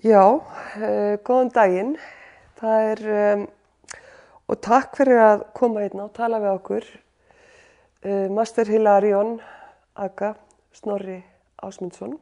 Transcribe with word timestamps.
Já, 0.00 0.24
uh, 0.24 1.18
góðan 1.20 1.50
daginn. 1.52 1.90
Það 2.56 2.86
er, 2.88 3.00
um, 3.12 3.42
og 4.48 4.58
takk 4.64 4.96
fyrir 4.96 5.20
að 5.20 5.44
koma 5.52 5.82
hérna 5.84 6.06
og 6.06 6.14
tala 6.16 6.38
við 6.40 6.52
okkur. 6.54 6.86
Uh, 8.00 8.30
Master 8.32 8.64
Hilarion 8.72 9.34
Aga 10.00 10.32
Snorri 10.72 11.18
Ásmundsson. 11.60 12.16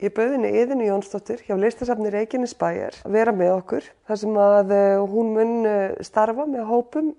Ég 0.00 0.16
bauði 0.16 0.38
henni 0.38 0.54
Yðinu 0.56 0.88
Jónsdóttir 0.88 1.44
hjá 1.44 1.52
listasafni 1.60 2.08
Reykjanes 2.14 2.56
bæjar 2.56 2.96
að 3.04 3.12
vera 3.18 3.36
með 3.36 3.52
okkur 3.58 3.92
þar 4.08 4.22
sem 4.24 4.42
að 4.48 4.74
uh, 4.78 5.04
hún 5.12 5.36
mun 5.36 5.54
starfa 6.00 6.48
með 6.48 6.64
hópum 6.72 7.14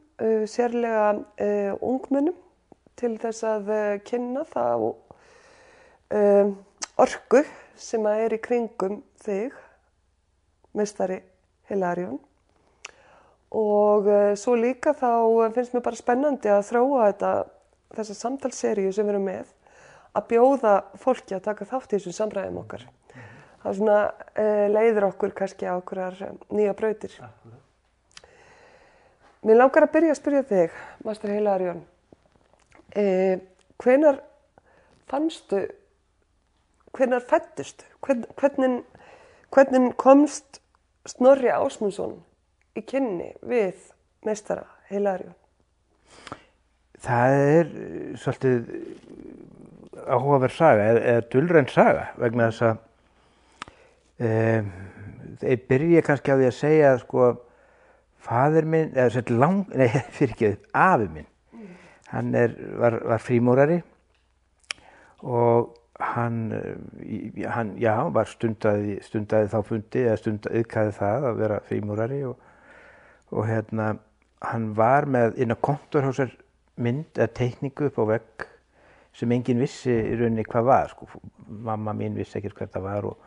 sérlega 0.50 1.78
ungmennum 1.78 2.34
til 2.98 3.16
þess 3.22 3.46
að 3.46 3.74
kynna 4.10 4.42
þá 4.50 4.66
uh, 6.18 6.50
orku 6.98 7.46
sem 7.82 8.06
að 8.08 8.26
er 8.26 8.36
í 8.36 8.42
kringum 8.44 9.00
þig, 9.24 9.56
mestari 10.78 11.20
Hilarion. 11.70 12.20
Og 13.52 14.08
uh, 14.08 14.32
svo 14.40 14.56
líka 14.56 14.94
þá 14.96 15.52
finnst 15.56 15.74
mér 15.76 15.84
bara 15.84 16.00
spennandi 16.00 16.52
að 16.52 16.68
þróa 16.70 17.10
þetta, 17.10 17.32
þessa 17.98 18.16
samtalseríu 18.22 18.94
sem 18.96 19.08
við 19.08 19.16
erum 19.16 19.28
með, 19.28 19.50
að 20.16 20.28
bjóða 20.32 20.76
fólki 21.02 21.36
að 21.36 21.46
taka 21.50 21.68
þátt 21.68 21.92
í 21.92 21.98
þessum 21.98 22.18
samræðum 22.20 22.62
okkar. 22.64 22.86
Það 23.62 23.78
svona 23.78 23.98
uh, 24.08 24.68
leiður 24.72 25.10
okkur 25.12 25.36
kannski 25.38 25.68
á 25.68 25.76
okkurar 25.76 26.16
nýja 26.50 26.78
brautir. 26.78 27.18
Mér 29.42 29.58
langar 29.58 29.88
að 29.88 29.94
byrja 29.98 30.14
að 30.14 30.20
spyrja 30.22 30.48
þig, 30.48 30.82
Master 31.06 31.34
Hilarion. 31.34 31.84
Uh, 32.96 33.36
hvenar 33.82 34.20
fannstu 35.12 35.66
hvernig 36.98 37.22
fættist, 37.30 37.86
hvern, 38.06 38.26
hvernig, 38.40 38.84
hvernig 39.54 39.94
komst 39.98 40.62
Snorri 41.10 41.50
Ásmundsson 41.50 42.20
í 42.78 42.84
kynni 42.86 43.32
við 43.42 43.78
meistara 44.26 44.68
Hilarjón? 44.92 45.36
Það 47.02 47.38
er 47.42 47.72
eh, 47.72 48.12
svolítið 48.22 48.68
áhugaverð 50.02 50.56
saga, 50.56 50.88
eða, 50.92 51.02
eða 51.14 51.28
dullræn 51.34 51.70
saga 51.72 52.06
vegna 52.22 52.50
þess 52.52 52.68
að 52.68 54.28
um, 54.28 54.70
þeir 55.42 55.64
byrja 55.72 56.04
kannski 56.06 56.34
á 56.34 56.38
því 56.38 56.48
að 56.50 56.58
segja 56.58 56.92
að 56.92 57.02
sko 57.06 57.28
fadir 58.22 58.68
minn, 58.70 58.92
eða 58.94 59.10
svolítið 59.16 59.42
lang, 59.42 59.62
nei 59.80 59.88
fyrir 60.18 60.36
ekki, 60.36 60.52
afi 60.78 61.10
minn, 61.16 61.30
hann 62.12 62.34
er, 62.38 62.56
var, 62.82 63.00
var 63.14 63.24
frímúrari 63.24 63.82
og 65.22 65.78
hann, 66.02 66.52
eh, 66.52 67.48
hann 67.50 67.76
já, 67.80 67.96
var 68.14 68.30
stundaði, 68.30 69.00
stundaði 69.06 69.50
þá 69.52 69.60
fundi 69.68 70.06
eða 70.06 70.20
stundaði 70.22 70.62
yðkaði 70.64 70.96
það 70.98 71.28
að 71.30 71.42
vera 71.42 71.60
frímúrari 71.68 72.22
og, 72.30 72.48
og 73.32 73.50
hérna 73.50 73.92
hann 74.52 74.72
var 74.78 75.06
með 75.06 75.38
inn 75.42 75.54
á 75.54 75.58
kontorhásar 75.62 76.34
mynd 76.82 77.18
eða 77.18 77.34
teikningu 77.38 77.90
upp 77.90 78.00
á 78.02 78.06
vegg 78.16 78.48
sem 79.18 79.34
enginn 79.36 79.62
vissi 79.62 79.92
í 79.92 80.16
rauninni 80.18 80.46
hvað 80.48 80.70
var 80.70 80.94
sko. 80.94 81.08
mamma 81.48 81.94
mín 81.94 82.16
vissi 82.16 82.40
ekkert 82.40 82.58
hvað 82.58 82.74
það 82.76 82.86
var 82.88 83.08
og, 83.10 83.18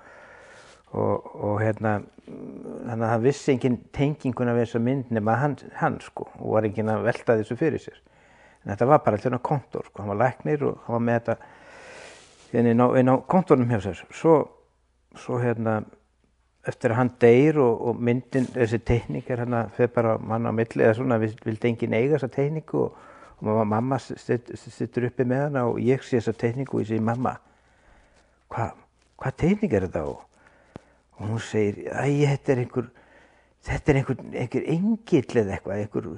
og, 0.96 1.30
og 1.34 1.58
hérna 1.60 1.98
þannig 2.24 3.04
að 3.04 3.12
hann 3.12 3.26
vissi 3.26 3.52
enginn 3.52 3.78
tenginguna 3.94 4.56
við 4.56 4.66
þessa 4.66 4.82
mynd 4.86 5.12
nema 5.12 5.36
hann, 5.42 5.58
hann 5.78 6.00
sko 6.02 6.30
og 6.40 6.56
var 6.56 6.66
enginn 6.68 6.90
að 6.90 7.06
velta 7.10 7.38
þessu 7.40 7.58
fyrir 7.60 7.84
sér 7.84 8.00
en 8.64 8.72
þetta 8.72 8.88
var 8.88 9.04
bara 9.04 9.20
alltaf 9.20 9.44
kontor 9.44 9.84
sko, 9.86 10.02
hann 10.02 10.14
var 10.14 10.22
læknir 10.24 10.64
og 10.64 10.80
hann 10.86 10.96
var 10.96 11.04
með 11.04 11.20
þetta 11.20 11.52
inn 12.54 12.80
á, 12.80 12.86
á 12.90 13.16
kontornum 13.26 13.70
hjá 13.70 13.80
sér. 13.82 14.04
Svo, 14.14 14.38
svo 15.18 15.38
hérna 15.42 15.82
eftir 16.68 16.92
að 16.92 16.98
hann 16.98 17.10
deyr 17.20 17.58
og, 17.60 17.80
og 17.88 18.00
myndin 18.00 18.46
þessi 18.54 18.80
tekník 18.88 19.28
er 19.30 19.44
hérna 19.44 19.64
fyrir 19.76 19.92
bara 19.94 20.14
mann 20.18 20.48
á 20.48 20.52
milli 20.54 20.84
eða 20.84 20.96
svona 20.98 21.18
vildi 21.20 21.68
enginn 21.68 21.96
eiga 21.96 22.16
þessa 22.16 22.30
tekníku 22.32 22.80
og, 22.86 23.02
og 23.44 23.60
mamma 23.68 23.98
sittur 24.00 25.08
uppi 25.10 25.26
með 25.28 25.48
hana 25.48 25.66
og 25.68 25.80
ég 25.84 26.04
sé 26.04 26.16
þessa 26.18 26.36
tekníku 26.40 26.78
og 26.78 26.84
ég 26.84 26.92
segi 26.94 27.04
mamma 27.04 27.36
hvað 28.54 28.80
hva 29.20 29.32
tekník 29.40 29.76
er 29.76 29.86
þetta? 29.88 30.04
Og, 30.08 30.80
og 31.18 31.34
hún 31.34 31.44
segir 31.44 31.84
æg 31.92 32.24
þetta 32.24 32.54
er 32.54 32.64
einhver 32.64 32.88
þetta 33.64 33.92
er 33.92 34.00
einhver, 34.00 34.24
einhver 34.32 34.66
engill 34.74 35.40
eða 35.42 35.58
eitthvað 35.58 35.84
einhver, 35.84 36.10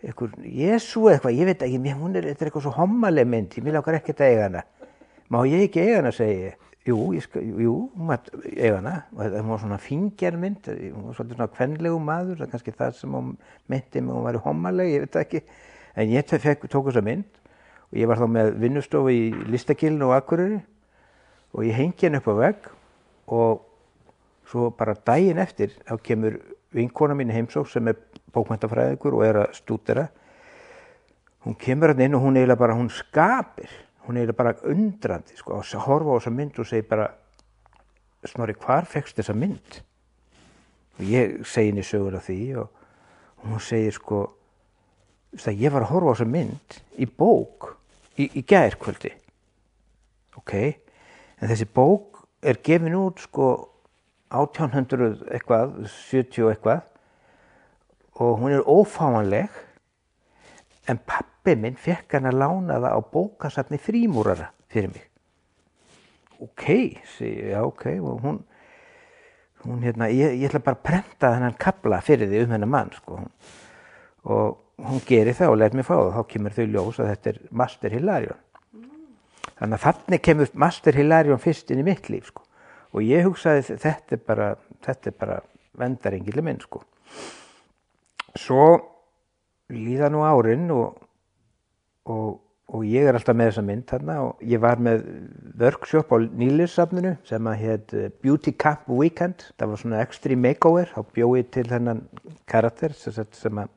einhver 0.00 0.34
Jésu 0.48 1.06
eitthvað 1.12 1.36
ég 1.36 1.50
veit 1.50 1.64
ekki, 1.68 1.94
hún 2.00 2.16
er, 2.16 2.32
þetta 2.32 2.46
er 2.46 2.50
eitthvað 2.50 2.68
svo 2.68 2.76
hommaleg 2.78 3.28
mynd 3.28 3.60
ég 3.60 3.68
vil 3.68 3.80
okkar 3.80 4.00
ekkert 4.00 4.24
að 4.24 4.32
eiga 4.32 4.48
hana 4.48 4.64
má 5.30 5.40
ég 5.48 5.68
ekki 5.68 5.84
eiga 5.84 6.00
hana, 6.00 6.12
segi 6.14 6.36
ég. 6.48 6.66
Jú, 6.88 6.96
ég 7.12 7.22
skal, 7.22 7.44
jú, 7.60 7.74
hún 7.92 8.08
var 8.08 8.22
eiga 8.48 8.78
hana 8.78 8.94
og 9.12 9.20
það 9.20 9.50
var 9.50 9.60
svona 9.60 9.80
fingjarmynd, 9.84 10.70
hún 10.94 11.08
var 11.10 11.18
svolítið 11.18 11.36
svona 11.36 11.50
kvennlegu 11.56 11.98
maður, 12.02 12.38
það 12.40 12.46
er 12.46 12.52
kannski 12.54 12.74
það 12.78 12.94
sem 12.96 13.16
hún 13.18 13.34
myndi 13.68 14.02
með 14.06 14.16
hún 14.16 14.26
var 14.26 14.38
í 14.38 14.42
hommaleg, 14.46 14.92
ég 14.94 15.04
veit 15.04 15.18
ekki. 15.20 15.42
En 16.00 16.14
ég 16.14 16.32
fekk, 16.40 16.64
tók 16.72 16.88
þessa 16.88 17.04
mynd 17.04 17.40
og 17.90 17.98
ég 17.98 18.08
var 18.08 18.20
þá 18.20 18.26
með 18.30 18.52
vinnustofu 18.62 19.12
í 19.12 19.22
listakilinu 19.50 20.08
og 20.08 20.16
akkuröri 20.16 20.60
og 21.52 21.66
ég 21.66 21.76
hengi 21.76 22.06
henni 22.06 22.20
upp 22.22 22.30
á 22.30 22.34
vegg 22.38 22.70
og 23.34 23.66
svo 24.50 24.70
bara 24.74 24.96
daginn 25.06 25.42
eftir 25.42 25.74
þá 25.84 25.94
kemur 26.06 26.38
vinkona 26.74 27.16
mín 27.18 27.32
heimsók 27.34 27.68
sem 27.70 27.90
er 27.90 27.98
bókmæntafræðikur 28.34 29.18
og 29.18 29.24
er 29.26 29.42
að 29.42 29.54
stúdera. 29.58 30.08
Hún 31.44 31.56
kemur 31.58 31.92
hann 31.92 32.04
inn 32.06 32.14
og 32.14 32.24
hún 32.24 32.38
eiginlega 32.38 32.60
bara, 32.60 32.78
hún 32.78 32.90
skapir 32.94 33.70
hún 34.06 34.18
er 34.20 34.32
bara 34.36 34.56
undrandi 34.66 35.36
sko, 35.38 35.60
að 35.60 35.86
horfa 35.86 36.16
á 36.16 36.18
þessa 36.18 36.34
mynd 36.34 36.58
og 36.60 36.68
segi 36.68 36.86
bara 36.88 37.10
Snorri, 38.28 38.52
hvar 38.60 38.84
fegst 38.84 39.16
þessa 39.16 39.32
mynd? 39.32 39.78
Og 40.98 41.06
ég 41.08 41.38
segi 41.48 41.70
henni 41.70 41.84
sögur 41.86 42.18
af 42.18 42.26
því 42.26 42.40
og, 42.60 42.82
og 43.40 43.46
hún 43.48 43.62
segir 43.64 43.96
sko 43.96 44.18
að 45.40 45.62
ég 45.62 45.72
var 45.72 45.86
að 45.86 45.92
horfa 45.94 46.12
á 46.12 46.14
þessa 46.18 46.28
mynd 46.34 46.76
í 47.00 47.08
bók 47.08 47.70
í, 48.20 48.28
í 48.28 48.42
gærkvöldi. 48.44 49.14
Ok, 50.36 50.54
en 51.40 51.48
þessi 51.48 51.68
bók 51.72 52.20
er 52.44 52.60
gefin 52.64 52.98
út 52.98 53.24
sko 53.24 53.48
1800 54.30 55.24
eitthvað 55.32 55.80
70 55.88 56.52
eitthvað 56.52 56.84
og 58.20 58.36
hún 58.42 58.52
er 58.52 58.68
ófáanleg 58.68 59.56
en 60.90 61.00
pappi 61.06 61.54
minn 61.56 61.78
fekk 61.78 62.18
hann 62.18 62.30
að 62.30 62.40
lána 62.42 62.80
það 62.80 62.96
á 62.96 63.00
bókasafni 63.14 63.80
frímúrara 63.82 64.50
fyrir 64.70 64.92
mig 64.94 65.06
ok, 66.40 66.64
segi 67.16 67.50
já 67.52 67.62
ok 67.64 67.86
og 68.00 68.20
hún, 68.24 68.40
hún 69.64 69.82
hérna, 69.84 70.08
ég, 70.08 70.36
ég 70.40 70.48
ætla 70.48 70.62
bara 70.64 70.78
að 70.78 70.86
prenta 70.88 71.32
þennan 71.34 71.58
kabla 71.60 72.00
fyrir 72.04 72.30
því 72.30 72.44
um 72.44 72.54
hennar 72.54 72.70
mann 72.70 72.92
sko. 72.96 73.20
og 74.24 74.60
hún 74.80 75.02
gerir 75.06 75.36
það 75.36 75.54
og 75.54 75.58
let 75.60 75.76
mér 75.76 75.88
fá 75.88 75.96
það 75.96 76.14
þá 76.16 76.22
kemur 76.34 76.56
þau 76.56 76.66
ljós 76.66 77.00
að 77.00 77.10
þetta 77.12 77.32
er 77.32 77.40
Master 77.50 77.96
Hilarion 77.96 78.46
þannig 79.60 79.76
að 79.76 79.84
þannig 79.84 80.22
kemur 80.24 80.54
Master 80.54 80.96
Hilarion 80.96 81.42
fyrst 81.42 81.70
inn 81.70 81.82
í 81.82 81.86
mitt 81.86 82.08
líf 82.08 82.30
sko. 82.32 82.46
og 82.92 83.04
ég 83.04 83.26
hugsaði 83.28 83.76
þetta 83.76 84.16
er 84.16 84.24
bara 84.26 84.54
þetta 84.86 85.12
er 85.12 85.18
bara 85.18 85.40
vendarengileg 85.80 86.44
minn 86.44 86.60
sko. 86.60 86.82
svo 88.36 88.64
líða 89.70 90.10
nú 90.12 90.22
árin 90.26 90.68
og, 90.74 91.00
og, 92.10 92.38
og 92.70 92.86
ég 92.86 93.08
er 93.08 93.18
alltaf 93.18 93.36
með 93.38 93.50
þessa 93.50 93.66
mynd 93.66 93.86
þarna 93.90 94.16
og 94.26 94.44
ég 94.46 94.62
var 94.62 94.82
með 94.82 95.04
workshop 95.60 96.14
á 96.14 96.16
Nýlissafninu 96.42 97.16
sem 97.28 97.50
að 97.50 97.64
heit 97.64 97.96
Beauty 98.22 98.54
Camp 98.54 98.88
Weekend. 98.90 99.48
Það 99.58 99.72
var 99.72 99.82
svona 99.82 100.04
extreme 100.04 100.48
makeover 100.48 100.90
þá 100.94 101.14
bjóði 101.16 101.44
til 101.56 101.68
þennan 101.70 102.06
karakter 102.50 102.96
sem 102.96 103.62
að 103.62 103.76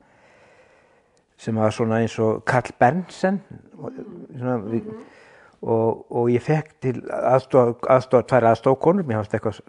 sem 1.44 1.56
var 1.58 1.74
svona 1.74 2.00
eins 2.02 2.14
og 2.22 2.44
Karl 2.46 2.72
Bernsen 2.78 3.40
svona, 3.74 4.56
við, 4.70 4.88
og, 5.64 6.04
og 6.10 6.30
ég 6.32 6.42
fekk 6.44 6.74
til 6.84 6.94
aðstofa 7.10 7.88
aðstofa 7.96 8.28
tvær 8.30 8.48
aðstofkonur 8.52 9.06
mér 9.08 9.22
hafst 9.22 9.34
eitthvað 9.36 9.60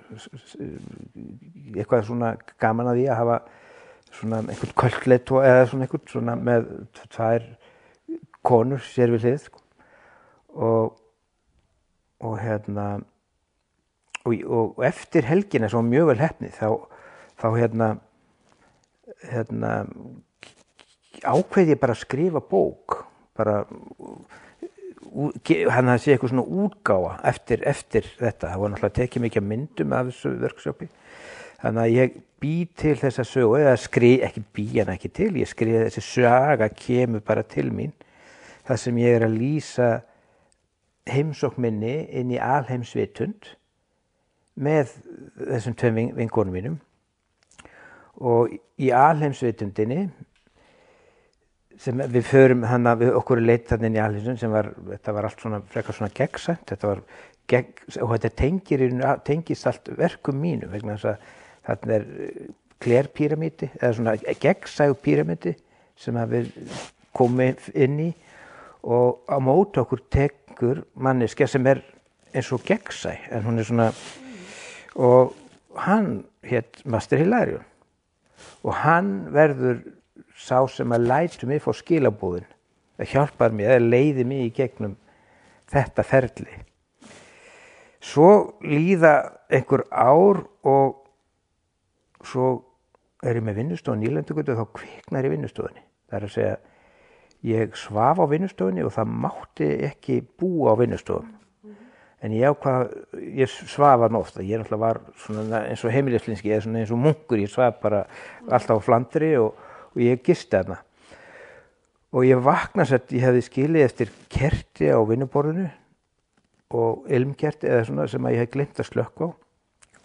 eitthvað 1.76 2.08
svona 2.10 2.36
gaman 2.62 2.92
að 2.92 3.02
því 3.02 3.08
að 3.10 3.22
hafa 3.22 3.40
svona 4.20 4.42
einhvern 4.44 4.76
kvöldleitt 4.80 5.32
eða 5.42 5.66
svona 5.70 5.88
einhvern 5.88 6.12
svona 6.12 6.36
með 6.40 6.70
tvær 7.14 7.50
konur 8.46 8.84
sér 8.86 9.14
við 9.16 9.28
hlið 9.28 9.42
sko. 9.48 9.64
og 10.56 11.02
og 12.26 12.38
hérna 12.40 12.86
og, 14.26 14.34
og, 14.46 14.86
eftir 14.86 15.28
helgina 15.28 15.70
sem 15.70 15.82
var 15.82 15.90
mjög 15.90 16.08
vel 16.12 16.22
hefni 16.22 16.52
þá, 16.56 16.70
þá 17.42 17.48
hérna 17.60 17.90
hérna 19.26 19.74
ákveði 21.26 21.76
ég 21.76 21.82
bara 21.82 21.96
að 21.96 22.04
skrifa 22.04 22.42
bók 22.42 23.02
bara 23.38 23.62
hann 25.16 25.92
að 25.92 26.02
sé 26.04 26.14
eitthvað 26.16 26.34
svona 26.34 26.48
útgáa 26.66 27.12
eftir, 27.30 27.62
eftir 27.68 28.08
þetta, 28.18 28.52
það 28.52 28.62
var 28.62 28.72
náttúrulega 28.74 28.98
tekið 29.00 29.26
mikið 29.26 29.48
myndum 29.52 29.96
af 29.96 30.10
þessu 30.10 30.34
verksjópi 30.42 30.90
þannig 31.66 31.82
að 31.82 31.96
ég 31.96 32.18
bý 32.46 32.56
til 32.78 32.96
þessa 33.02 33.26
sögu 33.26 33.58
eða 33.58 33.78
skrið, 33.82 34.26
ekki 34.28 34.44
bý 34.54 34.66
hann 34.78 34.92
ekki 34.94 35.10
til 35.18 35.32
ég 35.42 35.50
skriði 35.50 35.88
þessi 35.88 36.04
saga 36.06 36.70
kemur 36.70 37.24
bara 37.26 37.42
til 37.42 37.72
mín 37.74 37.96
þar 38.68 38.82
sem 38.82 39.00
ég 39.02 39.18
er 39.18 39.26
að 39.26 39.40
lýsa 39.40 39.90
heimsókminni 41.10 41.96
inn 42.18 42.34
í 42.34 42.40
alheimsvitund 42.42 43.52
með 44.56 44.94
þessum 45.38 45.76
tveim 45.78 45.98
vin- 46.00 46.14
vinkonum 46.18 46.56
mínum. 46.56 46.78
Og 48.16 48.56
í 48.80 48.90
alheimsvitundinni 48.96 50.08
sem 51.78 52.00
við 52.00 52.24
förum 52.30 52.64
hann 52.70 52.88
að 52.88 53.04
við 53.04 53.18
okkur 53.20 53.42
leitt 53.44 53.68
þannig 53.70 53.92
inn 53.92 53.98
í 54.00 54.04
alheimsvitundin 54.04 54.44
sem 54.46 54.54
var, 54.56 54.72
þetta 54.94 55.16
var 55.18 55.30
allt 55.30 55.42
svona 55.44 55.62
frekar 55.74 55.98
svona 55.98 56.14
gegnsænt, 56.16 56.66
þetta 56.72 56.92
var 56.94 57.02
gegn, 57.52 57.74
og 58.02 58.14
þetta 58.16 58.32
tengir, 58.40 58.86
tengist 59.28 59.68
allt 59.70 59.92
verkum 60.00 60.40
mínu 60.42 60.72
vegna 60.72 60.96
þess 60.96 61.12
að 61.12 61.34
þarna 61.66 61.98
er 61.98 62.06
klerpíramíti 62.84 63.70
eða 63.80 63.94
svona 63.98 64.16
gegnsæg 64.42 64.96
píramíti 65.04 65.56
sem 66.00 66.18
að 66.20 66.36
við 66.36 66.52
komum 67.16 67.56
inn 67.74 68.00
í. 68.08 68.10
Og 68.86 69.26
á 69.26 69.38
móti 69.42 69.82
okkur 69.82 70.04
tekur 70.14 70.84
manneska 70.94 71.48
sem 71.50 71.66
er 71.68 71.82
eins 72.36 72.52
og 72.54 72.66
gegnsæ 72.68 73.16
en 73.32 73.48
hún 73.48 73.60
er 73.60 73.68
svona 73.68 73.90
og 74.96 75.34
hann 75.76 76.26
hétt 76.46 76.84
Master 76.86 77.20
Hilarion. 77.20 77.64
Og 78.64 78.74
hann 78.84 79.32
verður 79.34 79.82
sá 80.36 80.60
sem 80.70 80.92
að 80.92 81.08
lætu 81.10 81.48
mig 81.48 81.64
fór 81.64 81.78
skilabúðin 81.78 82.52
það 82.98 83.12
hjálpar 83.12 83.56
mér, 83.56 83.76
það 83.76 83.90
leiði 83.92 84.26
mig 84.28 84.46
í 84.46 84.54
gegnum 84.56 84.96
þetta 85.72 86.06
ferli. 86.06 86.60
Svo 88.06 88.30
líða 88.62 89.16
einhver 89.50 89.86
ár 89.90 90.44
og 90.68 91.05
svo 92.28 92.50
er 93.26 93.40
ég 93.40 93.46
með 93.46 93.62
vinnustofun 93.62 94.04
í 94.04 94.10
Ílandugötu 94.10 94.54
og 94.54 94.62
þá 94.62 94.80
kviknar 94.80 95.28
í 95.28 95.34
vinnustofunni. 95.34 95.86
Það 96.10 96.18
er 96.20 96.28
að 96.28 96.36
segja 96.36 96.56
ég 97.46 97.80
svaf 97.80 98.22
á 98.22 98.26
vinnustofunni 98.30 98.86
og 98.86 98.94
það 98.96 99.18
mátti 99.26 99.72
ekki 99.90 100.22
búa 100.40 100.74
á 100.74 100.80
vinnustofun 100.82 101.34
en 102.26 102.34
ég 102.34 102.50
ákvað, 102.50 102.90
ég 103.38 103.52
svaf 103.52 104.02
hann 104.02 104.18
ofta 104.18 104.44
ég 104.44 104.58
náttúrulega 104.58 104.82
var 104.82 105.00
svona 105.20 105.62
eins 105.68 105.84
og 105.86 105.94
heimilislinski 105.94 106.52
eða 106.52 106.66
svona 106.66 106.82
eins 106.82 106.94
og 106.96 107.02
munkur, 107.04 107.42
ég 107.42 107.52
svaf 107.52 107.78
bara 107.84 108.06
alltaf 108.48 108.82
á 108.82 108.86
flandri 108.86 109.36
og, 109.38 109.54
og 109.94 110.02
ég 110.02 110.24
gisti 110.26 110.58
hana 110.58 110.80
og 112.16 112.26
ég 112.26 112.42
vakna 112.42 112.86
sett, 112.88 113.12
ég 113.14 113.28
hefði 113.28 113.44
skilið 113.46 113.86
eftir 113.86 114.14
kerti 114.32 114.90
á 114.90 115.00
vinnuborðinu 115.06 115.68
og 116.76 117.10
ilmkerti 117.14 117.70
eða 117.70 117.86
svona 117.90 118.08
sem 118.10 118.26
að 118.26 118.38
ég 118.38 118.46
hef 118.46 118.54
glemt 118.56 118.82
að 118.82 118.90
slökka 118.90 119.30
á 119.30 119.30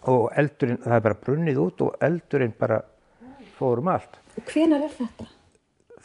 og 0.09 0.31
eldurinn, 0.37 0.81
það 0.81 0.97
er 0.97 1.05
bara 1.05 1.21
brunnið 1.25 1.61
út 1.61 1.85
og 1.85 2.01
eldurinn 2.01 2.55
bara 2.57 2.81
fórum 3.57 3.91
allt. 3.91 4.17
Og 4.39 4.47
hvenar 4.49 4.87
er 4.87 4.95
þetta? 4.95 5.27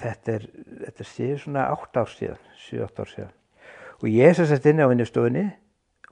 þetta 0.00 0.34
er, 0.34 0.46
þetta 0.84 1.06
séu 1.08 1.36
svona 1.40 1.68
8 1.74 2.02
ár 2.02 2.10
síðan, 2.12 2.42
7-8 2.66 3.04
ár 3.04 3.12
síðan. 3.12 3.36
Og 4.02 4.08
ég 4.12 4.32
er 4.32 4.48
sagt 4.50 4.68
inni 4.68 4.84
á 4.84 4.90
vinnustofunni, 4.90 5.46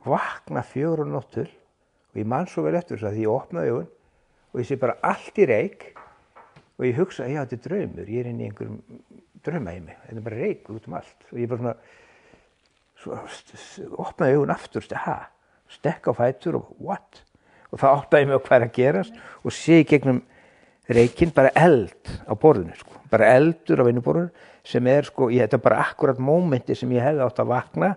vakna 0.04 0.64
og 0.64 1.04
nóttul 1.08 1.48
og 1.48 2.20
ég 2.20 2.28
man 2.28 2.46
svo 2.48 2.64
vel 2.64 2.76
eftir 2.78 2.98
þess 2.98 3.08
að 3.08 3.16
því 3.16 3.24
ég 3.24 3.34
opnaði 3.34 3.72
augun 3.72 3.90
og 4.52 4.60
ég 4.60 4.68
sé 4.68 4.78
bara 4.80 4.98
allt 5.02 5.38
í 5.40 5.46
reik 5.48 5.86
og 6.78 6.86
ég 6.86 6.98
hugsa, 6.98 7.28
já 7.28 7.42
þetta 7.42 7.56
er 7.56 7.62
draumur, 7.68 8.08
ég 8.08 8.20
er 8.20 8.30
inn 8.30 8.40
í 8.40 8.48
einhverjum 8.48 8.80
draumaheimi, 9.44 9.96
þetta 10.06 10.20
er 10.20 10.26
bara 10.26 10.40
reik 10.40 10.70
út 10.72 10.88
um 10.88 10.96
allt. 10.98 11.28
Og 11.32 11.38
ég 11.40 11.50
bara 11.50 11.60
svona, 11.60 11.76
svo, 13.02 13.18
opnaði 14.04 14.38
augun 14.38 14.54
aftur, 14.54 14.88
ha, 15.04 15.16
stekka 15.70 16.14
á 16.14 16.18
fætur 16.18 16.60
og 16.60 16.72
what? 16.80 17.22
Og 17.74 17.80
þá 17.82 17.88
áttaði 17.90 18.22
ég 18.22 18.30
mig 18.30 18.38
á 18.38 18.46
hvað 18.46 18.56
er 18.56 18.66
að 18.68 18.76
gerast 18.78 19.20
og 19.42 19.54
sé 19.54 19.80
í 19.82 19.88
gegnum 19.88 20.22
reikinn 20.88 21.32
bara 21.34 21.52
eld 21.56 22.10
á 22.28 22.32
borðinu 22.36 22.76
sko. 22.76 23.00
bara 23.10 23.30
eldur 23.36 23.80
á 23.80 23.86
vinnuborðinu 23.86 24.30
sem 24.64 24.86
er 24.90 25.06
sko, 25.06 25.28
ég, 25.30 25.44
þetta 25.44 25.58
er 25.58 25.64
bara 25.64 25.84
akkurat 25.84 26.18
mómenti 26.18 26.74
sem 26.76 26.90
ég 26.92 27.04
hefði 27.04 27.24
átt 27.24 27.40
að 27.40 27.50
vakna 27.52 27.90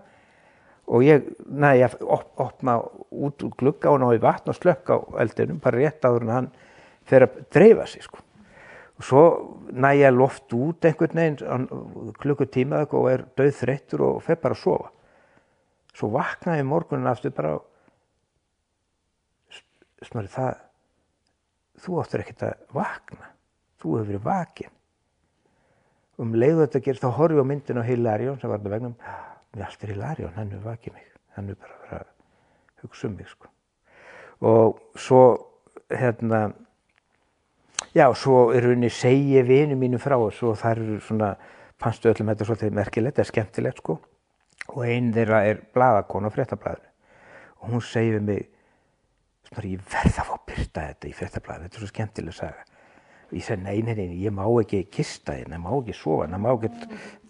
og 0.88 1.03
ég 1.03 1.25
næði 1.47 1.83
að 1.88 1.97
op, 2.06 2.27
opna 2.39 2.77
út 3.12 3.44
úr 3.44 3.56
glugga 3.59 3.91
og 3.91 4.01
ná 4.01 4.07
í 4.15 4.21
vatn 4.24 4.53
og 4.53 4.57
slökka 4.57 5.00
á 5.00 5.00
eldinum 5.24 5.59
bara 5.63 5.81
rétt 5.81 6.06
áður 6.06 6.27
en 6.27 6.33
hann 6.35 6.50
fer 7.07 7.27
að 7.27 7.39
dreifa 7.53 7.88
sig 7.88 8.06
sko. 8.07 8.23
og 8.97 9.07
svo 9.09 9.23
næði 9.71 10.06
ég 10.06 10.15
loft 10.15 10.53
út 10.53 10.85
einhvern 10.88 11.21
veginn 11.21 12.13
klukkutíma 12.21 12.85
og 12.88 13.09
er 13.12 13.25
döð 13.35 13.56
þreyttur 13.62 14.06
og 14.07 14.21
fer 14.23 14.39
bara 14.41 14.56
að 14.56 14.63
sofa 14.63 14.94
svo 15.97 16.12
vaknaði 16.13 16.63
ég 16.63 16.69
morgunin 16.69 17.09
aftur 17.09 17.35
bara 17.35 17.57
smörði 20.05 20.33
það 20.33 20.55
þú 21.83 21.99
áttur 22.01 22.23
ekkert 22.23 22.44
að 22.47 22.75
vakna. 22.77 23.31
Þú 23.77 23.94
hefur 23.97 24.11
verið 24.11 24.25
vakin 24.25 24.73
um 26.17 26.33
leiðu 26.33 26.63
þetta 26.63 26.81
gerist 26.85 27.03
þá 27.05 27.13
horfum 27.13 27.38
ég 27.38 27.45
á 27.45 27.49
myndin 27.51 27.81
á 27.81 27.85
Hilarion 27.85 28.39
sem 28.41 28.49
var 28.49 28.61
þetta 28.61 28.73
vegnum 28.73 28.95
við 29.53 29.65
allt 29.67 29.83
er 29.83 29.91
Hilarion, 29.94 30.33
hann 30.33 30.53
hefur 30.53 30.71
vakið 30.71 30.95
mig. 30.95 31.11
Hann 31.35 31.51
hefur 31.51 31.61
bara 31.61 31.77
verið 31.83 31.99
að 31.99 32.81
hugsa 32.83 33.07
um 33.07 33.17
mig 33.17 33.29
sko. 33.29 33.51
og 34.41 34.79
svo 34.95 35.21
hérna 35.89 36.53
já, 37.94 38.13
svo 38.13 38.51
er 38.53 38.63
rauninni 38.63 38.89
segi 38.89 39.41
vinu 39.41 39.75
mínu 39.75 39.97
frá 40.01 40.17
og 40.17 40.33
svo 40.33 40.55
það 40.55 40.71
eru 40.71 40.99
svona 40.99 41.35
fannstu 41.77 42.09
öllum 42.09 42.29
þetta 42.33 42.45
svolítið 42.45 42.73
merkilegt, 42.73 43.19
er 43.19 43.25
skemmtilegt 43.25 43.77
sko. 43.77 43.99
Og 44.73 44.83
einn 44.85 45.13
þeirra 45.13 45.44
er 45.45 45.61
bladakona 45.73 46.27
á 46.27 46.33
fréttablaðinu. 46.33 46.89
Og 47.61 47.69
hún 47.71 47.81
segir 47.81 48.17
við 48.17 48.25
mig 48.25 48.49
Snorri, 49.47 49.75
ég 49.77 49.83
verð 49.88 50.17
að 50.19 50.27
fá 50.27 50.33
að 50.35 50.47
byrta 50.49 50.88
þetta 50.89 51.07
í 51.07 51.13
fréttablaði, 51.15 51.67
þetta 51.67 51.79
er 51.79 51.83
svo 51.83 51.91
skemmtileg 51.91 52.35
saga. 52.35 52.65
Ég 53.35 53.44
segi, 53.44 53.63
nei, 53.63 53.81
nei, 53.83 53.94
nei, 53.95 54.17
ég 54.23 54.31
má 54.31 54.45
ekki 54.61 54.85
kista 54.91 55.35
hérna, 55.35 55.57
ég 55.57 55.63
má 55.63 55.71
ekki 55.73 55.95
sofa, 55.95 56.27
það 56.31 56.44
má 56.44 56.49
ekki, 56.53 56.69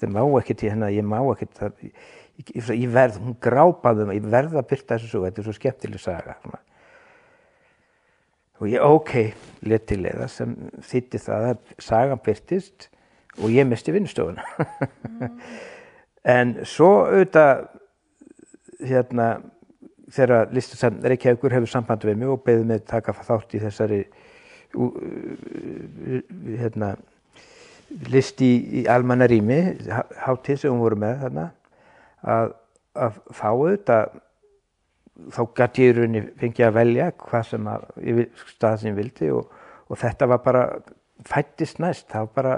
það 0.01 0.13
má 0.13 0.21
ekki 0.39 0.55
til 0.57 0.69
hérna, 0.69 0.89
ég 0.93 1.05
má 1.05 1.17
ekki, 1.23 1.47
það, 1.57 1.83
ég, 1.87 2.51
ég, 2.53 2.71
ég 2.83 2.91
verð, 2.93 3.19
hún 3.21 3.37
grápaði 3.41 4.05
um, 4.05 4.13
ég 4.13 4.27
verð 4.33 4.57
að 4.57 4.67
byrta 4.71 4.97
þessu 4.97 5.09
sögu, 5.13 5.25
þetta 5.29 5.41
er 5.41 5.47
svo 5.47 5.55
skemmtileg 5.57 6.03
saga. 6.03 6.37
Svona. 6.43 6.61
Og 8.57 8.69
ég, 8.71 8.81
ok, 8.81 9.13
let 9.69 9.85
til 9.89 9.99
eða 10.09 10.29
sem 10.33 10.53
þýtti 10.85 11.21
það 11.21 11.49
að 11.51 11.73
sagan 11.85 12.21
byrtist 12.25 12.87
og 13.37 13.53
ég 13.53 13.69
misti 13.69 13.93
vinnustofuna. 13.93 14.45
en 16.37 16.55
svo 16.65 16.91
auðvitað, 17.05 17.67
hérna, 18.85 19.27
þegar 20.13 20.51
listasafn 20.55 21.01
Reykjavíkur 21.03 21.51
hefur 21.57 21.71
samband 21.71 22.05
við 22.07 22.17
mig 22.21 22.29
og 22.31 22.43
beðið 22.45 22.65
mig 22.69 22.81
að 22.81 22.87
taka 22.93 23.13
þátt 23.27 23.55
í 23.57 23.61
þessari 23.63 23.99
ú, 24.77 24.87
hérna, 26.59 26.93
list 28.11 28.41
í, 28.43 28.85
almanna 28.91 29.27
rými, 29.31 29.59
hátíð 30.23 30.61
sem 30.61 30.71
hún 30.73 30.81
voru 30.83 30.99
með 30.99 31.21
þarna, 31.25 31.45
að, 32.27 32.53
að 33.07 33.19
þá 33.37 33.45
auðvitað 33.51 34.17
þá 35.33 35.39
gæti 35.57 35.85
ég 35.87 35.91
í 35.91 35.97
rauninni 35.97 36.23
fengið 36.37 36.67
að 36.67 36.75
velja 36.77 37.05
hvað 37.23 37.45
sem 37.51 37.69
að, 37.71 37.85
stað 38.53 38.75
sem 38.81 38.91
ég 38.91 38.97
vildi 38.99 39.29
og, 39.33 39.47
og 39.89 39.97
þetta 40.01 40.27
var 40.29 40.43
bara 40.45 40.65
fættist 41.25 41.79
næst, 41.81 42.07
það 42.11 42.27
var 42.27 42.35
bara 42.37 42.57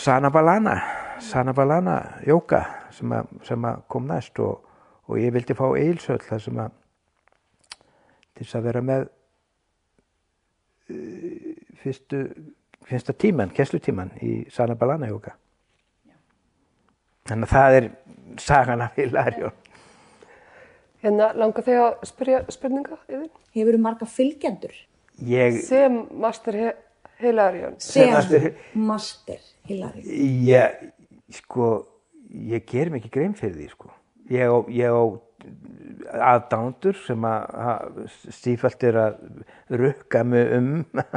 Sana 0.00 0.30
Balana 0.32 0.74
Sana 1.20 1.52
Balana 1.56 1.94
jóka 2.26 2.60
sem, 2.94 3.10
að- 3.16 3.30
sem 3.48 3.64
að 3.68 3.80
kom 3.90 4.06
næst 4.08 4.38
og, 4.44 4.60
og 5.10 5.18
ég 5.18 5.32
vildi 5.34 5.56
fá 5.58 5.66
eilsöld 5.74 6.22
þar 6.22 6.42
sem 6.44 6.60
að 6.62 6.76
til 8.38 8.44
þess 8.46 8.58
að 8.60 8.66
vera 8.68 8.82
með 8.86 9.06
uh, 10.90 11.54
fyrstu 11.82 12.20
fyrsta 12.90 13.12
tíman, 13.14 13.50
kesslutíman 13.54 14.10
í 14.24 14.34
Sana 14.50 14.74
Balana 14.78 15.10
jóka 15.10 15.34
þannig 17.28 17.46
að 17.46 17.52
það 17.54 17.76
er 17.80 17.88
sagan 18.42 18.86
af 18.86 18.96
Hilarion 18.98 19.56
Hérna 21.00 21.30
langar 21.32 21.64
þig 21.64 21.78
að 21.80 21.94
spyrja 22.10 22.38
spurninga 22.52 22.96
yfir? 23.08 23.28
Hefur 23.56 23.78
marga 23.80 24.04
fylgjendur 24.10 24.74
ég, 25.24 25.60
Sem 25.64 25.94
Master 26.20 26.56
He- 26.58 26.74
Hilarion. 27.22 27.78
sem 27.80 28.10
Master- 28.12 28.50
Master 28.74 29.38
Hilari. 29.68 30.02
ég 30.48 30.90
sko, 31.32 31.70
ég 32.32 32.66
ger 32.68 32.90
ekki 32.96 33.08
grein 33.12 33.34
fyrir 33.38 33.56
því 33.60 33.68
sko 33.72 33.92
ég 34.30 34.46
á, 34.46 34.58
ég 34.70 34.94
á 34.94 35.02
aðdándur 36.10 36.96
sem 37.04 37.24
að 37.26 38.06
stífalt 38.34 38.84
er 38.86 38.98
að 39.00 39.18
rukka 39.80 40.22
mig 40.26 40.54
um 40.56 40.70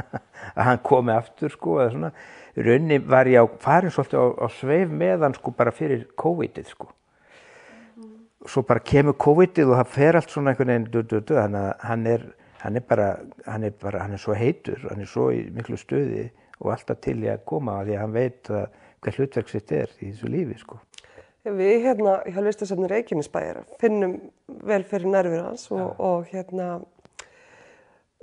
að 0.57 0.63
hann 0.67 0.81
komi 0.85 1.13
aftur 1.15 1.53
sko 1.53 1.79
eða 1.81 1.93
svona. 1.93 2.11
Raunni 2.53 2.99
var 3.01 3.29
ég 3.31 3.41
á 3.41 3.45
farin 3.61 3.93
svolítið 3.93 4.21
á, 4.21 4.27
á 4.45 4.47
sveif 4.53 4.93
með 4.93 5.25
hann 5.27 5.37
sko 5.37 5.55
bara 5.57 5.73
fyrir 5.73 6.05
COVID-ið 6.19 6.69
sko. 6.75 6.91
Svo 8.49 8.65
bara 8.67 8.83
kemur 8.83 9.17
COVID-ið 9.17 9.71
og 9.71 9.81
það 9.81 9.91
fer 9.97 10.19
allt 10.19 10.33
svona 10.33 10.53
einhvern 10.53 10.73
veginn 10.73 10.87
du, 10.91 11.01
du, 11.01 11.19
du, 11.19 11.35
þannig 11.37 11.59
að 11.63 11.85
hann 11.89 12.07
er, 12.13 12.25
hann 12.63 12.79
er 12.79 12.87
bara 12.87 13.09
hann 13.47 13.67
er 13.67 13.75
bara, 13.81 14.05
hann 14.05 14.17
er 14.17 14.23
svo 14.23 14.37
heitur 14.37 14.83
hann 14.89 15.03
er 15.03 15.09
svo 15.09 15.29
í 15.33 15.45
miklu 15.55 15.79
stöði 15.79 16.27
og 16.59 16.73
alltaf 16.75 17.01
til 17.03 17.19
í 17.23 17.31
að 17.31 17.45
koma 17.49 17.81
því 17.83 17.97
að 17.97 18.03
hann 18.03 18.17
veit 18.17 18.51
að 18.51 18.65
hver 19.03 19.19
hlutverk 19.19 19.51
sitt 19.51 19.71
er 19.75 19.95
í 19.99 20.11
þessu 20.11 20.31
lífi 20.31 20.59
sko 20.61 20.79
Við 21.43 21.81
hérna 21.83 22.21
hjá 22.23 22.37
listasafni 22.39 22.87
Reykjanesbæjar 22.87 23.65
finnum 23.81 24.13
vel 24.63 24.83
fyrir 24.87 25.09
nervir 25.11 25.41
hans 25.43 25.65
og, 25.75 25.97
og 25.99 26.29
hérna 26.31 26.77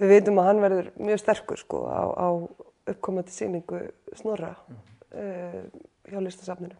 við 0.00 0.15
veitum 0.15 0.39
að 0.41 0.47
hann 0.49 0.62
verður 0.62 0.87
mjög 0.97 1.21
sterkur 1.21 1.61
sko 1.61 1.83
á, 1.85 2.00
á 2.17 2.29
uppkomandi 2.89 3.35
sýningu 3.35 3.83
Snorra 4.17 4.55
uh, 4.57 5.59
hjá 6.09 6.17
listasafninu. 6.25 6.79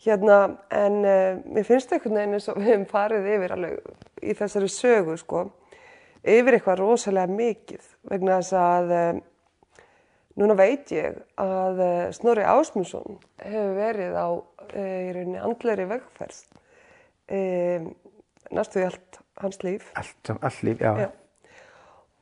Hérna, 0.00 0.38
en 0.72 0.96
uh, 1.04 1.42
mér 1.44 1.68
finnst 1.68 1.92
einhvern 1.92 2.16
veginn 2.16 2.38
eins 2.38 2.48
og 2.48 2.56
við 2.56 2.70
hefum 2.70 2.86
farið 2.88 3.28
yfir 3.34 3.54
alveg 3.58 4.24
í 4.24 4.36
þessari 4.38 4.70
sögu, 4.72 5.18
sko, 5.20 5.42
yfir 6.24 6.56
eitthvað 6.56 6.80
rosalega 6.80 7.28
mikið 7.34 7.90
vegna 8.08 8.40
þess 8.40 8.56
að 8.56 8.94
uh, 8.96 9.20
núna 10.40 10.56
veit 10.56 10.96
ég 10.96 11.20
að 11.36 11.84
Snorri 12.16 12.48
Ásmundsson 12.48 13.20
hefur 13.44 13.76
verið 13.76 14.16
á 14.16 14.28
í 14.76 15.12
rauninni 15.16 15.40
andleri 15.42 15.86
vegferð 15.90 16.40
um, 17.30 17.90
næstu 18.54 18.82
í 18.82 18.86
allt 18.86 19.20
hans 19.40 19.60
líf. 19.64 19.90
Allt, 19.98 20.32
allt 20.40 20.62
líf, 20.66 20.80
já. 20.82 21.06
Já. 21.06 21.10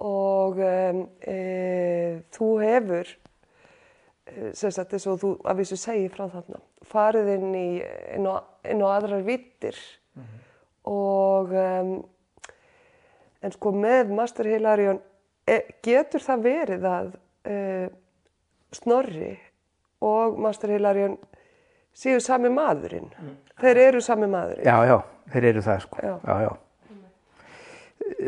Og 0.06 0.60
um, 0.62 1.00
e, 1.26 1.38
þú 2.34 2.50
hefur, 2.62 3.08
e, 4.30 4.52
sem 4.54 4.70
sagt 4.74 4.94
þess 4.94 5.10
að 5.10 5.24
þú 5.24 5.30
að 5.50 5.62
vissu 5.62 5.78
segi 5.80 6.10
frá 6.12 6.28
þarna, 6.30 6.60
farið 6.86 7.32
inn, 7.34 7.48
í, 7.58 7.70
inn, 8.14 8.28
á, 8.30 8.38
inn 8.70 8.84
á 8.84 8.88
aðrar 8.94 9.26
vittir 9.26 9.78
og 10.88 11.50
um, 11.52 11.90
en 13.44 13.54
sko 13.54 13.72
með 13.74 14.12
Master 14.14 14.48
Hilarion 14.48 15.00
e, 15.46 15.60
getur 15.84 16.22
það 16.22 16.44
verið 16.46 16.86
að 16.88 17.10
e, 17.44 17.56
Snorri 18.78 19.34
og 20.04 20.38
Master 20.40 20.72
Hilarion 20.72 21.18
séu 21.98 22.20
sami 22.22 22.50
maðurinn. 22.52 23.10
Þeir 23.58 23.82
eru 23.88 24.02
sami 24.04 24.28
maðurinn. 24.30 24.66
Já, 24.66 24.76
já, 24.86 24.96
þeir 25.32 25.52
eru 25.52 25.62
það 25.66 25.84
sko. 25.84 26.02
Já. 26.04 26.14
Já, 26.22 26.34
já. 26.46 26.56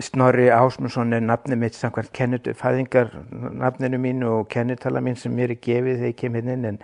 Snorri 0.05 0.49
Ásmundsson 0.53 1.15
er 1.17 1.23
nafni 1.25 1.57
mitt 1.57 1.77
samkvæmt 1.79 2.11
kennit, 2.13 2.49
fæðingar 2.59 3.15
nafninu 3.31 4.01
mínu 4.03 4.33
og 4.41 4.49
kennitala 4.53 5.01
mín 5.01 5.17
sem 5.17 5.33
mér 5.33 5.55
er 5.55 5.61
gefið 5.63 6.03
þegar 6.03 6.11
ég 6.11 6.19
kem 6.19 6.37
hérna 6.37 6.57
inn 6.57 6.67
en, 6.69 6.81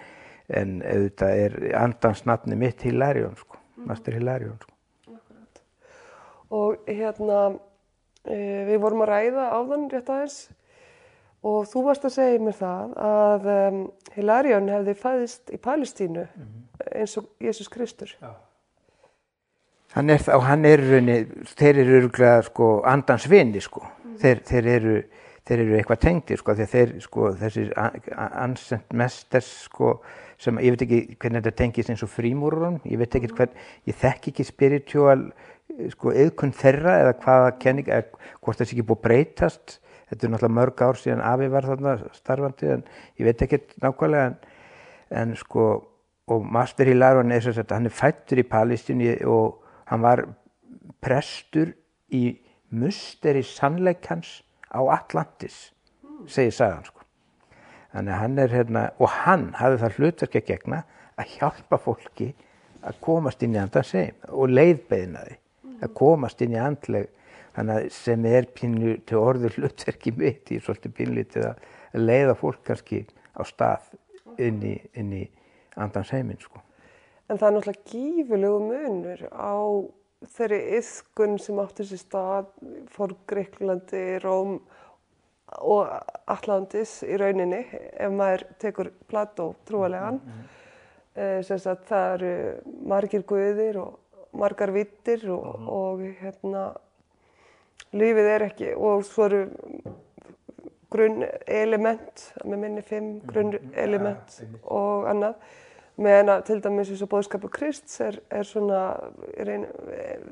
en 0.48 0.72
auðvitað 0.80 1.42
er 1.42 1.56
andans 1.76 2.24
nafni 2.26 2.56
mitt 2.56 2.82
Hilarion 2.86 3.36
sko, 3.36 3.60
Master 3.84 4.16
Hilarion 4.16 4.56
sko. 4.62 4.72
Og 6.56 6.86
hérna, 6.86 7.40
e, 8.24 8.38
við 8.70 8.80
vorum 8.80 9.02
að 9.04 9.12
ræða 9.12 9.48
áðan 9.58 9.88
rétt 9.92 10.12
aðeins 10.14 10.38
og 11.46 11.66
þú 11.70 11.82
varst 11.86 12.06
að 12.06 12.14
segja 12.16 12.42
mér 12.42 12.56
það 12.58 12.94
að 13.06 13.50
um, 13.52 13.80
Hilarion 14.16 14.70
hefði 14.72 14.94
fæðist 15.02 15.52
í 15.52 15.60
Palestínu 15.62 16.24
eins 16.92 17.16
og 17.20 17.30
Jésús 17.42 17.70
Kristur. 17.72 18.12
Hann 19.96 20.10
er, 20.10 20.20
og 20.34 20.44
hann 20.44 20.64
er 20.68 20.82
í 20.82 20.88
rauninni, 20.90 21.44
þeir 21.56 21.82
eru 21.84 22.00
örgulega 22.02 22.42
sko 22.50 22.70
andans 22.84 23.28
vini 23.30 23.62
sko, 23.64 23.84
þeir, 24.20 24.42
þeir 24.44 24.68
eru 24.74 24.96
þeir 25.46 25.62
eru 25.62 25.76
eitthvað 25.78 26.02
tengdir 26.02 26.40
sko, 26.40 26.54
því 26.58 26.64
að 26.64 26.72
þeir 26.72 26.92
sko 27.04 27.26
þessir 27.38 27.68
ansend 28.18 28.94
mesters 28.98 29.50
sko 29.68 29.92
sem, 30.42 30.58
ég 30.60 30.74
veit 30.74 30.84
ekki 30.84 31.00
hvernig 31.20 31.44
þetta 31.44 31.58
tengist 31.60 31.92
eins 31.92 32.02
og 32.04 32.10
frímúrun, 32.12 32.80
ég 32.84 33.00
veit 33.00 33.14
ekki 33.14 33.30
hvern, 33.32 33.54
ég 33.86 33.98
þekk 34.00 34.30
ekki 34.32 34.46
spiritual 34.46 35.20
sko 35.92 36.12
yðkunn 36.14 36.54
þeirra 36.56 36.96
eða 37.04 37.14
hvaða 37.22 37.52
kenning, 37.62 37.90
eða 37.90 38.34
hvort 38.42 38.60
þessi 38.60 38.76
ekki 38.76 38.86
búið 38.90 39.02
breytast, 39.06 39.78
þetta 40.10 40.26
er 40.26 40.34
náttúrulega 40.34 40.58
mörg 40.58 40.82
ár 40.82 41.00
síðan 41.00 41.24
Afi 41.30 41.50
var 41.52 41.70
þarna 41.70 41.94
starfandi 42.16 42.72
en 42.74 42.84
ég 43.20 43.28
veit 43.28 43.46
ekki 43.46 43.62
nákvæmlega 43.84 44.32
en, 44.32 44.36
en 45.22 45.36
sko, 45.38 45.68
og 46.26 46.46
Master 46.52 46.88
Hilaron 46.88 47.32
er 47.32 47.44
þess 47.44 47.62
að 47.62 47.76
hann 47.76 47.86
er 47.86 47.94
fættur 47.94 48.42
í 48.42 48.48
Palestínu 48.50 49.12
og 49.30 49.62
hann 49.90 50.02
var 50.02 50.24
prestur 51.02 51.70
í 52.10 52.38
musteri 52.74 53.44
sannleikans 53.46 54.40
á 54.74 54.82
Atlantis, 54.90 55.70
segir 56.26 56.54
sagan 56.54 56.86
sko. 56.86 57.04
Þannig 57.94 58.18
hann 58.20 58.38
er 58.42 58.52
hérna, 58.52 58.82
og 58.98 59.12
hann 59.22 59.52
hafði 59.56 59.82
það 59.82 59.98
hlutverk 60.00 60.38
að 60.40 60.48
gegna 60.50 60.82
að 61.16 61.36
hjálpa 61.36 61.78
fólki 61.80 62.32
að 62.86 62.98
komast 63.06 63.42
inn 63.42 63.54
í 63.54 63.60
andans 63.60 63.92
heim 63.96 64.26
og 64.28 64.50
leiðbeðnaði, 64.52 65.38
að 65.80 65.94
komast 65.96 66.42
inn 66.42 66.56
í 66.56 66.60
andleg, 66.60 67.08
þannig 67.56 67.88
sem 67.94 68.26
er 68.28 68.50
pínu 68.52 68.98
til 69.08 69.22
orður 69.22 69.56
hlutverki 69.56 70.12
mitt 70.18 70.50
í 70.52 70.58
svolítið 70.60 70.96
pínlítið 70.98 71.48
að 71.52 72.02
leiða 72.02 72.36
fólk 72.36 72.60
kannski 72.66 73.04
á 73.32 73.40
stað 73.46 73.86
inn 74.42 74.60
í, 74.66 74.74
inn 74.98 75.14
í 75.16 75.24
andans 75.76 76.12
heiminn 76.14 76.40
sko. 76.40 76.62
En 77.26 77.38
það 77.38 77.48
er 77.48 77.54
náttúrulega 77.56 77.90
gífurlegu 77.90 78.58
munur 78.62 79.22
á 79.34 79.54
þeirri 80.36 80.60
yðkun 80.78 81.38
sem 81.42 81.58
átti 81.60 81.86
sér 81.86 82.00
stað 82.00 82.50
fór 82.94 83.14
Greiklandi, 83.28 84.04
Róm 84.22 84.58
og 85.62 85.90
Atlantis 86.30 87.00
í 87.06 87.18
rauninni 87.20 87.62
ef 87.92 88.14
maður 88.14 88.46
tekur 88.62 88.90
Plató 89.10 89.52
trúalegan. 89.68 90.20
Mm, 90.22 91.44
sagt 91.46 91.86
það 91.88 92.16
eru 92.16 92.32
margir 92.88 93.22
guðir 93.28 93.78
og 93.80 94.26
margar 94.36 94.72
vittir 94.74 95.22
og, 95.32 95.46
og 95.70 96.02
hérna 96.20 96.66
lífið 97.96 98.32
er 98.32 98.44
ekki 98.50 98.72
og 98.74 99.04
svo 99.06 99.28
eru 99.28 99.44
grunn 100.92 101.24
element, 101.50 102.28
með 102.44 102.60
minni 102.62 102.82
fimm 102.86 103.16
grunn 103.26 103.56
element 103.74 104.40
og 104.62 105.08
annað 105.10 105.38
meðan 106.02 106.32
að 106.34 106.42
til 106.50 106.58
dæmis 106.64 106.90
eins 106.92 107.02
og 107.06 107.10
bóðskapu 107.12 107.48
Krist 107.52 107.94
er, 108.04 108.18
er 108.30 108.44
svona, 108.48 108.82
er 109.36 109.50
ein, 109.54 109.64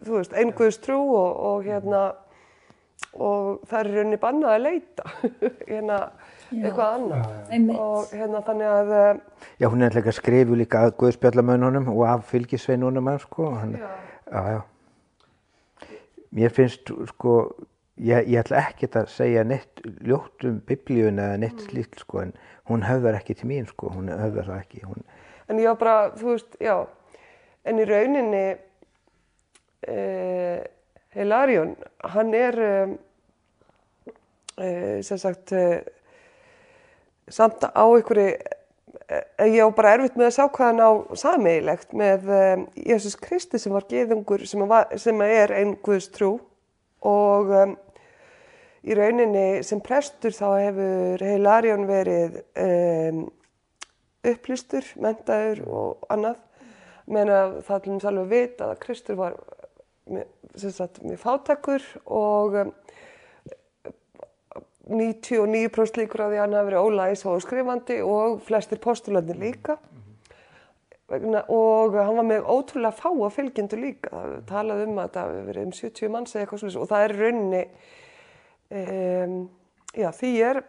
þú 0.04 0.18
veist, 0.18 0.36
einguðs 0.36 0.80
trú 0.84 0.98
og, 1.16 1.40
og 1.48 1.64
hérna, 1.64 2.02
og 3.14 3.62
það 3.70 3.78
er 3.80 3.90
í 3.90 3.94
rauninni 3.96 4.20
bannað 4.22 4.54
að 4.56 4.64
leita, 4.66 5.06
hérna, 5.70 5.98
eitthvað 6.54 6.94
annað. 6.98 7.34
Einmitt. 7.50 7.80
Og 7.80 8.12
hérna 8.14 8.42
þannig 8.46 8.70
að, 8.70 8.94
eh, 8.98 9.50
Já, 9.62 9.68
hún 9.72 9.82
er 9.82 9.90
alltaf 9.90 10.10
að 10.12 10.18
skrifu 10.18 10.58
líka 10.60 10.84
að 10.84 10.96
Guðspjallamönnunum 11.00 11.88
og 11.94 12.04
af 12.10 12.24
fylgisveinunum 12.30 13.10
hans, 13.12 13.24
sko. 13.28 13.50
Hann, 13.58 13.76
Já. 13.80 13.90
já, 14.30 14.42
já. 14.58 14.62
Mér 16.34 16.50
finnst, 16.50 16.90
sko, 17.14 17.34
ég, 18.02 18.26
ég 18.26 18.40
ætla 18.42 18.60
ekkert 18.66 18.96
að 18.98 19.12
segja 19.14 19.44
neitt 19.46 19.84
ljótt 20.02 20.44
um 20.48 20.56
biblíun 20.66 21.20
eða 21.22 21.38
neitt 21.40 21.60
slíkt, 21.68 22.00
sko, 22.02 22.24
en 22.26 22.32
hún 22.70 22.82
höfðar 22.84 23.20
ekki 23.20 23.36
til 23.38 23.50
mín, 23.52 23.68
sko, 23.70 23.92
hún 23.94 24.10
höfðar 24.10 24.48
það 24.50 24.64
ekki. 24.64 24.82
Hún, 24.88 25.04
en 25.48 25.60
ég 25.60 25.68
var 25.72 25.80
bara, 25.80 25.96
þú 26.18 26.30
veist, 26.32 26.56
já, 26.62 26.76
en 27.64 27.80
í 27.80 27.88
rauninni, 27.88 28.46
eh, 29.88 30.64
Hilarion, 31.14 31.76
hann 32.10 32.34
er, 32.34 32.58
eh, 34.58 35.02
sem 35.02 35.18
sagt, 35.18 35.52
eh, 35.52 35.80
samt 37.28 37.62
á 37.62 37.84
einhverju, 37.84 38.38
eh, 39.08 39.22
ég 39.38 39.62
á 39.62 39.70
bara 39.74 39.94
erfitt 39.94 40.16
með 40.16 40.26
að 40.26 40.34
sjá 40.34 40.48
hvað 40.50 40.66
hann 40.66 40.80
á 40.80 40.90
sameigilegt 41.14 41.92
með 41.92 42.68
Jésús 42.74 43.16
Kristi 43.20 43.58
sem 43.58 43.72
var 43.72 43.82
geðungur, 43.82 44.46
sem, 44.46 44.68
var, 44.68 44.86
sem 44.98 45.20
er 45.22 45.52
einn 45.52 45.76
Guðs 45.76 46.10
trú. 46.10 46.40
Og 47.04 47.50
um, 47.50 47.76
í 48.84 48.94
rauninni 48.96 49.62
sem 49.62 49.80
prestur 49.80 50.32
þá 50.32 50.46
hefur 50.56 51.24
Hilarion 51.24 51.86
verið 51.86 52.42
um, 52.56 53.32
upplýstur, 54.30 54.88
mentaður 55.02 55.62
og 55.68 56.08
annað. 56.12 56.40
Meðan 57.04 57.34
að 57.36 57.56
það 57.66 57.80
til 57.82 57.92
dæmis 57.92 58.06
alveg 58.08 58.30
vita 58.32 58.70
að 58.70 58.80
Kristur 58.84 59.18
var 59.18 59.34
sagt, 60.56 61.02
með 61.04 61.18
fátakur 61.20 61.84
og 62.04 62.56
um, 62.62 62.70
99% 64.84 66.00
líkur 66.00 66.24
á 66.24 66.28
því 66.28 66.38
að 66.38 66.42
hann 66.42 66.56
hafi 66.58 66.68
verið 66.70 66.86
ólæs 66.88 67.24
og 67.28 67.42
skrifandi 67.44 67.98
og 68.04 68.40
flestir 68.44 68.80
postulandi 68.84 69.36
líka. 69.36 69.78
Og 71.08 71.96
hann 71.96 72.16
var 72.16 72.26
með 72.26 72.48
ótrúlega 72.48 72.96
fáa 72.96 73.28
fylgjendur 73.32 73.80
líka, 73.80 74.10
það 74.10 74.38
talaði 74.48 74.86
um 74.88 75.00
að 75.02 75.10
það 75.14 75.26
hafi 75.28 75.42
verið 75.48 75.66
um 75.66 75.74
70 75.76 76.12
manns 76.12 76.32
eða 76.34 76.44
eitthvað 76.44 76.62
svolítið 76.62 76.84
og 76.84 76.90
það 76.92 77.04
er 77.04 77.14
í 77.14 77.18
rauninni 77.20 77.64
um, 78.80 79.36
já 79.94 80.08
því 80.16 80.32
er 80.48 80.60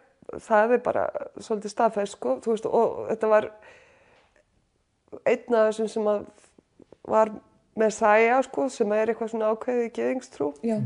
það 0.42 0.76
er 0.76 0.84
bara 0.84 1.08
svolítið 1.38 1.72
staðfæst 1.72 2.16
sko, 2.16 2.38
þú 2.44 2.54
veist, 2.54 2.68
og 2.68 2.96
þetta 3.10 3.32
var 3.32 3.50
einn 5.24 5.58
af 5.58 5.68
þessum 5.70 5.90
sem 5.92 6.08
að 6.10 6.24
var 7.06 7.30
með 7.78 7.92
sæja 7.94 8.40
sko, 8.46 8.70
sem 8.72 8.92
er 8.96 9.12
eitthvað 9.12 9.32
svona 9.34 9.52
ákveðið 9.52 9.92
geðingstrú 9.94 10.48
Já. 10.66 10.78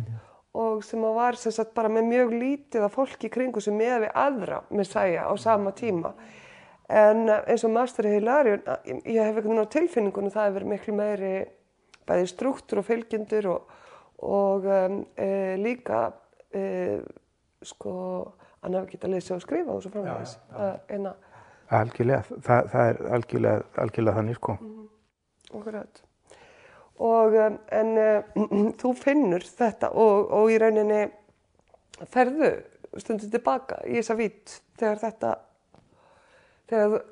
og 0.59 0.83
sem 0.85 1.05
að 1.07 1.17
var 1.17 1.39
sem 1.41 1.55
sagt 1.55 1.73
bara 1.77 1.93
með 1.93 2.11
mjög 2.11 2.35
lítið 2.35 2.87
af 2.87 2.97
fólki 2.99 3.31
í 3.31 3.33
kringu 3.33 3.63
sem 3.65 3.77
með 3.77 4.07
við 4.07 4.17
aðra 4.25 4.61
með 4.69 4.91
sæja 4.91 5.29
á 5.31 5.33
sama 5.41 5.73
tíma 5.77 6.13
en 6.91 7.31
eins 7.31 7.65
og 7.65 7.73
Master 7.75 8.09
Hilarion 8.11 8.65
ég 9.07 9.23
hef 9.23 9.39
veginn 9.39 9.63
á 9.63 9.71
tilfinningunum 9.71 10.35
það 10.35 10.49
hefur 10.51 10.69
miklu 10.73 10.97
meiri 10.99 11.35
bæði 12.09 12.27
struktúr 12.33 12.83
og 12.83 12.89
fylgjendur 12.89 13.49
og, 13.53 13.75
og 14.27 14.67
um, 14.67 15.01
e, 15.15 15.31
líka 15.63 16.09
e, 16.51 16.99
sko 17.63 17.95
hann 18.61 18.77
hefur 18.77 18.93
getað 18.93 19.17
lesið 19.17 19.37
og 19.37 19.43
skrifað 19.45 19.75
og 19.75 19.83
svo 19.85 19.93
framvegis 19.95 20.37
en 20.97 21.11
að 21.11 21.27
algjörlega, 21.71 22.39
það, 22.43 22.71
það 22.73 22.89
er 22.89 23.01
algjörlega, 23.17 23.67
algjörlega 23.83 24.17
þannig, 24.19 24.39
sko. 24.41 24.57
Akkurat. 25.51 26.03
Og 27.01 27.37
um, 27.41 27.59
en 27.73 27.93
uh, 28.01 28.41
þú 28.81 28.93
finnur 28.99 29.47
þetta 29.47 29.93
og, 29.97 30.33
og 30.37 30.51
í 30.53 30.59
rauninni 30.61 31.05
ferðu 32.11 32.51
stundu 33.01 33.31
tilbaka 33.31 33.81
í 33.87 34.01
þessa 34.01 34.17
vít 34.19 34.57
þegar 34.81 35.03
þetta 35.05 35.35
þegar 36.71 37.05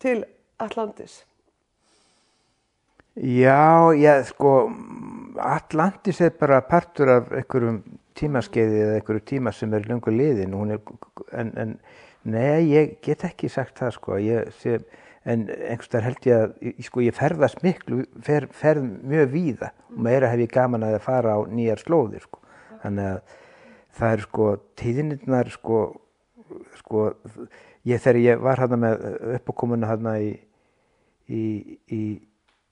til 0.00 0.18
Atlantis. 0.60 1.20
Já, 3.16 3.90
já, 3.98 4.22
sko, 4.24 4.70
Atlantis 5.36 6.20
er 6.20 6.30
bara 6.38 6.60
partur 6.62 7.10
af 7.10 7.32
einhverjum 7.34 7.80
tímaskeiði 8.14 8.84
eða 8.84 8.98
einhverju 9.00 9.24
tíma 9.26 9.52
sem 9.54 9.74
er 9.74 9.88
löngu 9.88 10.12
liðin. 10.14 10.54
Hún 10.54 10.76
er, 10.76 10.80
en, 11.34 11.50
en 11.58 11.72
nei, 12.22 12.70
ég 12.70 12.98
get 13.02 13.24
ekki 13.26 13.50
sagt 13.50 13.80
það, 13.80 13.96
sko. 13.96 14.18
Ég 14.22 14.52
sé, 14.60 14.78
en 15.26 15.48
einhverstaðar 15.50 16.06
held 16.06 16.28
ég 16.30 16.44
að, 16.44 16.54
sko, 16.86 17.02
ég 17.02 17.18
ferðast 17.18 17.64
miklu, 17.66 18.04
fer, 18.24 18.46
ferð 18.54 18.86
mjög 19.10 19.34
víða 19.34 19.72
og 19.90 20.00
meira 20.06 20.30
hef 20.30 20.44
ég 20.46 20.54
gaman 20.54 20.86
að 20.86 21.00
fara 21.04 21.34
á 21.34 21.38
nýjar 21.50 21.82
slóðir, 21.82 22.24
sko. 22.28 22.40
Þannig 22.84 23.10
að 23.10 23.36
það 23.98 24.14
er 24.14 24.24
sko, 24.28 24.48
tíðinirnar, 24.80 25.52
sko, 25.58 25.82
sko, 26.78 27.10
ég 27.90 28.00
þegar 28.00 28.22
ég 28.22 28.42
var 28.46 28.62
hérna 28.62 28.80
með 28.86 29.06
uppákomuna 29.40 29.90
hérna 29.90 30.16
í, 30.22 30.34
í, 31.26 31.44
í, 31.90 32.02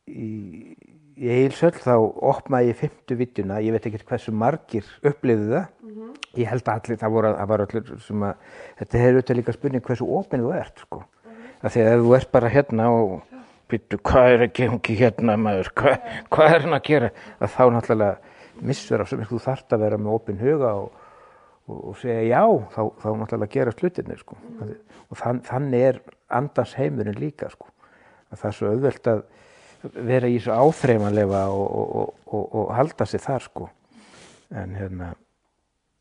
í, 0.09 0.31
í 1.19 1.31
Eilsöll 1.35 1.75
þá 1.77 1.95
opnaði 1.99 2.73
ég 2.73 2.81
fymtu 2.83 3.19
vittuna, 3.19 3.61
ég 3.65 3.75
veit 3.75 3.89
ekki 3.91 4.05
hversu 4.09 4.35
margir 4.35 4.89
upplifðu 5.07 5.55
það, 5.55 5.69
ég 6.39 6.51
held 6.53 6.69
að 6.69 6.75
allir, 6.75 7.01
það 7.01 7.15
voru, 7.17 7.33
það 7.39 7.53
var 7.53 7.65
allir 7.65 7.93
sem 8.05 8.27
að, 8.29 8.47
þetta 8.81 8.99
er 8.99 9.09
auðvitað 9.13 9.41
líka 9.41 9.57
spurning 9.57 9.87
hversu 9.89 10.09
opinn 10.19 10.45
þú 10.45 10.55
ert, 10.59 10.85
sko, 10.87 11.03
af 11.59 11.75
því 11.75 11.85
að 11.85 12.05
þú 12.05 12.15
ert 12.19 12.33
bara 12.35 12.53
hérna 12.53 12.89
og 12.95 13.39
býttu, 13.69 13.99
hvað 14.01 14.33
er 14.33 14.45
að 14.47 14.53
gengi 14.57 14.97
hérna 14.99 15.37
maður, 15.41 15.73
hvað, 15.77 16.11
hvað 16.33 16.55
er 16.55 16.65
hann 16.65 16.77
að 16.79 16.87
gera, 16.89 17.11
að 17.39 17.55
þá 17.57 17.63
náttúrulega 17.75 18.37
missur 18.69 19.03
af 19.03 19.11
sem 19.11 19.25
þú 19.29 19.41
þarft 19.43 19.75
að 19.75 19.85
vera 19.85 19.99
með 20.01 20.15
opinn 20.15 20.41
huga 20.41 20.75
og, 20.83 21.03
og, 21.69 21.81
og 21.91 21.99
segja 22.01 22.23
já, 22.27 22.43
þá, 22.75 22.81
þá 23.03 23.09
náttúrulega 23.23 23.55
gera 23.55 23.75
slutinni 23.75 24.19
sko. 24.21 24.39
og 25.09 25.21
þann, 25.21 25.43
þannig 25.47 25.85
er 25.91 26.01
andans 26.39 26.75
heimurinn 26.79 27.21
líka 27.21 27.51
sko. 27.53 27.69
að 28.33 28.41
það 28.43 28.49
er 28.51 28.57
svo 28.59 28.73
auðvelt 28.73 29.13
að 29.13 29.23
vera 29.83 30.29
í 30.31 30.39
svo 30.43 30.57
áþreifanlefa 30.57 31.45
og, 31.55 31.67
og, 31.71 32.15
og, 32.27 32.45
og, 32.45 32.71
halda 32.75 33.07
sig 33.07 33.23
þar 33.23 33.45
sko. 33.45 33.69
en 34.51 34.75
hérna 34.75 35.13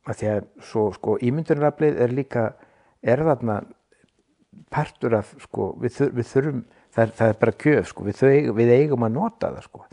að 0.08 0.20
því 0.20 0.30
að 0.32 0.46
svo 0.64 0.86
sko 0.96 1.18
ímyndunaraflið 1.28 1.98
er 2.06 2.14
líka 2.16 2.46
er 3.04 3.24
þarna 3.28 3.58
partur 4.72 5.18
af 5.20 5.34
sko 5.44 5.74
við, 5.82 5.98
þur, 5.98 6.14
við 6.16 6.30
þurfum 6.32 6.62
það 6.96 7.04
er, 7.04 7.12
það 7.20 7.34
er 7.34 7.42
bara 7.42 7.58
kjöf 7.64 7.90
sko 7.92 8.06
við, 8.08 8.22
þau, 8.22 8.54
við 8.58 8.74
eigum 8.78 9.04
að 9.04 9.18
nota 9.18 9.52
það 9.52 9.68
sko 9.68 9.84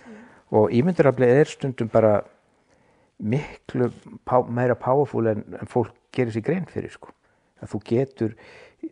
og 0.55 0.77
ímyndunaraflið 0.79 1.41
er 1.41 1.51
stundum 1.51 1.91
bara 1.91 2.15
miklu 3.19 3.91
pá, 4.27 4.39
meira 4.47 4.79
powerful 4.79 5.27
en, 5.31 5.45
en 5.59 5.71
fólk 5.71 5.95
gerir 6.15 6.35
sér 6.35 6.47
grein 6.47 6.67
fyrir 6.71 6.95
sko. 6.95 7.11
að 7.63 7.75
þú 7.75 7.83
getur 7.91 8.37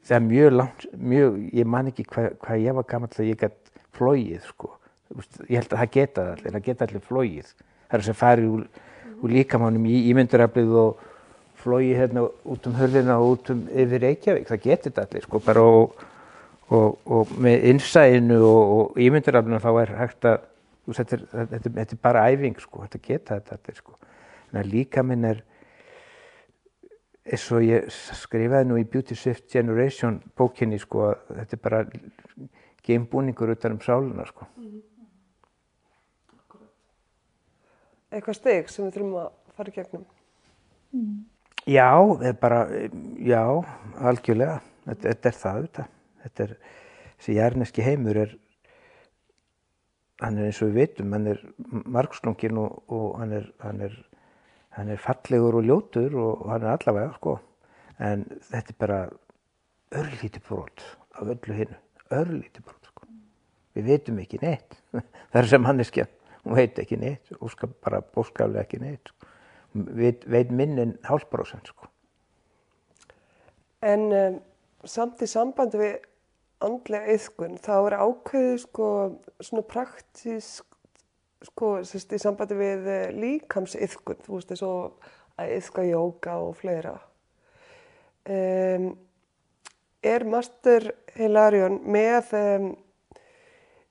það 0.00 0.16
er 0.16 0.25
mjög 0.26 0.54
langt, 0.56 0.87
mjög, 0.96 1.40
ég 1.52 1.68
man 1.68 1.90
ekki 1.90 2.06
hvað 2.08 2.30
hva 2.42 2.58
ég 2.61 2.76
var 2.78 2.88
gammal 2.88 3.11
þegar 3.12 3.30
ég 3.30 3.40
gætt 3.42 3.72
flóið 3.92 4.46
sko. 4.46 4.70
Ég 5.49 5.59
held 5.59 5.73
að 5.73 5.78
það 5.83 5.92
geta 5.97 6.26
allir, 6.33 6.52
það 6.52 6.66
geta 6.69 6.87
allir 6.87 7.04
flóið 7.07 7.52
það 7.92 7.99
er 7.99 8.07
sem 8.07 8.16
farið 8.16 8.52
úr, 8.57 8.62
úr 9.21 9.35
líkamannum 9.37 9.88
í 9.90 9.99
ímynduraflið 10.11 10.78
og 10.83 11.02
flóið 11.62 11.99
hérna 12.00 12.25
út 12.25 12.64
um 12.66 12.78
hörðina 12.78 13.19
og 13.21 13.35
út 13.37 13.52
um 13.52 13.61
yfir 13.69 14.02
Reykjavík, 14.07 14.49
það 14.49 14.64
geta 14.64 14.88
þetta 14.88 15.04
allir 15.04 15.26
sko 15.26 15.40
bara 15.45 15.64
og, 15.69 16.07
og, 16.73 16.97
og 17.04 17.35
með 17.45 17.69
innsæðinu 17.71 18.40
og, 18.49 18.73
og 18.78 19.02
ímynduraflinu 19.04 19.61
þá 19.62 19.71
er 19.75 19.95
hægt 20.00 20.28
að 20.31 20.49
þetta, 20.88 21.19
er, 21.19 21.26
þetta, 21.52 21.75
þetta 21.76 21.97
er 21.99 22.02
bara 22.09 22.26
æfing 22.33 22.62
sko, 22.62 22.87
þetta 22.87 23.02
geta 23.04 23.38
þetta 23.38 23.59
allir 23.59 23.78
sko. 23.83 23.99
En 24.50 24.61
að 24.62 24.73
líka 24.73 25.04
minn 25.07 25.28
er 25.28 25.45
eins 27.23 27.45
og 27.54 27.62
ég 27.62 27.92
skrifaði 27.92 28.66
nú 28.71 28.81
í 28.81 28.88
Beauty 28.88 29.14
Shift 29.14 29.47
Generation 29.52 30.19
bókinni 30.38 30.81
sko 30.83 31.12
að 31.12 31.37
þetta 31.37 31.59
er 31.59 31.62
bara 31.69 31.85
geimbúningur 32.83 33.52
utan 33.54 33.76
um 33.76 33.85
sáluna 33.85 34.26
sko. 34.26 34.49
Eitthvað 38.12 38.37
steg 38.37 38.69
sem 38.69 38.85
við 38.85 38.99
þurfum 38.99 39.19
að 39.23 39.31
fara 39.57 39.73
í 39.73 39.76
gegnum. 39.76 40.04
Já, 41.71 41.88
það 41.95 42.28
er 42.28 42.38
bara, 42.42 42.61
já, 43.23 43.42
algjörlega, 44.11 44.57
þetta, 44.85 45.02
þetta 45.07 45.31
er 45.31 45.37
það 45.38 45.61
þetta, 45.66 45.85
þetta 46.25 46.44
er, 46.44 46.55
þessi 47.14 47.37
jarneski 47.37 47.85
heimur 47.87 48.18
er, 48.25 48.33
hann 50.22 50.40
er 50.40 50.48
eins 50.51 50.61
og 50.62 50.72
við 50.72 50.81
veitum, 50.81 51.14
hann 51.14 51.31
er 51.33 51.44
margslungin 51.96 52.59
og, 52.61 52.83
og 52.92 53.20
hann 53.20 53.37
er, 53.38 53.46
hann 53.62 53.85
er, 53.87 53.94
hann 54.77 54.90
er 54.92 55.01
fallegur 55.01 55.61
og 55.61 55.68
ljótur 55.68 56.18
og 56.18 56.44
hann 56.51 56.66
er 56.66 56.75
allavega, 56.75 57.14
sko, 57.20 57.37
en 58.03 58.27
þetta 58.51 58.75
er 58.75 58.81
bara 58.83 59.01
örlítið 60.03 60.48
brot 60.48 60.85
af 61.14 61.31
öllu 61.37 61.61
hinnu, 61.62 61.79
örlítið 62.11 62.66
brot, 62.66 62.90
sko. 62.90 63.07
Við 63.79 63.88
veitum 63.88 64.18
ekki 64.25 64.42
neitt, 64.42 64.77
það 65.31 65.40
er 65.44 65.51
sem 65.55 65.64
manneskja, 65.64 66.11
hún 66.44 66.57
veit 66.59 66.78
ekki 66.83 66.98
neitt 67.00 67.33
og 67.38 67.52
skal 67.52 67.72
bara 67.85 68.02
bóskaflega 68.02 68.64
ekki 68.66 68.81
neitt, 68.83 69.12
sko. 69.12 69.28
Við 69.72 70.26
veit 70.28 70.50
minn 70.52 70.76
en 70.83 70.96
hálfbrósent, 71.09 71.70
sko. 71.72 71.88
En 73.83 74.11
um, 74.12 74.40
samt 74.85 75.22
í 75.24 75.28
sambandi 75.31 75.81
við 75.81 75.94
andlega 76.62 77.14
yðkun, 77.16 77.57
þá 77.62 77.72
er 77.78 77.96
ákveðið 77.98 78.59
sko 78.66 78.88
svona 79.42 79.64
praktísk, 79.70 80.66
sko 81.48 81.72
sérst, 81.87 82.12
í 82.14 82.20
sambandi 82.22 82.59
við 82.59 82.87
eh, 82.90 83.09
líkamsyðkun, 83.16 84.20
þú 84.22 84.37
veist 84.37 84.52
þess 84.52 84.68
að 84.68 85.57
yðka 85.57 85.87
jóka 85.88 86.37
og 86.44 86.55
fleira. 86.61 86.94
Um, 88.22 88.92
er 90.02 90.22
Master 90.31 90.92
Hilarion 91.16 91.81
með 91.90 92.35
um, 92.38 92.68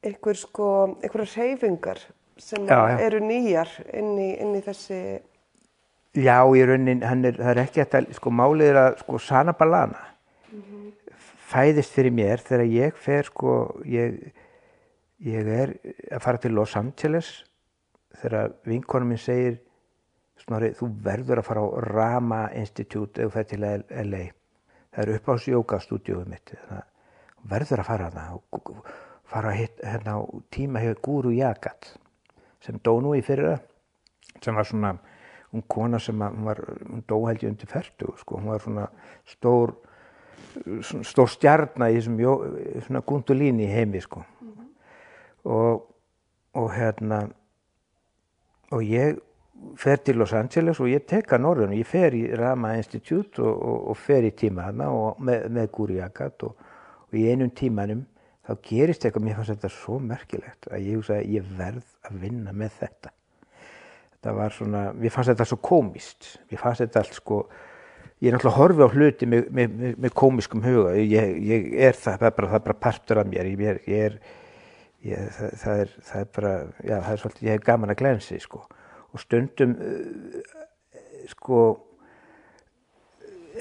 einhver 0.07 0.39
sko, 0.39 0.67
einhverja 1.03 1.43
reyfingar 1.43 1.99
sem 2.43 2.65
Já, 2.67 2.79
já. 2.91 2.97
eru 3.07 3.19
nýjar 3.25 3.69
inn 3.93 4.15
í, 4.19 4.29
inn 4.41 4.55
í 4.57 4.63
þessi, 4.65 5.01
Já, 6.19 6.43
í 6.43 6.63
raunin, 6.67 7.05
hann 7.07 7.23
er, 7.23 7.37
það 7.39 7.51
er 7.53 7.59
ekki 7.63 7.83
að, 7.85 8.09
sko, 8.17 8.31
málið 8.35 8.73
er 8.73 8.79
að, 8.81 8.97
sko, 8.99 9.19
Sana 9.23 9.53
Balana 9.55 10.01
fæðist 11.51 11.95
fyrir 11.95 12.13
mér 12.15 12.43
þegar 12.43 12.67
ég 12.71 12.99
fer, 12.99 13.27
sko, 13.27 13.55
ég, 13.87 14.19
ég 15.23 15.49
er 15.55 15.73
að 16.11 16.23
fara 16.23 16.41
til 16.41 16.53
Los 16.55 16.75
Angeles 16.79 17.31
þegar 18.21 18.55
vinkonum 18.67 19.13
minn 19.13 19.21
segir, 19.21 19.59
Snorri, 20.41 20.71
þú 20.73 20.87
verður 21.05 21.41
að 21.41 21.45
fara 21.45 21.61
á 21.61 21.69
Rama 21.85 22.39
Institute 22.57 23.21
eða 23.21 23.33
fer 23.35 23.43
til 23.51 23.59
LA. 23.61 24.21
Það 24.91 25.01
er 25.03 25.11
upp 25.19 25.27
á 25.29 25.33
jókastúdíóið 25.37 26.31
mitt. 26.31 26.53
Það 26.65 26.79
þú 27.35 27.51
verður 27.51 27.83
að 27.83 27.89
fara 27.91 28.07
hana 28.09 28.23
og 28.57 28.71
fara 29.29 29.51
að 29.51 29.59
hitt, 29.59 29.83
hérna 29.85 30.15
tíma 30.53 30.81
hefur 30.81 31.03
Guru 31.05 31.35
Jagat 31.35 31.91
sem 32.61 32.77
dó 32.83 32.97
nú 33.01 33.15
í 33.17 33.23
fyrra 33.25 33.57
sem 34.41 34.55
var 34.55 34.67
svona 34.67 34.95
hún 35.51 35.63
kona 35.67 35.99
sem 35.99 36.21
að, 36.23 36.35
hún 36.37 36.47
var, 36.47 36.61
hún 36.87 37.03
dó 37.07 37.17
held 37.27 37.43
ég 37.43 37.51
undir 37.51 37.69
ferdu, 37.69 38.13
sko, 38.21 38.37
hún 38.39 38.51
var 38.53 38.61
svona 38.63 38.85
stór, 39.27 39.73
stór 41.07 41.31
stjarnar 41.31 41.91
í 41.91 41.97
þessum, 41.99 42.19
jó- 42.23 42.37
svona 42.85 43.01
gundulíni 43.07 43.67
í 43.67 43.71
heimi, 43.73 43.99
sko. 44.03 44.23
Og, 45.51 45.83
og 46.55 46.69
hérna, 46.71 47.25
og 48.71 48.85
ég 48.87 49.19
fer 49.77 49.99
til 50.01 50.17
Los 50.17 50.31
Angeles 50.33 50.79
og 50.81 50.89
ég 50.89 51.03
tek 51.09 51.33
að 51.35 51.43
norðun, 51.43 51.75
ég 51.75 51.85
fer 51.87 52.15
í 52.17 52.23
Rama 52.37 52.75
Institute 52.79 53.43
og, 53.43 53.51
og, 53.51 53.89
og 53.91 53.99
fer 53.99 54.25
í 54.25 54.31
tíma 54.37 54.69
hana 54.69 54.87
og 54.95 55.19
með, 55.21 55.49
með 55.53 55.67
Guri 55.75 55.99
Jagat 55.99 56.47
og, 56.47 56.55
og 57.09 57.19
í 57.19 57.27
einum 57.29 57.51
tímanum 57.53 58.05
þá 58.47 58.53
gerist 58.65 59.05
eitthvað, 59.05 59.25
mér 59.27 59.37
fannst 59.39 59.53
þetta 59.55 59.69
svo 59.75 59.97
merkilegt 60.01 60.69
að 60.71 60.85
ég 60.87 60.97
hugsaði, 60.99 61.33
ég 61.37 61.49
verð 61.57 61.89
að 62.09 62.21
vinna 62.23 62.53
með 62.57 62.77
þetta. 62.79 63.11
Það 64.21 64.35
var 64.37 64.53
svona, 64.55 64.81
mér 64.93 65.13
fannst 65.13 65.31
þetta 65.33 65.45
svo 65.49 65.57
komist 65.65 66.31
mér 66.51 66.61
fannst 66.61 66.83
þetta 66.83 67.01
allt 67.01 67.15
sko 67.17 67.37
ég 68.21 68.29
er 68.29 68.35
náttúrulega 68.35 68.51
að 68.53 68.59
horfi 68.59 68.85
á 68.85 68.89
hluti 68.93 69.29
með, 69.29 69.47
með, 69.49 69.71
með, 69.81 69.95
með 70.05 70.13
komiskum 70.21 70.61
huga, 70.61 70.91
ég, 71.01 71.31
ég 71.41 71.71
er 71.87 71.97
það 71.97 72.19
það 72.21 72.27
er 72.27 72.35
bara, 72.37 72.49
það 72.51 72.59
er 72.59 72.65
bara 72.67 72.81
partur 72.85 73.21
af 73.21 73.31
mér 73.31 73.49
ég, 73.49 73.63
er- 73.71 73.81
ég 73.89 74.03
er, 74.09 74.17
ég, 75.09 75.31
það, 75.37 75.55
það 75.63 75.81
er 75.85 75.93
það 76.11 76.21
er 76.21 76.29
bara, 76.37 76.51
já 76.85 76.95
það 76.99 77.11
er 77.15 77.23
svolítið, 77.23 77.47
ég 77.47 77.55
hef 77.57 77.65
gaman 77.71 77.93
að 77.95 77.99
glensi 78.03 78.37
sko, 78.45 78.61
og 79.09 79.23
stundum 79.25 79.73
uh, 79.81 80.53
sko 81.33 81.63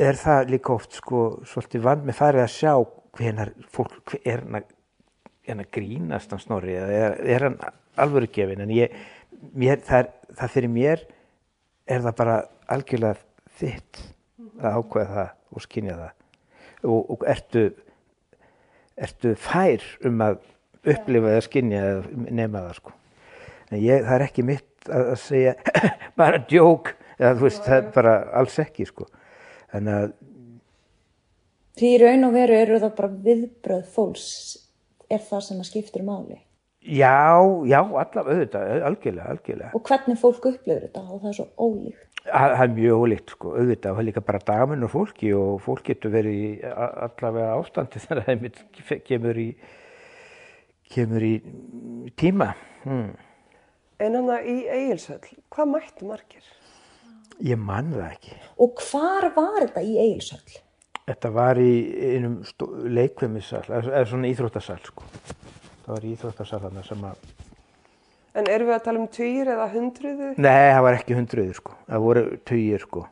er 0.00 0.20
það 0.20 0.52
líka 0.52 0.74
oft 0.76 0.96
sko 1.00 1.22
svolítið 1.48 1.86
vand 1.88 2.04
með 2.08 2.20
farið 2.20 2.44
að 2.44 2.52
sjá 2.58 2.74
hvenar 3.18 3.54
fólk, 3.72 4.16
er 4.24 4.44
hann 4.44 4.60
að 4.60 4.68
hann 5.50 5.64
að 5.64 5.72
grínast 5.74 6.30
hann 6.30 6.42
snorri 6.42 6.76
eða 6.78 6.94
er, 6.94 7.16
er 7.34 7.46
hann 7.48 7.58
alvöru 8.00 8.28
gefin 8.30 8.62
en 8.62 8.72
ég, 8.74 8.92
mér, 9.56 9.80
það, 9.86 10.04
er, 10.04 10.36
það 10.38 10.54
fyrir 10.54 10.72
mér 10.74 11.04
er 11.90 12.04
það 12.04 12.16
bara 12.20 12.36
algjörlega 12.70 13.56
þitt 13.60 14.02
að 14.60 14.78
ákveða 14.78 15.14
það 15.16 15.30
og 15.50 15.64
skynja 15.64 15.96
það. 15.98 16.16
Og, 16.80 17.00
og 17.12 17.24
ertu 17.28 17.64
ertu 19.00 19.34
fær 19.40 19.84
um 20.06 20.22
að 20.24 20.40
upplifa 20.90 21.34
eða 21.34 21.44
skynja 21.44 21.84
eða 21.90 22.24
nema 22.30 22.64
það 22.66 22.74
sko. 22.78 22.96
En 23.70 23.80
ég, 23.80 24.04
það 24.04 24.14
er 24.16 24.26
ekki 24.26 24.46
mitt 24.46 24.88
að, 24.88 25.04
að 25.14 25.20
segja 25.24 25.54
bara 26.20 26.42
djók 26.50 26.94
eða 27.18 27.34
þú 27.36 27.46
veist, 27.46 27.64
það 27.66 27.78
er 27.78 27.90
bara 27.96 28.16
alls 28.40 28.58
ekki 28.62 28.86
sko. 28.88 29.08
Þannig 29.72 29.96
að 29.96 30.14
Því 31.78 31.90
í 31.94 31.98
raun 32.02 32.26
og 32.26 32.34
veru 32.34 32.56
eru 32.58 32.78
það 32.82 32.94
bara 32.98 33.16
viðbröð 33.26 33.90
fólks 33.94 34.30
er 35.10 35.22
það 35.22 35.44
sem 35.46 35.60
að 35.62 35.68
skiptir 35.70 36.06
máli. 36.06 36.38
Já, 36.80 37.44
já, 37.68 37.80
allavega, 37.84 38.32
auðvitað, 38.32 38.70
algjörlega, 38.88 39.32
algjörlega. 39.34 39.72
Og 39.76 39.82
hvernig 39.84 40.16
fólk 40.20 40.46
upplifir 40.48 40.86
þetta 40.86 41.02
og 41.04 41.18
það 41.20 41.28
er 41.30 41.36
svo 41.36 41.46
ólíkt. 41.60 42.06
Það 42.20 42.54
það 42.54 42.62
er 42.64 42.72
mjög 42.76 43.02
ólíkt, 43.04 43.34
sko, 43.34 43.52
auðvitað, 43.56 43.90
og 43.90 43.98
það 43.98 44.02
er 44.02 44.08
líka 44.08 44.22
bara 44.30 44.40
dagamunur 44.50 44.92
fólki 44.92 45.32
og 45.36 45.50
fólk 45.64 45.82
getur 45.90 46.14
verið 46.14 46.38
í 46.40 46.48
allavega 46.70 47.50
ástandi 47.58 48.00
þegar 48.04 48.22
það 48.22 48.32
einmitt 48.34 48.62
kemur 49.10 49.42
í, 49.42 49.48
kemur 50.96 51.28
í 51.28 51.34
tíma. 52.20 52.48
Hmm. 52.86 53.12
En 54.00 54.16
hann 54.16 54.32
í 54.48 54.56
Egilsöll, 54.64 55.20
hvað 55.52 55.72
mættu 55.74 56.08
margir? 56.08 56.48
Ég 57.44 57.60
man 57.60 57.92
það 57.92 58.06
ekki. 58.08 58.40
Og 58.64 58.80
hvar 58.88 59.28
var 59.36 59.60
þetta 59.66 59.84
í 59.84 59.98
Egilshöll? 60.00 60.60
Þetta 61.10 61.30
var 61.34 61.58
í 61.58 61.70
einum 62.14 62.36
leikvimissal, 62.86 63.64
eða 63.66 64.02
svona 64.06 64.30
íþróttasal, 64.30 64.78
sko. 64.86 65.06
Það 65.84 65.88
var 65.90 66.04
í 66.06 66.10
íþróttasal 66.14 66.60
þarna 66.66 66.84
sem 66.86 67.06
að, 67.10 67.30
En 68.38 68.46
erum 68.46 68.68
við 68.68 68.76
að 68.76 68.84
tala 68.84 69.00
um 69.00 69.08
tugir 69.10 69.48
eða 69.50 69.64
hundruðu? 69.72 70.28
nei, 70.38 70.68
það 70.70 70.84
var 70.86 70.98
ekki 71.00 71.16
hundruður, 71.18 71.56
sko. 71.58 71.72
Það 71.88 72.04
voru 72.04 72.22
tugir, 72.46 72.84
sko. 72.86 73.02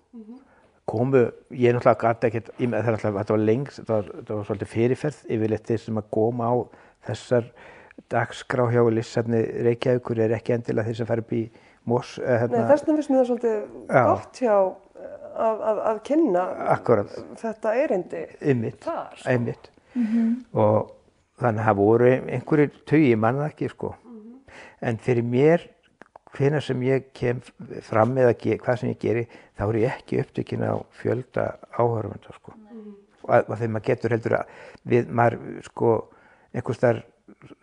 Komu, 0.88 1.24
ég 1.52 1.74
náttúrulega 1.74 2.12
gæti 2.14 2.28
ekkert, 2.30 2.52
ég 2.56 2.68
er 2.70 2.87
náttúrulega, 2.87 3.18
þetta 3.18 3.34
var 3.34 3.42
lengst, 3.42 3.80
þetta 3.80 3.96
var, 3.96 4.12
var 4.30 4.46
svolítið 4.48 4.70
fyrirferð 4.72 5.18
yfirleitt 5.34 5.66
þeir 5.68 5.82
sem 5.82 5.98
að 6.00 6.06
koma 6.16 6.48
á 6.48 6.54
þessar 7.08 7.50
dagskrá 8.08 8.68
hjá 8.72 8.84
Lissarni 8.94 9.42
Reykjavíkur 9.66 10.22
er 10.22 10.37
ekki 10.38 10.54
endilega 10.54 10.88
þeir 10.88 11.00
sem 11.00 11.11
fara 11.11 11.24
upp 11.24 11.34
í 11.37 11.42
Nei, 11.88 11.96
hérna, 12.04 12.66
þess 12.68 12.84
vegna 12.84 12.94
finnst 12.98 13.11
mér 13.11 13.18
það 13.18 13.28
svolítið 13.30 13.61
Já. 13.88 14.02
gott 14.08 14.40
hjá 14.42 14.56
að, 15.38 15.64
að, 15.70 15.81
að 15.90 16.03
kynna 16.09 16.44
Akkúrat. 16.74 17.16
þetta 17.40 17.74
erindi 17.85 18.22
einmitt, 18.40 18.79
þar. 18.85 19.16
sko. 19.16 19.31
einmitt. 19.33 19.70
og 20.53 20.94
þannig 21.38 21.62
að 21.62 21.68
það 21.68 21.81
voru 21.81 22.12
einhverjir 22.18 22.79
tugi 22.88 23.16
manna 23.18 23.48
ekki 23.48 23.70
sko 23.72 23.94
en 24.85 24.98
fyrir 25.03 25.27
mér 25.27 25.66
hvenær 26.37 26.62
sem 26.62 26.83
ég 26.87 27.11
kem 27.16 27.40
fram 27.87 28.16
eða 28.20 28.35
ge, 28.38 28.59
hvað 28.61 28.81
sem 28.81 28.92
ég 28.92 29.01
geri 29.03 29.27
þá 29.59 29.64
er 29.68 29.79
ég 29.83 29.94
ekki 29.96 30.20
upptökin 30.22 30.66
á 30.66 30.74
fjölda 31.01 31.46
áhörfunda 31.79 32.35
sko 32.37 32.55
og, 32.55 33.31
að, 33.33 33.48
og 33.48 33.55
þegar 33.55 33.72
maður 33.74 33.87
getur 33.88 34.14
heldur 34.16 34.37
að 34.40 34.59
við 34.92 35.14
maður 35.20 35.62
sko 35.68 35.94
einhvers 36.53 36.83
þar 36.83 37.01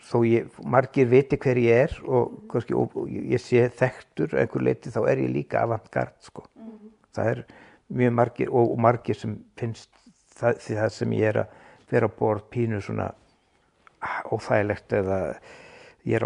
þó 0.05 0.17
ég, 0.27 0.49
margir 0.63 1.07
viti 1.11 1.37
hver 1.41 1.59
ég 1.59 1.85
er 1.85 1.95
og, 2.05 2.35
kannski, 2.51 2.75
og, 2.77 2.93
og 2.95 3.09
ég 3.11 3.41
sé 3.41 3.65
þekktur 3.75 4.35
að 4.35 4.43
einhver 4.43 4.65
leiti 4.67 4.93
þá 4.93 5.01
er 5.11 5.23
ég 5.25 5.33
líka 5.33 5.63
avantgard 5.65 6.15
sko 6.23 6.45
það 7.15 7.31
er 7.33 7.43
mjög 7.95 8.15
margir 8.19 8.51
og, 8.51 8.71
og 8.73 8.81
margir 8.87 9.19
sem 9.19 9.37
finnst 9.59 9.91
það, 10.35 10.59
því 10.65 10.79
það 10.81 10.89
sem 10.97 11.15
ég 11.15 11.31
er 11.31 11.41
að 11.43 11.61
vera 11.91 12.09
á 12.09 12.17
borð 12.17 12.49
pínu 12.51 12.81
svona 12.81 13.11
óþægilegt 14.31 14.93
eða 14.93 15.19
ég 16.05 16.19
er 16.19 16.25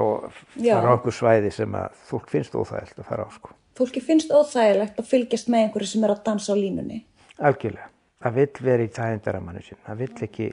Já. 0.60 0.76
fara 0.76 0.92
á 0.92 0.94
einhver 0.96 1.16
svæði 1.16 1.52
sem 1.56 1.76
að 1.80 2.00
fólk 2.10 2.32
finnst 2.32 2.56
óþægilegt 2.56 3.00
að 3.00 3.10
fara 3.12 3.28
á 3.28 3.30
sko. 3.32 3.54
Fólki 3.80 4.02
finnst 4.04 4.32
óþægilegt 4.32 5.00
að 5.00 5.08
fylgjast 5.08 5.52
með 5.52 5.68
einhverju 5.68 5.92
sem 5.94 6.04
er 6.04 6.14
að 6.16 6.24
dansa 6.26 6.52
á 6.52 6.56
línunni. 6.60 7.04
Algjörlega. 7.40 7.88
Það 8.20 8.36
vill 8.36 8.66
vera 8.68 8.84
í 8.84 8.90
þægindaramannu 8.92 9.62
sín. 9.64 9.80
Það 9.86 10.02
vill 10.02 10.24
ekki, 10.28 10.48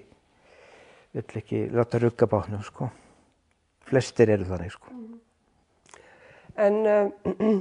vill 1.17 1.41
ekki 1.41 1.63
láta 1.75 1.99
rugga 1.99 2.29
bátnum 2.31 2.63
sko. 2.63 2.91
Flestir 3.87 4.31
eru 4.31 4.47
þannig 4.47 4.75
sko. 4.77 4.95
En 6.63 6.79
um, 6.95 7.59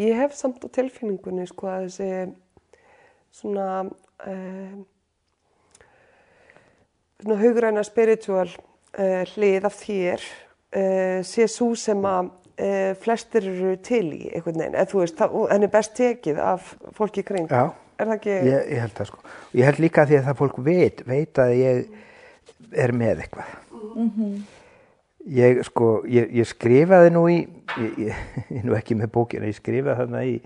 ég 0.00 0.16
hef 0.16 0.36
samt 0.36 0.62
á 0.64 0.68
tilfinningunni 0.72 1.46
sko 1.50 1.68
að 1.72 1.88
þessi 1.88 2.10
svona, 3.32 3.66
um, 4.28 4.84
svona 7.22 7.40
hugræna 7.42 7.84
spiritual 7.86 8.48
uh, 8.48 9.24
hlið 9.34 9.68
af 9.68 9.76
þér 9.80 10.24
uh, 10.24 11.20
sé 11.26 11.48
svo 11.50 11.72
sem 11.78 12.00
að 12.08 12.32
uh, 12.32 12.92
flestir 13.02 13.48
eru 13.52 13.76
til 13.84 14.06
í 14.16 14.22
einhvern 14.32 14.60
veginn. 14.60 14.76
Eða 14.76 14.90
þú 14.92 15.04
veist, 15.04 15.22
henni 15.52 15.68
er 15.68 15.76
best 15.76 15.96
tekið 15.98 16.42
af 16.44 16.74
fólki 16.96 17.24
kring. 17.26 17.48
Já. 17.50 17.72
Er 18.00 18.08
það 18.08 18.16
ekki? 18.16 18.32
Ég, 18.48 18.64
ég 18.72 18.80
held 18.82 18.96
það 18.96 19.10
sko. 19.12 19.20
Ég 19.52 19.68
held 19.68 19.84
líka 19.84 20.06
því 20.08 20.18
að 20.18 20.24
það 20.28 20.40
fólk 20.40 20.58
veit, 20.66 21.02
veit 21.06 21.38
að 21.38 21.52
ég 21.58 21.82
er 22.82 22.92
með 22.96 23.22
eitthvað. 23.26 23.52
Ég 25.32 25.60
sko, 25.68 25.90
ég, 26.10 26.32
ég 26.34 26.48
skrifaði 26.50 27.12
nú 27.14 27.26
í, 27.30 27.36
ég, 28.06 28.12
er 28.50 28.66
nú 28.66 28.76
ekki 28.76 28.96
með 28.98 29.12
bókina, 29.14 29.48
ég 29.48 29.58
skrifaði 29.58 29.98
þarna 30.02 30.22
í, 30.28 30.36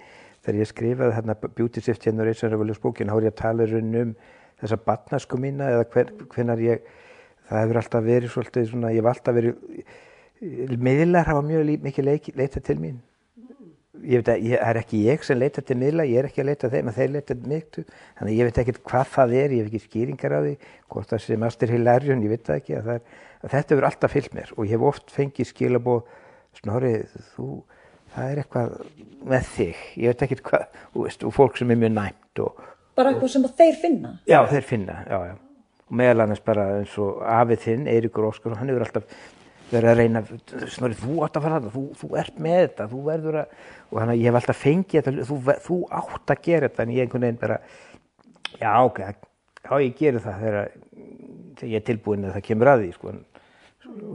þegar 0.44 0.60
ég 0.60 0.70
skrifaði 0.70 1.16
þarna 1.18 1.36
Beauty 1.46 1.82
Shift 1.82 2.06
Generation 2.06 2.52
Revolution 2.52 2.84
bókina, 2.84 3.14
þá 3.14 3.18
er 3.18 3.28
ég 3.28 3.34
að 3.34 3.40
tala 3.40 3.68
raun 3.70 3.98
um 4.02 4.14
þessa 4.60 4.78
batnasku 4.86 5.40
mína 5.40 5.72
eða 5.74 5.88
hver, 5.92 6.12
hvenar 6.32 6.62
ég, 6.64 6.86
það 7.48 7.64
hefur 7.64 7.80
alltaf 7.82 8.06
verið 8.06 8.32
svolítið 8.32 8.70
svona, 8.70 8.94
ég 8.94 9.02
hef 9.02 9.10
alltaf 9.12 9.36
verið, 9.36 9.82
miðlar 10.86 11.28
hafa 11.28 11.44
mjög 11.44 11.76
mikið 11.84 12.10
leitað 12.36 12.64
til 12.70 12.80
mín. 12.80 12.96
Ég 14.06 14.20
veit 14.20 14.28
að 14.28 14.42
það 14.52 14.68
er 14.68 14.78
ekki 14.82 14.98
ég 15.06 15.22
sem 15.24 15.38
leita 15.40 15.62
til 15.64 15.78
miðla, 15.80 16.04
ég 16.04 16.20
er 16.20 16.26
ekki 16.28 16.42
að 16.42 16.50
leita 16.50 16.68
að 16.68 16.74
þeim, 16.76 16.90
að 16.90 16.98
þeir 16.98 17.12
leita 17.14 17.32
til 17.32 17.48
mig, 17.48 17.62
þannig 17.72 18.26
að 18.26 18.34
ég 18.36 18.48
veit 18.48 18.58
ekkert 18.60 18.82
hvað 18.90 19.06
það 19.14 19.32
er, 19.38 19.54
ég 19.56 19.62
hef 19.62 19.70
ekki 19.70 19.80
skýringar 19.86 20.34
á 20.36 20.40
því, 20.44 20.52
hvort 20.92 21.12
það 21.12 21.22
sé 21.24 21.38
Master 21.40 21.72
Hilarion, 21.72 22.24
ég 22.26 22.34
veit 22.34 22.44
það 22.44 22.60
ekki, 22.60 22.76
að, 22.76 22.90
er, 22.92 23.24
að 23.40 23.54
þetta 23.54 23.74
hefur 23.74 23.88
alltaf 23.88 24.12
fyllt 24.12 24.36
mér. 24.36 24.52
Og 24.56 24.68
ég 24.68 24.76
hef 24.76 24.84
oft 24.90 25.14
fengið 25.16 25.48
skilabóð, 25.48 26.12
snorri, 26.60 26.92
þú, 27.36 27.48
það 28.16 28.30
er 28.32 28.40
eitthvað 28.42 28.74
með 29.32 29.48
þig, 29.56 29.84
ég 30.02 30.12
veit 30.12 30.26
ekkert 30.26 30.44
hvað, 30.50 30.66
þú 30.94 31.06
veist, 31.06 31.24
og 31.28 31.34
fólk 31.36 31.58
sem 31.60 31.72
er 31.74 31.80
mjög 31.84 31.96
næmt 31.98 32.42
og, 32.46 32.62
Bara 32.96 33.10
eitthvað 33.12 33.32
sem 33.34 33.42
þeir 33.58 33.74
finna. 33.82 34.12
já, 34.24 34.38
þeir 34.48 34.64
finna, 34.64 34.98
já, 35.04 35.18
já, 35.30 35.34
og 35.86 35.96
meðal 36.00 36.22
annars 36.24 36.40
bara 36.46 36.68
eins 36.78 36.94
og 37.02 37.18
afið 37.28 37.64
þinn, 37.66 37.88
Eiríkur 37.92 38.28
Óskar, 38.30 38.54
hann 38.56 38.70
hefur 38.72 38.86
alltaf 38.86 39.18
verið 39.66 39.90
að 39.90 39.98
reyna, 40.00 40.22
snorri, 40.70 40.96
þú 41.00 41.18
átt 41.26 41.36
að 41.36 41.44
fara 41.44 41.58
þarna, 41.58 41.72
þú, 41.74 41.84
þú 42.00 42.10
ert 42.22 42.36
með 42.46 42.58
þetta, 42.62 42.86
þú 42.92 43.00
verður 43.10 43.38
að, 43.42 43.54
og 43.90 43.98
þannig 44.00 44.14
að 44.14 44.20
ég 44.22 44.28
hef 44.30 44.38
alltaf 44.40 44.60
fengið 44.62 44.96
þetta, 45.10 45.26
þú, 45.28 45.38
þú 45.66 45.78
átt 46.00 46.32
að 46.36 46.42
gera 46.46 46.68
þetta, 46.70 46.86
en 46.86 46.92
ég 46.94 47.04
einhvern 47.06 47.26
veginn 47.26 47.40
bara, 47.42 47.56
já, 48.60 48.72
ok, 48.86 49.00
já, 49.66 49.72
ég 49.82 49.96
geri 49.98 50.22
það 50.22 50.44
þegar, 50.46 50.70
ég 51.66 51.76
er 51.80 51.86
tilbúin 51.90 52.28
að 52.30 52.36
það 52.38 52.46
kemur 52.48 52.70
að 52.72 52.84
því, 52.84 52.92
sko, 52.96 53.12
en, 53.12 53.20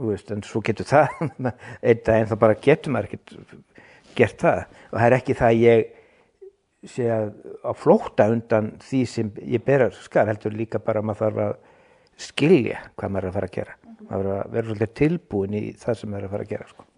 veist, 0.08 0.30
en 0.34 0.44
svo 0.46 0.62
getur 0.64 0.88
það, 0.88 1.10
einn 1.86 2.04
dag 2.06 2.20
en 2.20 2.30
þá 2.30 2.36
bara 2.44 2.60
getur 2.68 2.94
maður 2.94 3.10
ekkert 3.10 3.34
gert 4.16 4.44
það, 4.44 4.62
og 4.90 4.96
það 4.98 5.06
er 5.08 5.18
ekki 5.18 5.36
það 5.38 5.50
að 5.50 5.62
ég 5.62 5.90
sé 6.92 7.08
að, 7.14 7.28
að 7.62 7.76
flótta 7.78 8.28
undan 8.32 8.72
því 8.82 9.02
sem 9.08 9.34
ég 9.54 9.64
berar 9.64 9.94
skar, 9.94 10.30
heldur 10.30 10.56
líka 10.56 10.82
bara 10.82 11.02
að 11.02 11.10
maður 11.10 11.24
þarf 11.26 11.44
að 11.46 11.52
skilja 12.22 12.80
hvað 12.96 13.14
maður 13.14 13.28
er 13.28 13.30
að 13.30 13.36
fara 13.38 13.50
að 13.50 13.58
gera. 13.58 13.76
Maður 14.08 14.24
er 14.30 14.32
að 14.38 14.56
vera 14.56 14.68
svolítið 14.68 14.96
tilbúin 14.98 15.54
í 15.58 15.62
það 15.78 16.00
sem 16.00 16.10
maður 16.10 16.24
er 16.24 16.28
að 16.28 16.34
fara 16.34 16.48
að 16.48 16.56
gera 16.56 16.72
sko. 16.72 16.88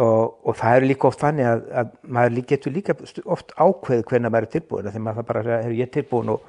og, 0.00 0.38
og 0.48 0.56
það 0.56 0.76
er 0.76 0.86
líka 0.86 1.08
oft 1.08 1.20
þannig 1.20 1.48
að, 1.48 1.62
að 1.80 1.88
maður 2.16 2.44
getur 2.48 2.72
líka 2.72 2.94
oft 3.34 3.52
ákveð 3.58 4.04
hvernig 4.08 4.32
maður 4.32 4.46
er 4.46 4.52
tilbúin 4.54 4.90
því 4.92 5.02
maður 5.04 5.26
bara 5.28 5.42
að 5.42 5.48
segja, 5.48 5.58
"Heyrðu, 5.66 5.78
ég 5.78 5.88
er 5.88 5.94
tilbúin 5.96 6.32
og, 6.32 6.46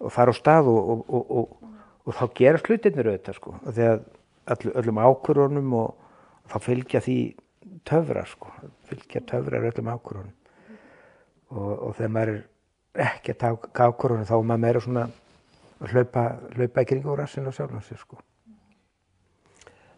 og 0.00 0.14
fara 0.14 0.34
á 0.34 0.40
stað 0.40 0.70
og, 0.72 0.90
og, 0.90 1.30
og, 1.38 1.70
og 2.10 2.16
þá 2.18 2.24
gera 2.40 2.60
hlutinir 2.64 3.08
auðvitað 3.12 3.38
sko, 3.38 3.54
að 3.70 3.80
all, 4.50 4.72
öllum 4.82 5.00
ákvörunum 5.00 5.74
og 5.78 5.90
þá 6.50 6.56
fylgja 6.64 7.02
því 7.04 7.18
töfrar 7.86 8.28
sko, 8.28 8.50
fylgja 8.90 9.22
töfrar 9.30 9.68
öllum 9.70 9.92
ákvörunum 9.94 10.34
og, 11.54 11.70
og 11.70 11.92
þegar 11.98 12.14
maður 12.16 12.32
er 12.34 13.04
ekki 13.06 13.34
að 13.36 13.42
taka 13.44 13.90
ákvörunum 13.90 14.26
þá 14.26 14.34
er 14.38 14.48
maður 14.50 14.64
meira 14.66 14.82
svona 14.82 15.06
að 15.80 15.94
hlaupa, 15.94 16.26
hlaupa 16.56 16.82
í 16.82 16.90
kring 16.90 17.06
á 17.06 17.12
rassinu 17.22 17.50
og 17.50 17.56
sjálfum 17.56 17.86
sér 17.86 18.02
sko. 18.02 18.20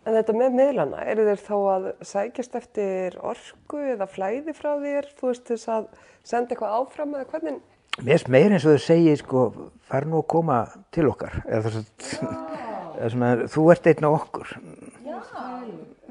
En 0.02 0.16
þetta 0.16 0.34
með 0.34 0.54
miðlana, 0.58 1.02
eru 1.06 1.24
þeir 1.28 1.42
þá 1.46 1.56
að 1.72 1.84
sækjast 2.10 2.56
eftir 2.58 3.16
orku 3.22 3.82
eða 3.92 4.08
flæði 4.10 4.54
frá 4.58 4.72
þér, 4.82 5.08
þú 5.18 5.28
veist 5.30 5.44
þess 5.52 5.70
að 5.70 5.86
senda 6.26 6.56
eitthvað 6.56 6.74
áfram 6.80 7.14
eða 7.14 7.28
hvernig? 7.30 7.60
Mér 8.00 8.16
finnst 8.16 8.30
meira 8.32 8.56
eins 8.56 8.64
og 8.64 8.78
þau 8.78 8.84
segi 8.86 9.14
sko, 9.20 9.40
far 9.84 10.06
nú 10.08 10.22
að 10.22 10.28
koma 10.32 10.58
til 10.94 11.10
okkar. 11.10 11.42
Eða 11.44 11.62
þess 11.66 12.22
að 12.22 13.10
svona, 13.12 13.32
þú 13.52 13.64
ert 13.74 13.88
einn 13.90 14.06
á 14.08 14.10
okkur. 14.10 14.52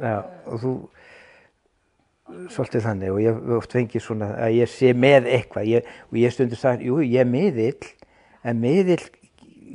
Já, 0.01 0.17
og 0.45 0.61
þú 0.61 0.73
svolítið 2.53 2.85
þannig 2.85 3.11
og 3.11 3.19
ég 3.23 3.49
oft 3.57 3.73
fengið 3.75 4.05
svona 4.05 4.29
að 4.45 4.59
ég 4.59 4.69
sé 4.71 4.91
með 4.93 5.27
eitthvað. 5.33 5.71
Ég, 5.71 5.89
og 6.09 6.19
ég 6.21 6.35
stundur 6.35 6.61
sagt, 6.61 6.85
jú, 6.85 6.99
ég 7.01 7.25
er 7.25 7.29
miðill 7.29 7.89
en 8.45 8.61
miðill 8.61 9.01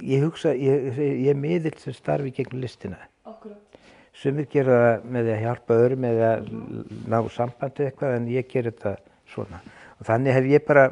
ég 0.06 0.24
hugsa, 0.24 0.54
ég, 0.54 0.96
ég 0.96 1.32
er 1.32 1.38
miðill 1.40 1.74
sem 1.80 1.96
starfi 1.96 2.32
gegn 2.36 2.60
listina. 2.62 3.00
Sumir 4.16 4.46
gera 4.48 4.78
það 4.80 5.10
með 5.12 5.32
að 5.34 5.42
hjálpa 5.42 5.76
öðrum 5.76 6.06
eða 6.08 6.30
ná 7.10 7.18
sambandi 7.34 7.90
eitthvað 7.90 8.14
en 8.16 8.30
ég 8.32 8.48
ger 8.48 8.70
þetta 8.70 8.94
svona. 9.28 9.60
Og 9.98 10.08
þannig 10.08 10.36
hef 10.38 10.48
ég 10.54 10.64
bara 10.64 10.86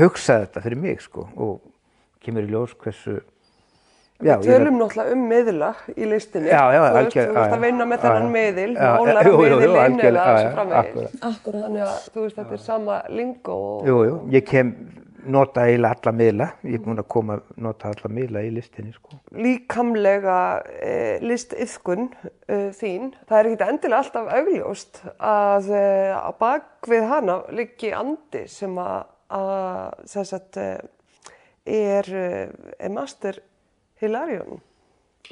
hugsað 0.00 0.46
þetta 0.46 0.64
fyrir 0.64 0.80
mig 0.80 1.04
sko 1.04 1.26
og 1.36 1.60
kemur 2.24 2.46
í 2.46 2.52
ljós 2.52 2.74
hversu 2.80 3.20
já, 4.20 4.34
ég 4.36 4.44
Tölum 4.44 4.78
náttúrulega 4.80 5.16
um 5.16 5.22
miðla 5.30 5.70
í 5.94 6.08
listinni. 6.10 6.50
Já, 6.52 6.62
já, 6.74 6.80
Þú 6.84 6.96
veist, 6.98 7.16
Þú 7.16 7.36
veist 7.38 7.54
að 7.56 7.62
vinna 7.64 7.86
með 7.88 8.02
þennan 8.04 8.22
jú, 8.22 8.28
jú, 8.28 8.34
miðilinn 8.36 9.78
algjörlega, 9.84 10.24
eða 10.24 10.42
já, 10.42 10.50
framvegis. 10.56 11.14
Þannig 11.46 11.84
að 11.86 12.08
þú 12.10 12.24
veist 12.26 12.40
þetta 12.40 12.56
er 12.58 12.64
sama 12.66 12.98
lingó 13.08 13.56
og... 13.56 13.88
Jú, 13.88 14.00
jú, 14.10 14.18
ég 14.36 14.46
kem 14.50 14.74
nota 15.24 15.64
eiginlega 15.68 15.96
alla 15.96 16.12
miðla, 16.16 16.46
ég 16.66 16.78
er 16.78 16.84
búin 16.84 17.00
að 17.02 17.08
koma 17.12 17.36
að 17.38 17.50
nota 17.64 17.90
alla 17.90 18.10
miðla 18.16 18.42
í 18.46 18.52
listinni 18.54 18.94
sko. 18.94 19.18
líkamlega 19.36 20.38
e, 20.76 20.94
listiðkun 21.24 22.08
e, 22.46 22.58
þín, 22.76 23.10
það 23.28 23.36
er 23.38 23.50
ekki 23.50 23.68
endilega 23.68 24.00
alltaf 24.04 24.32
augljóst 24.38 25.02
að 25.18 25.70
e, 25.76 25.84
á 26.16 26.30
bakvið 26.40 27.06
hana 27.12 27.36
liggi 27.56 27.92
andi 27.96 28.46
sem 28.50 28.80
að, 28.80 28.98
að 29.36 30.08
sem 30.14 30.28
sagt, 30.32 30.60
e, 30.60 30.72
er, 31.66 32.10
e, 32.10 32.74
er 32.78 32.92
master 32.94 33.40
Hilarion. 34.00 34.60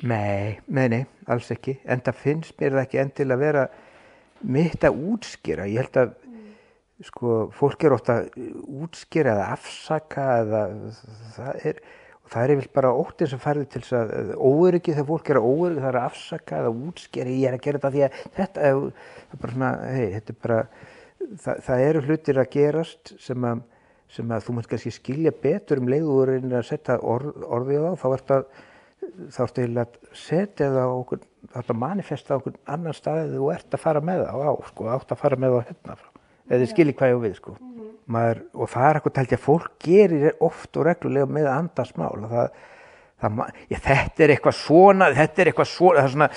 Nei, 0.06 0.58
nei, 0.68 0.86
nei, 0.92 1.04
alls 1.26 1.48
ekki, 1.50 1.78
en 1.88 2.02
það 2.04 2.22
finnst 2.22 2.58
mér 2.60 2.76
það 2.76 2.84
ekki 2.84 3.02
endilega 3.02 3.40
vera 3.40 3.68
mitt 4.46 4.84
að 4.86 5.00
útskýra, 5.14 5.66
ég 5.66 5.82
held 5.82 5.96
að 6.04 6.12
sko, 7.06 7.38
fólk 7.54 7.86
er 7.86 7.94
ofta 7.94 8.18
útskýra 8.34 9.36
eða 9.36 9.46
afsaka 9.54 10.26
eða 10.42 10.62
það 11.36 11.64
er, 11.70 11.80
það 12.28 12.44
er 12.44 12.52
yfir 12.56 12.68
bara 12.74 12.92
óttið 12.98 13.32
sem 13.32 13.42
færði 13.42 13.66
til 13.72 13.82
þess 13.84 13.96
að 13.98 14.32
óöryggi 14.36 14.94
þegar 14.96 15.08
fólk 15.12 15.30
er 15.30 15.40
að 15.40 15.48
óöryggi 15.48 15.82
það 15.84 15.90
er 15.92 16.00
að 16.00 16.08
afsaka 16.10 16.60
eða 16.62 16.74
útskýra, 16.88 17.34
ég 17.34 17.48
er 17.48 17.58
að 17.58 17.64
gera 17.66 17.82
þetta 17.82 17.94
því 17.94 18.04
að 18.06 18.20
þetta 18.38 18.68
er, 18.68 18.80
bara 19.34 19.56
svona, 19.56 19.72
hei, 19.94 20.06
þetta 20.16 20.34
er 20.34 20.40
bara, 20.46 20.60
það, 21.44 21.66
það 21.68 21.84
eru 21.88 22.06
hlutir 22.08 22.42
að 22.42 22.50
gerast 22.56 23.14
sem 23.28 23.50
að, 23.52 23.62
sem 24.18 24.34
að 24.34 24.48
þú 24.48 24.56
mátt 24.56 24.72
kannski 24.72 24.94
skilja 24.98 25.34
betur 25.44 25.82
um 25.82 25.92
leiðurinn 25.92 26.58
að 26.58 26.66
setja 26.72 26.98
orð, 26.98 27.46
orðið 27.46 27.86
á, 27.86 27.92
þá 28.02 28.08
ert 28.10 28.34
að 28.38 28.50
þá 29.32 29.40
ertu 29.44 29.62
eiginlega 29.62 29.86
að 29.86 30.14
setja 30.18 30.68
það 30.74 30.90
á 30.90 30.94
okkur, 30.98 31.20
þetta 31.54 31.76
manifesta 31.78 32.34
á 32.34 32.38
okkur 32.38 32.56
annan 32.74 32.96
staðið 32.96 33.36
þú 33.36 33.50
ert 33.54 33.76
að 33.76 33.82
fara 33.84 34.02
með 34.04 34.24
það 34.24 34.42
á, 34.42 34.52
sko, 34.68 34.88
átt 34.94 35.14
að 35.14 35.20
fara 35.22 35.38
með 35.38 35.54
það 35.54 35.68
hérna 35.68 35.96
eða 36.48 36.62
þið 36.62 36.72
skiljið 36.72 36.98
hvað 36.98 37.12
ég 37.12 37.22
við, 37.24 37.36
sko. 37.38 37.54
Maður, 38.08 38.42
og 38.56 38.72
það 38.72 38.88
er 38.88 38.98
eitthvað 38.98 39.32
að 39.36 39.44
fólk 39.44 39.70
gerir 39.84 40.42
oft 40.44 40.78
og 40.80 40.86
reglulega 40.88 41.28
með 41.28 41.48
andarsmál, 41.52 42.12
það, 42.30 42.52
það, 43.20 43.42
ég, 43.68 43.82
þetta 43.84 44.24
er 44.24 44.32
eitthvað 44.32 44.56
svona, 44.56 45.08
þetta 45.18 45.42
er 45.42 45.50
eitthvað 45.50 45.70
svona, 45.74 46.04
er 46.04 46.14
svona, 46.14 46.28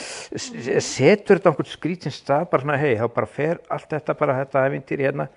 setur 0.84 1.40
þetta 1.40 1.48
á 1.48 1.52
einhvern 1.54 1.72
skrítinn 1.72 2.16
stað, 2.16 2.50
bara 2.52 2.66
svona, 2.66 2.80
hei, 2.82 2.98
þá 3.00 3.06
bara 3.16 3.30
fer 3.38 3.62
allt 3.72 3.88
þetta 3.96 4.18
bara, 4.20 4.40
þetta 4.42 4.66
eventýri 4.68 5.08
hérna, 5.08 5.30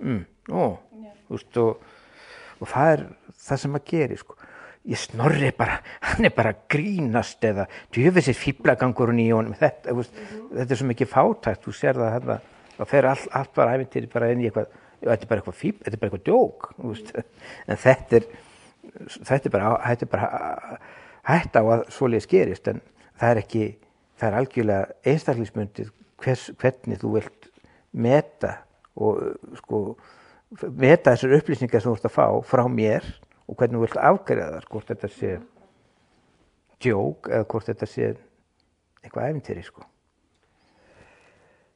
mm, 0.00 0.22
ó, 0.48 0.64
þú 1.26 1.36
veist, 1.36 1.60
og, 1.60 1.84
og 2.56 2.72
það 2.72 2.94
er 2.94 3.04
það 3.42 3.62
sem 3.62 3.76
maður 3.76 3.92
gerir, 3.92 4.24
sko. 4.24 4.38
Ég 4.82 4.98
snorri 4.98 5.52
bara, 5.54 5.76
hann 6.08 6.26
er 6.26 6.32
bara 6.34 6.54
grínast 6.72 7.44
eða 7.46 7.68
djöfisir 7.94 8.34
fýblagangurinn 8.34 9.20
í 9.22 9.28
honum. 9.30 9.54
Þetta, 9.60 9.92
mm 9.92 10.00
-hmm. 10.00 10.48
þetta 10.56 10.74
er 10.74 10.80
svo 10.80 10.88
mikið 10.88 11.12
fátækt 11.12 11.68
þú 11.68 11.74
sér 11.78 12.00
það 12.00 12.12
hérna, 12.16 12.38
þá 12.82 12.90
fer 12.90 13.08
allt, 13.08 13.28
allt 13.38 13.52
bara 13.56 13.76
æfintýri 13.78 14.10
bara 14.12 14.32
inn 14.32 14.42
í 14.42 14.48
eitthvað 14.50 14.72
þetta 15.02 15.24
er 15.24 15.30
bara 15.30 15.42
eitthvað 15.42 15.58
fýbl, 15.58 15.78
þetta 15.82 15.96
er 15.96 16.02
bara 16.02 16.10
eitthvað 16.10 16.26
djók 16.28 16.68
en 17.66 17.80
þetta 17.82 18.18
er 18.18 18.26
þetta 19.22 19.48
er 19.48 19.54
bara, 19.54 19.70
þetta 19.86 20.06
er 20.06 20.10
bara 20.12 20.78
hætt 21.30 21.58
á 21.58 21.62
að 21.62 21.84
svoleiðis 21.94 22.28
gerist 22.30 22.68
en 22.70 22.82
það 23.20 23.30
er 23.30 23.40
ekki, 23.42 23.66
það 24.18 24.28
er 24.28 24.38
algjörlega 24.40 25.12
einstaklismundið 25.12 25.92
hvernig 26.22 27.00
þú 27.02 27.14
vilt 27.16 27.48
meta 27.92 28.56
og 28.94 29.22
sko 29.62 29.82
meta 30.76 31.14
þessar 31.14 31.38
upplýsingar 31.38 31.82
sem 31.82 31.90
þú 31.90 31.96
ert 31.98 32.10
að 32.10 32.16
fá 32.16 32.26
frá 32.46 32.64
mér 32.70 33.06
og 33.48 33.56
hvernig 33.56 33.78
þú 33.78 33.86
vilt 33.86 34.02
afgæða 34.10 34.50
það 34.56 34.68
hvort 34.74 34.92
þetta 34.92 35.12
sé 35.16 35.32
djók 36.82 37.30
eða 37.30 37.48
hvort 37.48 37.70
þetta 37.70 37.88
sé 37.88 38.12
eitthvað 39.02 39.30
æfintýri 39.30 39.64
sko. 39.66 39.86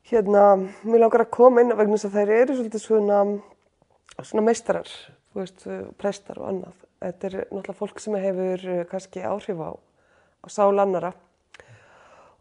Hérna, 0.06 0.54
mér 0.86 1.00
langar 1.02 1.24
að 1.24 1.32
koma 1.34 1.64
inn 1.64 1.74
vegna 1.74 1.96
þess 1.98 2.06
að 2.06 2.12
þær 2.14 2.30
eru 2.36 2.54
svolítið 2.54 2.82
svona, 2.84 3.20
svona 4.20 4.44
meistarar, 4.46 4.90
veist, 5.34 5.64
prestar 5.98 6.38
og 6.38 6.50
annað. 6.52 6.84
Þetta 7.02 7.26
er 7.26 7.34
náttúrulega 7.40 7.74
fólk 7.80 8.02
sem 8.04 8.14
hefur 8.22 8.62
kannski 8.92 9.24
áhrif 9.26 9.58
á, 9.58 9.70
á 9.74 10.46
sál 10.46 10.78
annara 10.78 11.10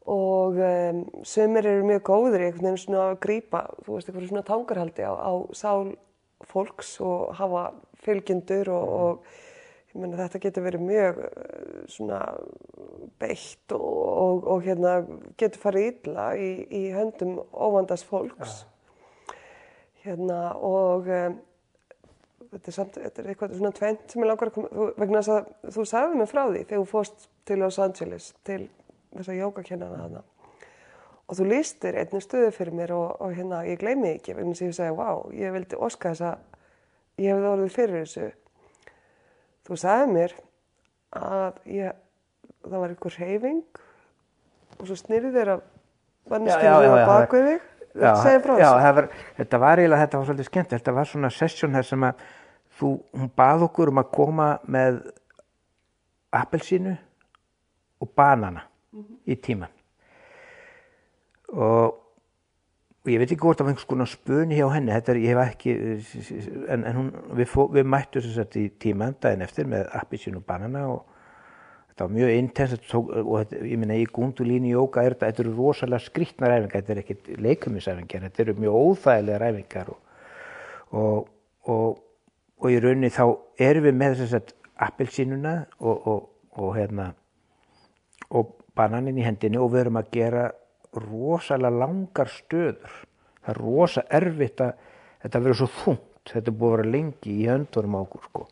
og 0.06 0.60
um, 0.62 1.00
sömur 1.26 1.66
eru 1.66 1.88
mjög 1.90 2.04
góður 2.06 2.44
í 2.44 2.46
einhvern 2.52 2.68
veginn 2.68 2.84
svona 2.84 3.08
að 3.08 3.18
grýpa, 3.26 3.64
þú 3.82 3.96
veist, 3.96 4.12
einhverju 4.12 4.30
svona 4.30 4.46
tangarhaldi 4.46 5.10
á, 5.10 5.14
á 5.18 5.34
sál 5.58 5.96
fólks 6.46 6.92
og 7.02 7.34
hafa 7.40 7.66
fylgjendur 8.06 8.70
og, 8.76 8.94
og 8.94 9.42
menna 9.96 10.20
þetta 10.20 10.42
getur 10.44 10.66
verið 10.66 10.86
mjög 10.86 11.20
svona 11.92 12.20
beitt 13.22 13.74
og, 13.76 13.82
og, 13.82 14.48
og 14.56 14.64
hérna 14.66 14.96
getur 15.40 15.62
farið 15.62 15.90
illa 15.92 16.30
í, 16.40 16.50
í 16.68 16.84
höndum 16.96 17.38
óvandast 17.52 18.08
fólks. 18.10 18.62
Ja. 18.62 18.72
hérna 20.06 20.40
og 20.62 21.08
um, 21.10 21.38
þetta 22.52 22.72
er 22.72 22.76
samt, 22.76 23.00
þetta 23.02 23.22
er 23.22 23.32
eitthvað 23.32 23.58
svona 23.58 23.74
tvent 23.76 24.12
sem 24.12 24.24
ég 24.24 24.30
langar 24.30 24.52
að 24.52 24.58
koma, 24.60 24.88
vegna 25.00 25.22
þess 25.22 25.34
að 25.34 25.74
þú 25.76 25.86
sagði 25.90 26.22
mig 26.22 26.32
frá 26.32 26.44
því 26.44 26.62
þegar 26.62 26.84
þú 26.84 26.88
fóst 26.92 27.28
til 27.46 27.60
Los 27.62 27.80
Angeles 27.82 28.32
til 28.48 28.62
þess 29.16 29.32
að 29.32 29.40
jógakennana 29.42 30.02
hana 30.04 30.24
og 31.26 31.40
þú 31.40 31.48
lístir 31.50 31.98
einnig 31.98 32.24
stöðu 32.24 32.52
fyrir 32.54 32.78
mér 32.78 32.94
og, 32.96 33.16
og 33.24 33.34
hérna 33.36 33.64
ég 33.66 33.82
gleymi 33.82 34.14
ekki 34.14 34.38
vegna 34.38 34.54
þess 34.54 34.66
að 34.66 34.70
ég 34.70 34.78
segi, 34.80 34.98
wow, 35.00 35.24
ég 35.34 35.56
vildi 35.56 35.80
oska 35.88 36.14
þess 36.14 36.28
að 36.30 37.24
ég 37.24 37.32
hefði 37.34 37.52
orðið 37.52 37.76
fyrir 37.76 38.04
þessu 38.04 38.32
þú 39.66 39.80
sagði 39.82 40.12
mér 40.14 40.36
að 41.16 41.60
ég, 41.72 41.96
það 42.66 42.78
var 42.82 42.94
einhver 42.94 43.18
reyfing 43.20 43.82
og 44.76 44.90
svo 44.90 44.98
þér 45.36 45.54
að 45.56 45.66
manneskinu 46.30 46.92
var 46.92 47.10
bakvið 47.10 47.50
þig. 47.52 47.72
Já, 47.96 48.12
já 48.60 48.72
var, 48.98 49.06
þetta 49.38 49.60
var 49.64 49.80
eiginlega, 49.80 50.02
þetta 50.04 50.20
var 50.20 50.26
svolítið 50.28 50.48
skemmt, 50.50 50.74
þetta 50.74 50.94
var 50.98 51.08
svona 51.08 51.30
sessjón 51.32 51.78
þar 51.78 51.86
sem 51.88 52.04
að 52.04 52.26
þú, 52.76 52.90
hún 53.16 53.30
bað 53.40 53.68
okkur 53.70 53.92
um 53.94 54.02
að 54.02 54.10
koma 54.18 54.48
með 54.68 54.98
appelsínu 56.36 56.96
og 58.04 58.12
banana 58.12 58.66
mm 58.92 59.02
-hmm. 59.02 59.18
í 59.32 59.36
tíman 59.36 59.72
og, 61.54 61.96
og 63.06 63.12
ég 63.14 63.22
veit 63.22 63.30
ekki 63.30 63.44
hvort 63.46 63.60
af 63.62 63.68
einhvers 63.70 63.86
konar 63.86 64.10
spöni 64.10 64.58
hjá 64.58 64.66
henni, 64.74 64.90
þetta 64.96 65.12
er, 65.14 65.18
ég 65.22 65.36
hef 65.36 65.42
ekki, 65.52 65.74
en, 66.74 66.86
en 66.90 66.96
hún, 66.98 67.10
við, 67.38 67.50
fó, 67.52 67.68
við 67.70 67.86
mættum 67.94 68.24
þess 68.26 68.42
að 68.42 68.58
í 68.58 68.64
tíman 68.82 69.14
daginn 69.22 69.46
eftir 69.46 69.70
með 69.70 69.92
appelsínu 70.00 70.42
og 70.42 70.48
banana 70.48 70.82
og 70.90 71.04
þetta 71.92 72.08
var 72.08 72.16
mjög 72.16 72.34
intens 72.40 72.74
og 72.98 73.12
þetta, 73.14 73.62
ég 73.62 73.82
minna 73.84 74.00
í 74.02 74.08
gúndulínu 74.10 74.74
jóka 74.74 75.06
er 75.06 75.14
þetta, 75.14 75.30
þetta 75.30 75.46
eru 75.46 75.54
rosalega 75.60 76.02
skrítna 76.08 76.50
ræfingar, 76.50 76.82
þetta 76.82 76.96
er 76.96 77.04
ekkert 77.04 77.32
leikumisræfingar, 77.46 78.26
þetta 78.26 78.46
eru 78.48 78.58
mjög 78.66 78.80
óþægilega 78.82 79.40
ræfingar 79.46 79.94
og, 79.94 80.02
og, 80.90 81.32
og, 81.70 82.04
og 82.58 82.74
í 82.74 82.82
rauninni 82.82 83.14
þá 83.14 83.24
erum 83.70 83.86
við 83.86 83.98
með 84.02 84.20
þess 84.24 84.40
að 84.42 84.54
appelsínuna 84.90 85.56
og 85.86 86.70
hérna 86.74 87.12
og 88.34 88.56
bananin 88.76 89.22
í 89.22 89.26
hendinni 89.30 89.62
og 89.62 89.76
við 89.76 89.86
erum 89.86 90.02
að 90.02 90.14
gera 90.18 90.46
rosalega 91.04 91.80
langar 91.84 92.32
stöður, 92.32 92.94
það 93.44 93.54
er 93.54 93.62
rosa 93.62 94.06
erfitt 94.20 94.64
að 94.64 94.72
þetta 95.24 95.42
verður 95.42 95.60
svo 95.62 95.72
þungt, 95.82 96.32
þetta 96.32 96.52
er 96.52 96.58
búið 96.60 96.72
að 96.72 96.78
vera 96.78 96.94
lengi 96.96 97.34
í 97.36 97.50
höndurum 97.50 97.98
á 97.98 98.00
okkur 98.02 98.30
sko. 98.30 98.46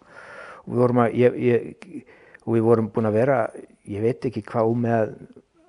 Og 0.63 0.67
við 0.73 0.83
vorum 0.83 1.01
að, 1.03 1.15
ég, 1.19 1.39
ég 1.43 2.03
við 2.45 2.65
vorum 2.67 2.91
búin 2.93 3.09
að 3.09 3.17
vera, 3.17 3.39
ég 3.89 4.03
veit 4.03 4.27
ekki 4.27 4.43
hvað 4.47 4.75
með 4.83 5.15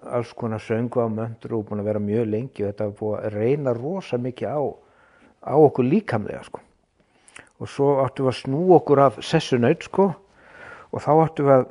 alls 0.05 0.33
konar 0.37 0.61
söngu 0.61 1.01
á 1.01 1.09
möndur 1.09 1.57
og 1.57 1.69
búin 1.69 1.81
að 1.81 1.89
vera 1.89 2.03
mjög 2.03 2.27
lengi 2.29 2.65
og 2.65 2.71
þetta 2.71 2.89
var 2.89 2.99
búin 2.99 3.21
að 3.21 3.39
reyna 3.39 3.75
rosa 3.77 4.19
mikið 4.21 4.53
á, 4.53 4.61
á 5.49 5.55
okkur 5.57 5.89
líkamlega 5.89 6.43
sko. 6.45 6.61
Og 7.63 7.71
svo 7.71 7.89
áttum 8.03 8.27
við 8.27 8.33
að 8.35 8.41
snú 8.43 8.63
okkur 8.77 9.03
af 9.07 9.19
sessunaut 9.25 9.87
sko. 9.87 10.11
Og 10.93 11.03
þá 11.03 11.11
áttum 11.15 11.49
við 11.49 11.55
að 11.55 11.65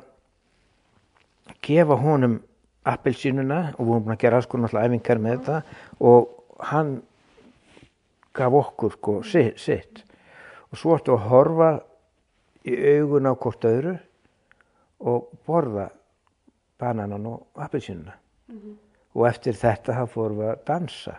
gefa 1.64 1.98
honum 2.00 2.38
appelsínuna 2.84 3.60
og 3.74 3.80
við 3.80 3.90
vorum 3.90 4.04
búin 4.04 4.14
að 4.14 4.22
gera 4.24 4.38
alls 4.38 4.48
konar 4.50 4.68
alltaf 4.68 4.88
æfingar 4.88 5.20
með 5.22 5.36
þetta 5.38 5.58
og 6.04 6.64
hann 6.68 6.94
gaf 8.36 8.56
okkur 8.60 8.96
sko 8.98 9.16
sitt. 9.24 10.02
Og 10.70 10.78
svo 10.78 10.96
við 10.98 11.12
að 11.14 11.28
horfa 11.30 11.70
í 12.64 12.76
augun 12.96 13.30
á 13.30 13.32
hvort 13.32 13.68
öðru 13.68 13.94
og 15.04 15.28
borða 15.46 15.88
bananan 16.80 17.26
og 17.30 17.46
appelsínuna. 17.54 18.16
Mm 18.48 18.58
-hmm. 18.58 18.76
og 19.14 19.28
eftir 19.28 19.54
þetta 19.54 19.92
þá 19.92 20.06
fórum 20.06 20.38
við 20.38 20.48
að 20.48 20.64
dansa. 20.66 21.14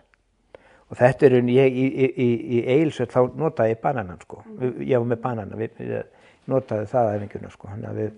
Og 0.89 0.97
þetta 0.97 1.25
er 1.25 1.33
unni, 1.39 1.53
ég 1.53 1.73
í, 1.73 1.85
í, 2.05 2.29
í 2.57 2.65
eilsveit 2.67 3.11
þá 3.11 3.35
notaði 3.35 3.69
ég 3.69 3.81
bananan 3.81 4.19
sko. 4.21 4.43
Mm 4.45 4.59
-hmm. 4.59 4.81
ég 4.81 4.99
var 4.99 5.07
með 5.07 5.21
banana, 5.21 5.55
við, 5.55 5.71
við 5.79 6.03
notaði 6.45 6.85
það 6.85 7.15
æfinguna 7.15 7.49
sko, 7.49 7.67
hann 7.67 7.85
að 7.85 7.95
við 7.95 8.11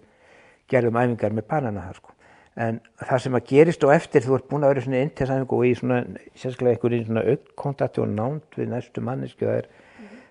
gerðum 0.67 0.97
æfingar 0.97 1.31
með 1.31 1.47
banana 1.47 1.81
það 1.81 1.95
sko 1.95 2.16
en 2.57 2.79
það 3.03 3.21
sem 3.23 3.37
að 3.37 3.49
gerist 3.51 3.83
og 3.85 3.93
eftir 3.93 4.25
þú 4.25 4.37
ert 4.37 4.47
búin 4.49 4.65
að 4.65 4.73
vera 4.73 4.85
svona 4.85 5.03
intensæfingu 5.05 5.59
og 5.59 5.67
í 5.67 5.75
svona 5.77 5.99
sérstaklega 6.33 6.77
einhverjum 6.77 7.05
svona 7.05 7.25
aukkontakt 7.33 7.99
og 8.01 8.09
nánt 8.09 8.57
við 8.57 8.71
næstu 8.71 9.03
mannesku 9.05 9.45
það 9.45 9.59
er 9.59 9.67
mm 9.67 10.07
-hmm. 10.07 10.25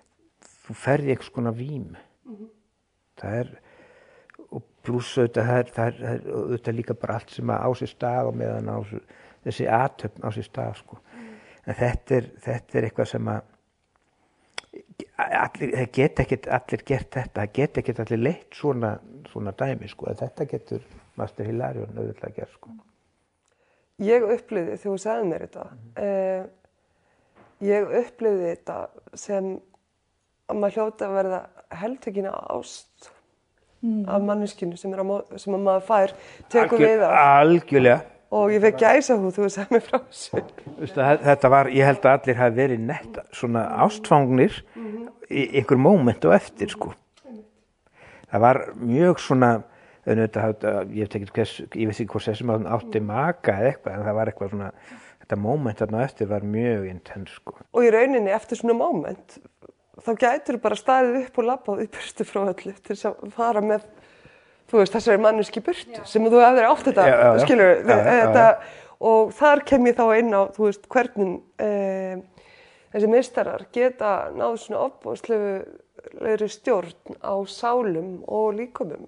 þú 0.67 0.73
ferði 0.83 1.09
einhvers 1.09 1.29
konar 1.29 1.55
vím 1.55 1.95
það 3.17 3.39
er 3.39 3.55
pluss 4.87 5.17
auðvitað 5.17 5.49
það 5.49 5.59
er, 5.59 5.71
það 5.75 5.87
er, 5.87 5.99
er 6.11 6.25
auðvitað 6.39 6.77
líka 6.79 6.95
bara 7.01 7.19
allt 7.19 7.35
sem 7.35 7.51
á 7.51 7.69
sér 7.79 7.91
stað 7.91 8.29
og 8.31 8.39
meðan 8.39 8.71
á 8.71 8.77
þessi 9.47 9.67
aðtöfn 9.67 10.23
á 10.23 10.29
sér 10.35 10.47
stað 10.47 10.79
sko. 10.81 10.99
mm. 11.13 11.33
en 11.65 11.79
þetta 11.81 12.17
er, 12.19 12.29
þetta 12.45 12.77
er 12.77 12.87
eitthvað 12.87 13.11
sem 13.11 13.31
að 13.33 13.41
allir, 15.17 15.73
það 15.73 15.91
get 15.99 16.23
ekkert 16.23 16.47
allir 16.59 16.85
gert 16.91 17.11
þetta, 17.17 17.41
það 17.41 17.53
get 17.59 17.81
ekkert 17.81 18.01
allir 18.05 18.23
leitt 18.23 18.59
svona, 18.61 18.93
svona 19.31 19.53
dæmi 19.59 19.91
sko, 19.91 20.13
þetta 20.21 20.47
getur 20.53 20.87
Master 21.17 21.45
Hilarion 21.47 21.95
auðvitað 21.97 22.35
gert 22.37 22.53
sko. 22.53 22.69
Ég 24.05 24.21
upplýði 24.29 24.75
þegar 24.77 24.83
þú 24.83 24.97
sagði 25.01 25.29
mér 25.31 25.45
þetta, 25.47 25.63
eh, 25.97 26.43
ég 27.65 27.93
upplýði 28.01 28.51
þetta 28.51 28.75
sem 29.17 29.47
að 30.47 30.59
maður 30.61 30.75
hljóta 30.77 31.07
að 31.07 31.15
verða 31.17 31.39
heldtökina 31.81 32.33
ást 32.53 33.09
af 34.07 34.21
manneskinu 34.25 34.77
sem, 34.77 34.93
er 34.93 35.39
sem 35.39 35.53
að 35.57 35.63
maður 35.65 35.83
fær, 35.87 36.13
tekur 36.49 36.77
Algjör- 36.77 36.85
við 36.87 37.03
af 37.07 37.17
Algjörlega. 37.41 38.01
og 38.31 38.49
ég 38.51 38.61
fekk 38.61 38.77
gæsa 38.81 39.17
hú 39.17 39.29
þú 39.31 39.49
sagði 39.49 39.75
mér 39.77 39.83
frá 39.85 39.99
þessu. 39.99 40.43
Þetta 41.23 41.49
var, 41.49 41.65
ég 41.73 41.85
held 41.85 42.01
að 42.05 42.13
allir 42.21 42.35
hafi 42.41 42.55
verið 42.57 42.79
netta 42.79 43.23
svona 43.31 43.65
ástfangnir 43.85 44.61
í 45.29 45.45
einhver 45.59 45.77
móment 45.77 46.25
og 46.25 46.33
eftir 46.37 46.69
sko. 46.69 46.93
Það 48.31 48.39
var 48.43 48.61
mjög 48.75 49.19
svona, 49.23 49.51
en 50.07 50.21
þetta, 50.23 50.43
hafði- 50.45 50.71
ég 50.97 51.07
veit 51.07 51.15
ekki 51.19 51.33
hvers, 51.35 51.53
ég 51.75 51.89
veit 51.89 51.97
ekki 51.99 52.09
hvort 52.13 52.27
þessum 52.29 52.51
að 52.53 52.57
hann 52.61 52.73
átti 52.77 53.01
maka 53.03 53.55
eða 53.59 53.71
eitthvað, 53.73 53.93
en 53.97 54.05
það 54.07 54.17
var 54.19 54.31
eitthvað 54.31 54.51
svona, 54.53 54.71
þetta 55.25 55.39
móment 55.43 55.81
þarna 55.83 56.03
eftir 56.07 56.29
var 56.31 56.45
mjög 56.55 56.85
intens 56.91 57.33
sko. 57.41 57.55
Og 57.75 57.83
í 57.83 57.91
rauninni 57.93 58.31
eftir 58.31 58.61
svona 58.61 58.77
moment 58.79 59.37
þá 60.05 60.11
gætur 60.21 60.59
bara 60.63 60.77
staðið 60.77 61.19
upp 61.25 61.39
og 61.41 61.47
labbað 61.49 61.83
í 61.83 61.87
burtu 61.91 62.25
frá 62.29 62.41
öllu 62.45 62.73
til 62.77 62.93
þess 62.95 63.07
að 63.09 63.31
fara 63.35 63.63
með 63.65 63.87
þú 64.69 64.81
veist 64.81 64.93
þessari 64.93 65.21
manneski 65.23 65.63
burtu 65.65 66.03
sem 66.05 66.27
þú 66.27 66.41
hefðir 66.43 66.67
átt 66.69 66.83
þetta, 66.87 67.07
Já, 67.07 67.15
já, 67.17 67.39
skilur 67.45 67.71
Já, 67.73 67.81
já, 67.87 67.97
já, 67.97 68.19
þetta 68.21 68.45
og 69.07 69.33
þar 69.37 69.61
kem 69.69 69.89
ég 69.89 69.97
þá 69.97 70.05
inn 70.19 70.31
á 70.37 70.41
þú 70.53 70.63
veist 70.67 70.87
hvernig 70.93 71.33
e, 71.59 71.69
þessi 72.93 73.09
mistarar 73.11 73.67
geta 73.75 74.13
náðu 74.35 74.61
svona 74.61 74.85
opbóðslegri 74.87 76.47
stjórn 76.51 77.17
á 77.19 77.35
sálum 77.49 78.21
og 78.29 78.53
líkumum. 78.57 79.07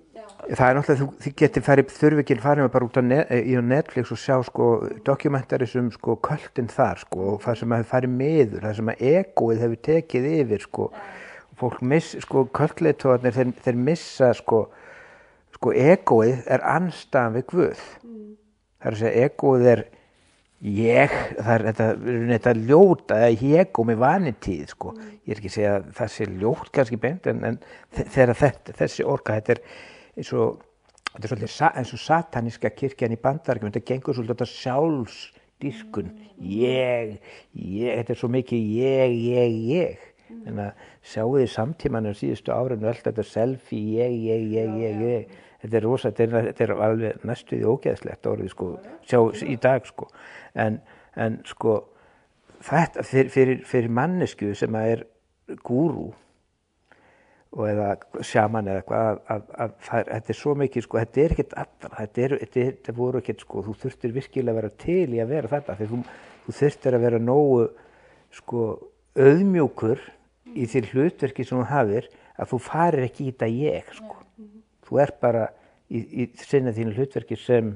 Það 0.50 0.65
er 0.65 0.78
náttúrulega, 0.78 1.00
þú, 1.00 1.08
þið 1.24 1.36
getið 1.42 1.65
farið, 1.68 1.94
þurfi 2.00 2.24
ekki 2.24 2.38
að 2.38 2.44
fara 2.44 2.65
með 2.65 2.74
bara 2.74 2.88
út 2.89 3.00
á, 3.00 3.04
net, 3.06 3.32
í 3.32 3.56
á 3.56 3.62
Netflix 3.63 4.12
og 4.13 4.20
sjá 4.20 4.36
sko 4.48 4.68
dokumentaris 5.08 5.76
um 5.80 5.92
sko 5.94 6.18
kvöldin 6.26 6.70
þar 6.72 7.04
sko 7.06 7.32
og 7.36 7.39
það 7.46 7.62
sem 7.62 7.76
hefur 7.78 7.92
farið 7.94 8.15
miður, 8.20 8.65
það 8.65 8.76
sem 8.80 8.92
að 8.94 9.06
egoið 9.13 9.63
hefur 9.65 9.82
tekið 9.89 10.30
yfir 10.34 10.65
sko 10.65 10.89
fólk 11.60 11.82
miss, 11.84 12.15
sko 12.24 12.46
kvöldleitóðarnir 12.56 13.36
þeir, 13.36 13.54
þeir 13.65 13.80
missa 13.89 14.34
sko 14.38 14.65
sko 15.56 15.74
egoið 15.76 16.44
er 16.48 16.63
anstæðan 16.76 17.36
við 17.36 17.48
Guð. 17.54 17.88
Það 18.80 18.89
er 18.89 18.96
að 18.96 19.02
segja 19.02 19.26
egoið 19.28 19.72
er 19.74 19.86
ég, 20.62 21.13
það 21.39 21.52
er 21.56 21.63
þetta, 21.69 21.86
þetta 22.34 22.54
ljóta 22.60 23.19
eða 23.30 23.60
ego 23.63 23.86
með 23.88 24.02
vanitíð 24.04 24.65
sko. 24.74 24.93
Ég 25.24 25.32
er 25.36 25.39
ekki 25.39 25.52
að 25.52 25.56
segja 25.56 25.76
að 25.78 25.86
það 26.00 26.12
sé 26.15 26.28
ljótt 26.34 26.72
kannski 26.76 27.00
beint 27.00 27.30
en, 27.32 27.43
en 27.48 27.60
þe- 27.95 28.08
þegar 28.15 28.34
þetta, 28.41 28.76
þessi 28.82 29.06
orka, 29.08 29.38
þetta 29.39 29.56
er 29.56 29.62
eins 30.19 30.34
og 30.36 30.60
þetta 31.13 31.24
er 31.24 31.32
svolítið 31.34 31.54
sa- 31.56 31.72
eins 31.80 31.93
og 31.95 32.04
sataníska 32.04 32.69
kirkjan 32.76 33.15
í 33.15 33.22
bandarækjum, 33.24 33.72
þetta 33.72 33.88
gengur 33.93 34.17
svolítið 34.17 34.36
þetta 34.36 34.52
sjálfsdýrkun. 34.56 36.12
Ég, 36.39 37.15
ég, 37.56 37.95
þetta 38.00 38.13
er 38.15 38.19
svo 38.19 38.30
mikið 38.36 38.72
ég, 38.80 39.17
ég, 39.32 39.60
ég. 39.74 40.08
En 40.45 40.60
að 40.62 40.84
sjáu 41.10 41.32
þið 41.39 41.48
samtímanum 41.56 42.13
síðustu 42.17 42.54
árinu 42.54 42.86
allt 42.91 43.08
þetta 43.08 43.24
selfie, 43.26 43.80
ég, 43.98 44.19
ég, 44.30 44.43
ég, 44.54 44.76
ég, 44.84 45.00
ég 45.08 45.39
þetta 45.62 45.80
er 45.80 45.86
rosa, 45.86 46.12
þetta 46.12 46.26
er, 46.26 46.50
þetta 46.50 46.65
er 46.65 46.74
alveg 46.88 47.28
næstuði 47.28 47.67
ógeðslegt 47.69 48.30
orðið 48.32 48.54
sko, 48.54 48.72
sjá 49.08 49.19
í 49.45 49.58
dag 49.62 49.88
sko. 49.88 50.10
En, 50.56 50.80
en 51.19 51.39
sko 51.48 51.76
þetta 52.65 53.06
fyrir, 53.08 53.32
fyrir, 53.34 53.62
fyrir 53.67 53.93
mannesku 54.00 54.54
sem 54.58 54.76
að 54.76 54.95
er 54.95 55.06
gúrú 55.65 56.10
og 57.50 57.65
eða 57.65 57.95
sjaman 58.22 58.67
eða 58.69 58.82
eitthvað 58.84 59.08
að, 59.10 59.22
að, 59.34 59.72
að 59.89 60.10
þetta 60.12 60.34
er 60.34 60.38
svo 60.38 60.54
mikið 60.60 60.86
sko, 60.86 61.00
þetta 61.02 61.22
er 61.24 61.34
ekkert 61.34 61.56
allra, 61.63 61.89
þetta, 61.95 62.22
er, 62.22 62.36
þetta, 62.43 62.62
er, 62.62 62.76
þetta 62.78 62.95
voru 63.00 63.22
ekkert 63.24 63.45
sko, 63.45 63.63
þú 63.65 63.76
þurftir 63.84 64.13
virkilega 64.19 64.54
að 64.54 64.60
vera 64.60 64.72
til 64.84 65.15
í 65.15 65.22
að 65.24 65.34
vera 65.34 65.52
þetta, 65.56 65.78
þú, 65.80 66.02
þú 66.45 66.56
þurftir 66.60 66.98
að 66.98 67.06
vera 67.08 67.22
nógu 67.24 67.63
sko 68.38 68.65
auðmjúkur 69.17 70.06
í 70.54 70.69
því 70.69 70.84
hlutverki 70.91 71.45
sem 71.48 71.58
þú 71.58 71.67
hafir 71.72 72.10
að 72.39 72.54
þú 72.54 72.62
farir 72.69 73.08
ekki 73.08 73.26
í 73.26 73.32
þetta 73.32 73.50
ég 73.56 73.89
sko, 73.98 74.22
þú 74.89 75.02
er 75.06 75.15
bara 75.21 75.47
í, 75.89 76.02
í 76.02 76.30
sinna 76.41 76.73
þínu 76.75 76.97
hlutverki 76.97 77.38
sem 77.39 77.75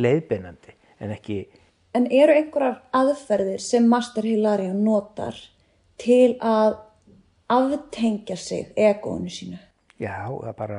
leiðbeinandi 0.00 0.76
en 1.00 1.14
ekki 1.16 1.42
En 1.90 2.06
eru 2.14 2.34
einhverjar 2.38 2.76
aðferðir 2.94 3.62
sem 3.62 3.86
Master 3.90 4.22
Hilarion 4.22 4.78
notar 4.86 5.34
til 5.98 6.36
að 6.38 6.76
aftengja 7.50 8.36
sig 8.38 8.70
egóinu 8.78 9.30
sínu? 9.32 9.58
Já, 9.98 10.30
það 10.30 10.54
bara, 10.60 10.78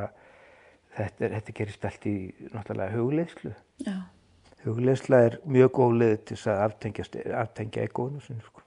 þetta, 0.95 1.25
er, 1.25 1.33
þetta 1.35 1.55
gerist 1.57 1.87
allt 1.89 2.07
í 2.07 2.15
náttúrulega 2.53 2.95
hugleyslu. 2.95 3.51
Já. 3.83 3.97
Hugleysla 4.63 5.19
er 5.27 5.37
mjög 5.43 5.73
góð 5.75 5.97
leið 5.99 6.17
til 6.31 6.37
að 6.53 6.63
aftengja, 6.69 7.07
aftengja 7.41 7.85
ekónu 7.89 8.21
sinni, 8.23 8.45
sko. 8.45 8.63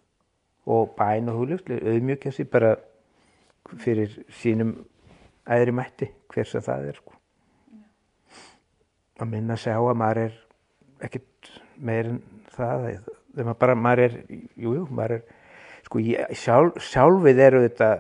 Og 0.69 0.93
bæn 0.99 1.31
og 1.33 1.41
hugleyslu, 1.41 1.81
auðmjögja 1.81 2.35
sér 2.35 2.51
bara 2.53 2.75
fyrir 3.81 4.19
sínum 4.43 4.77
æðri 5.45 5.75
mætti, 5.77 6.09
hver 6.33 6.49
sem 6.49 6.65
það 6.65 6.89
er, 6.91 6.99
sko. 7.01 7.19
Að 9.21 9.31
minna 9.31 9.57
sig 9.61 9.77
á 9.77 9.81
að 9.81 9.99
maður 10.01 10.23
er 10.25 10.39
ekkert 11.07 11.51
meir 11.77 12.11
en 12.11 12.21
það, 12.55 12.87
þegar 13.35 13.49
maður 13.49 13.61
bara, 13.61 13.79
maður 13.87 14.05
er, 14.07 14.19
jú, 14.33 14.75
jú, 14.79 14.85
maður 14.91 15.19
er, 15.19 15.25
sko, 15.87 16.03
ég, 16.03 16.35
sjálf, 16.41 16.81
sjálfið 16.83 17.43
eru 17.45 17.63
þetta 17.67 17.91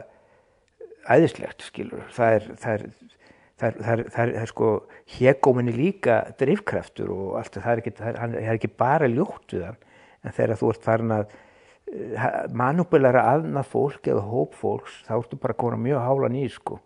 æðislegt 1.14 1.66
skilur. 1.68 2.06
Það 2.14 2.38
er 2.38 2.46
það 2.64 2.74
er, 2.74 2.86
það 2.88 2.88
er, 2.88 3.14
það 3.60 3.68
er, 3.68 3.78
það 3.84 3.94
er, 3.94 4.04
það 4.16 4.34
er 4.42 4.52
sko 4.52 4.70
hégóminni 5.14 5.74
líka 5.76 6.20
drifkraftur 6.40 7.12
og 7.14 7.38
allt 7.40 7.60
það 7.60 7.72
er 7.74 7.82
ekki, 7.84 7.94
er, 8.08 8.38
ekki 8.56 8.72
bara 8.80 9.10
ljótt 9.10 9.54
við 9.54 9.66
hann. 9.68 9.80
En 10.24 10.32
þegar 10.32 10.58
þú 10.62 10.72
ert 10.72 10.86
farin 10.86 11.14
að 11.18 11.28
uh, 11.28 12.26
manubulæra 12.56 13.26
aðnað 13.34 13.70
fólk 13.70 14.08
eða 14.08 14.24
hóp 14.32 14.56
fólks 14.56 15.02
þá 15.04 15.18
ertu 15.18 15.38
bara 15.42 15.58
konar 15.60 15.82
mjög 15.84 16.00
hálan 16.08 16.40
í 16.40 16.48
sko 16.50 16.80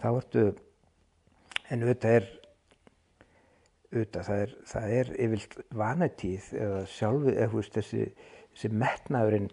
þá 0.00 0.08
ertu 0.10 0.44
en 1.70 1.84
auðvitað 1.84 2.16
er 2.18 2.28
auðvitað 3.90 4.26
það 4.28 4.42
er, 4.44 4.52
það 4.70 4.92
er 4.96 5.12
yfirlt 5.26 5.56
vanatíð 5.80 6.50
eða 6.64 6.82
sjálfið 6.94 7.32
eða 7.36 7.50
þú 7.50 7.60
veist 7.60 7.78
þessi, 7.78 8.04
þessi 8.54 8.70
metnaðurinn 8.82 9.48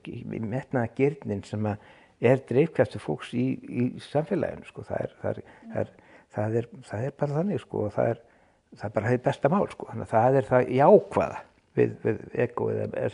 metnaðagirnin 0.52 1.46
sem 1.48 1.70
að 1.72 1.88
er 2.32 2.42
dreifkraftur 2.50 3.02
fólks 3.02 3.34
í, 3.38 3.46
í 3.68 3.88
samfélaginu 4.02 4.66
sko. 4.70 4.86
það, 4.88 5.04
er, 5.04 5.16
það, 5.22 5.42
er, 5.42 5.44
það, 5.74 5.82
er, 5.82 5.92
það, 6.38 6.58
er, 6.62 6.70
það 6.90 7.06
er 7.08 7.18
bara 7.22 7.38
þannig 7.38 7.64
sko. 7.64 7.84
og 7.86 7.94
það 7.98 8.12
er, 8.14 8.24
það 8.74 8.88
er 8.90 8.96
bara 8.98 9.12
það 9.12 9.24
besta 9.28 9.54
mál 9.54 9.68
sko. 9.74 9.90
þannig 9.92 10.08
að 10.08 10.14
það 10.16 10.40
er 10.40 10.50
það 10.52 10.72
jákvæða 10.78 11.44
við, 11.78 11.98
við 12.06 12.24
ego 12.46 12.70
eða, 12.74 13.06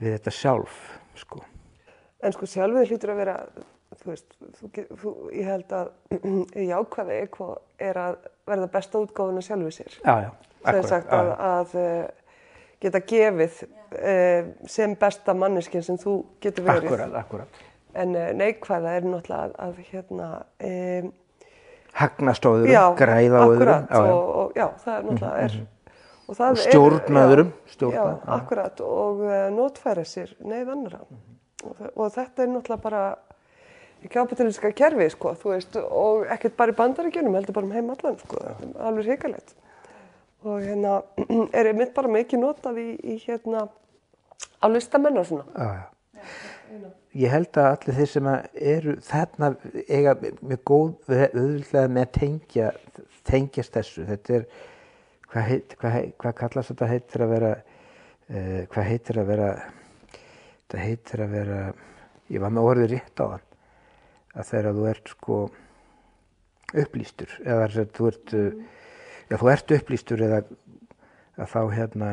við 0.00 0.08
þetta 0.14 0.34
sjálf 0.36 0.80
sko. 1.20 1.44
En 2.20 2.36
sko 2.36 2.48
sjálfið 2.48 2.92
hlýtur 2.92 3.14
að 3.14 3.22
vera, 3.22 3.36
þú 3.98 4.10
veist, 4.12 4.36
þú, 4.58 4.70
þú, 5.00 5.12
ég 5.34 5.48
held 5.50 5.72
að 5.74 5.90
jákvæði 6.70 7.16
eitthvað 7.24 7.56
er 7.82 7.98
að 8.00 8.18
verða 8.50 8.68
besta 8.76 9.02
útgáfuna 9.02 9.42
sjálfið 9.44 9.76
sér. 9.76 9.96
já, 10.04 10.14
já, 10.26 10.30
sem 10.70 10.86
sagt 10.90 11.14
að, 11.16 11.30
að 11.48 11.74
eh, 11.80 12.04
geta 12.80 13.00
gefið 13.10 13.62
uh, 13.64 14.52
sem 14.70 14.94
besta 15.00 15.34
manneskinn 15.36 15.84
sem 15.84 15.98
þú 16.00 16.20
getur 16.44 16.68
verið. 16.68 16.86
akkurat, 16.86 17.18
akkurat 17.24 17.66
En 17.98 18.14
uh, 18.14 18.28
neikvæða 18.38 18.92
er 19.00 19.06
náttúrulega 19.10 19.48
að, 19.48 19.56
að 19.66 19.78
hérna, 19.90 20.28
um, 20.70 21.08
hagnast 21.98 22.46
á 22.46 22.50
öðrum, 22.52 22.70
já, 22.70 22.84
græða 23.00 23.40
á 23.42 23.46
öðrum 23.48 23.72
akkurat, 23.74 23.90
já, 23.90 24.04
já. 24.06 24.14
Og, 24.14 24.28
og 24.44 24.60
já, 24.60 24.66
það 24.84 24.94
er 24.94 25.08
náttúrulega 25.08 25.48
er. 25.48 25.56
Og, 26.30 26.36
það 26.38 26.52
Og 26.52 26.60
stjórna 26.62 27.24
já, 27.24 27.26
öðrum, 27.32 27.50
stjórna, 27.72 27.98
Já, 27.98 28.04
já. 28.14 28.36
akkurat, 28.36 28.84
og 28.86 29.24
notfæra 29.56 30.04
sér 30.06 30.36
neyð 30.46 30.70
annara. 30.76 31.00
og, 31.66 31.82
og 31.96 32.12
þetta 32.14 32.44
er 32.44 32.52
náttúrulega 32.54 32.84
bara 32.84 33.02
í 34.04 34.10
kapitaliska 34.12 34.72
kerfi, 34.76 35.08
sko, 35.14 35.34
þú 35.40 35.54
veist, 35.54 35.76
og 35.80 36.28
ekkert 36.32 36.56
bara 36.58 36.72
í 36.72 36.78
bandaríkjunum, 36.78 37.36
heldur 37.38 37.56
bara 37.56 37.68
um 37.68 37.74
heim 37.76 37.90
allan, 37.92 38.18
sko, 38.22 38.40
alveg 38.80 39.10
hrikalegt. 39.10 39.54
Og 40.46 40.62
hérna 40.64 41.00
er 41.58 41.70
einmitt 41.70 41.92
bara 41.96 42.12
mikið 42.12 42.44
notað 42.44 42.80
í, 42.80 42.88
í 43.00 43.18
hérna, 43.26 43.66
á 44.60 44.66
listamenn 44.72 45.20
og 45.20 45.28
svona. 45.28 45.46
Já, 45.52 45.84
já. 46.20 46.88
Ég 47.18 47.32
held 47.32 47.56
að 47.58 47.68
allir 47.72 47.96
þeir 47.96 48.10
sem 48.12 48.26
að 48.30 48.60
eru 48.72 48.92
þarna 49.02 49.48
eiga 49.90 50.12
með 50.22 50.60
góð 50.70 51.08
auðvitað 51.10 51.88
með 51.90 52.04
að 52.04 52.12
tengja, 52.14 52.68
tengjast 53.26 53.74
þessu. 53.74 54.04
Þetta 54.06 54.36
er, 54.36 54.44
hvað, 55.32 55.48
heit, 55.48 55.74
hvað, 55.80 55.96
heit, 55.96 56.12
hvað 56.22 56.36
kallast 56.38 56.70
þetta 56.70 56.90
heitir 56.92 57.24
að 57.26 57.32
vera, 57.34 57.50
uh, 58.30 58.60
hvað 58.70 58.88
heitir 58.92 59.18
að 59.18 59.32
vera, 59.32 59.48
þetta 60.14 60.84
heitir 60.84 61.24
að 61.26 61.34
vera, 61.34 61.58
ég 62.30 62.44
var 62.44 62.54
með 62.54 62.70
orðið 62.70 62.94
rétt 62.94 63.24
á 63.24 63.26
hann, 63.32 63.49
að 64.34 64.50
þegar 64.52 64.78
þú 64.78 64.88
ert 64.90 65.12
sko 65.14 65.38
upplýstur, 66.80 67.32
eða 67.42 67.66
þess 67.66 67.82
að 67.82 67.94
þú 67.96 68.10
ert, 68.10 68.34
uh, 68.34 68.50
já 69.30 69.38
þú 69.40 69.52
ert 69.54 69.74
upplýstur 69.78 70.26
eða 70.26 70.42
að 71.40 71.50
þá 71.50 71.60
hérna, 71.74 72.12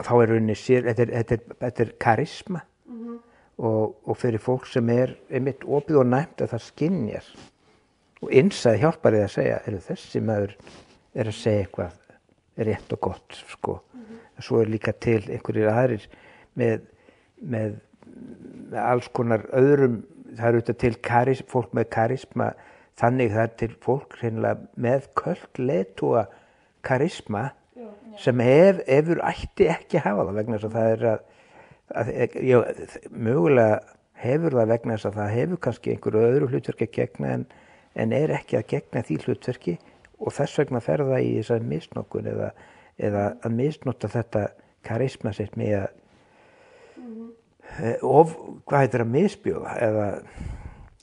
þá 0.00 0.12
er 0.16 0.32
rauninni 0.32 0.56
sér, 0.58 0.88
þetta 0.88 1.04
er, 1.04 1.14
þetta 1.20 1.36
er, 1.36 1.56
þetta 1.60 1.84
er 1.84 1.94
karisma 2.00 2.64
og, 3.60 3.96
og 4.08 4.16
fyrir 4.18 4.40
fólk 4.42 4.68
sem 4.70 4.88
er 4.92 5.14
einmitt 5.28 5.64
opið 5.68 6.00
og 6.02 6.08
næmt 6.08 6.40
að 6.40 6.54
það 6.54 6.66
skinnjar 6.66 7.26
og 8.20 8.32
innsæði 8.36 8.82
hjálpar 8.84 9.16
því 9.16 9.24
að 9.24 9.34
segja 9.34 9.58
er 9.66 9.76
þessi 9.84 10.22
maður 10.24 10.54
er 11.14 11.30
að 11.30 11.36
segja 11.36 11.64
eitthvað 11.64 11.98
rétt 12.70 12.94
og 12.96 13.02
gott 13.08 13.38
sko. 13.48 13.76
en 14.36 14.44
svo 14.44 14.60
er 14.60 14.72
líka 14.72 14.92
til 14.92 15.20
einhverjir 15.28 15.70
aðrir 15.72 16.06
með, 16.56 16.86
með, 17.40 17.76
með 18.72 18.80
alls 18.84 19.08
konar 19.16 19.46
öðrum 19.56 20.00
það 20.36 20.48
eru 20.48 20.60
auðvitað 20.60 20.80
til 20.82 20.92
karis, 21.04 21.42
fólk 21.48 21.72
með 21.76 21.88
karisma 21.94 22.50
þannig 23.00 23.32
það 23.34 23.46
er 23.46 23.54
til 23.62 23.70
fólk 23.84 24.18
með 24.76 25.08
köld 25.18 25.60
leitúa 25.60 26.26
karisma 26.86 27.50
sem 28.20 28.40
hef, 28.44 28.82
hefur 28.88 29.22
ætti 29.24 29.68
ekki 29.70 30.00
að 30.00 30.06
hafa 30.08 30.26
það 30.28 30.40
vegna 30.40 30.58
þess 30.58 30.68
að 30.68 30.76
það 30.76 30.90
er 30.94 31.06
að, 31.10 31.20
að 32.00 32.10
já, 32.50 32.58
mögulega 33.10 33.78
hefur 34.20 34.56
það 34.58 34.72
vegna 34.74 34.96
þess 34.96 35.08
að 35.10 35.20
það 35.20 35.36
hefur 35.36 35.62
kannski 35.66 35.94
einhverju 35.94 36.26
öðru 36.26 36.50
hlutverki 36.50 36.88
að 36.88 36.96
gegna 36.98 37.32
en, 37.36 37.46
en 37.94 38.16
er 38.16 38.34
ekki 38.36 38.58
að 38.58 38.68
gegna 38.74 39.04
því 39.06 39.20
hlutverki 39.24 39.76
og 40.20 40.34
þess 40.36 40.60
vegna 40.60 40.82
fer 40.84 41.04
það 41.06 41.24
í 41.24 41.30
þessari 41.38 41.70
misnokkun 41.70 42.28
eða, 42.34 42.50
eða 43.00 43.24
að 43.40 43.56
misnota 43.56 44.10
þetta 44.12 44.44
karisma 44.86 45.32
sitt 45.36 45.56
með 45.60 45.76
að. 45.84 45.96
Of, 48.02 48.34
hvað 48.66 48.86
heitir 48.86 49.04
að 49.04 49.12
misbjóða 49.14 49.76
eða 49.86 50.08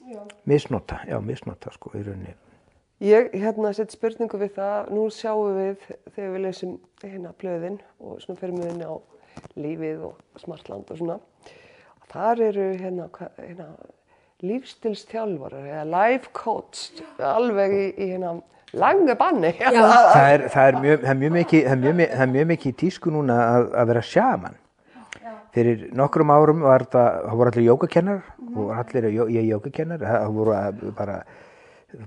já. 0.08 0.22
misnota, 0.46 1.00
já 1.08 1.18
misnota 1.24 1.74
sko 1.76 1.94
í 1.96 2.04
rauninni 2.04 2.36
Ég 2.98 3.30
hérna 3.38 3.70
sett 3.78 3.94
spurningu 3.94 4.40
við 4.42 4.56
það, 4.56 4.88
nú 4.90 5.04
sjáum 5.14 5.54
við 5.54 5.84
þegar 6.16 6.32
við 6.34 6.42
lesum 6.48 6.72
hérna 7.04 7.34
blöðin 7.38 7.76
og 8.02 8.16
svona 8.24 8.40
ferum 8.40 8.58
við 8.58 8.72
inn 8.72 8.88
á 8.90 8.94
lífið 9.54 10.00
og 10.08 10.42
smartland 10.42 10.90
og 10.90 10.98
svona. 10.98 11.18
Þar 12.10 12.42
eru 12.48 12.66
hérna, 12.80 13.06
hérna 13.38 13.68
lífstilstjálfarar 14.42 15.68
eða 15.70 15.86
life 15.92 16.34
coach 16.34 17.04
alveg 17.22 17.76
í, 17.78 17.86
í 18.02 18.10
hérna 18.16 18.34
langu 18.74 19.14
banni. 19.20 19.54
Það 19.62 20.32
er, 20.32 20.48
það 20.56 20.72
er 20.72 20.82
mjög, 20.82 21.08
mjög 21.22 21.36
mikið, 21.38 21.70
mjög 22.34 22.50
mikið 22.56 22.74
í 22.74 22.78
tísku 22.82 23.14
núna 23.14 23.38
að, 23.44 23.68
að 23.78 23.92
vera 23.94 24.06
sjaman. 24.10 24.58
Fyrir 25.58 25.88
nokkrum 25.98 26.30
árum 26.30 26.62
var 26.62 26.86
það, 26.86 27.20
það 27.26 27.38
voru 27.42 27.52
allir 27.52 27.68
jókakennar 27.68 28.20
mm 28.22 28.48
-hmm. 28.48 28.58
og 28.62 28.72
allir, 28.78 29.10
ég 29.10 29.38
er 29.42 29.48
jókakennar, 29.52 30.00
það 30.00 30.34
voru 30.34 30.92
bara 30.98 31.24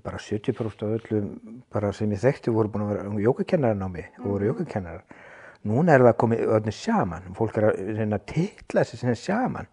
bara 0.03 0.19
70% 0.19 0.83
af 0.83 1.01
öllum 1.01 1.63
bara 1.73 1.93
sem 1.93 2.13
ég 2.13 2.21
þekkti 2.21 2.53
voru 2.53 2.69
búin 2.69 2.85
að 2.85 2.91
vera 2.93 3.23
jókakennarar 3.25 3.81
á 3.81 3.89
mig 3.89 4.11
og 4.19 4.27
voru 4.27 4.45
mhm. 4.45 4.51
jókakennarar 4.51 5.05
núna 5.65 5.95
er 5.95 6.05
það 6.05 6.17
komið 6.17 6.45
öllum 6.57 6.77
sjaman 6.77 7.35
fólk 7.37 7.57
er 7.57 7.69
að 7.71 7.81
reyna 7.97 8.19
að 8.21 8.27
tilla 8.35 8.85
þessi 8.85 9.01
sem 9.01 9.15
sjaman 9.15 9.71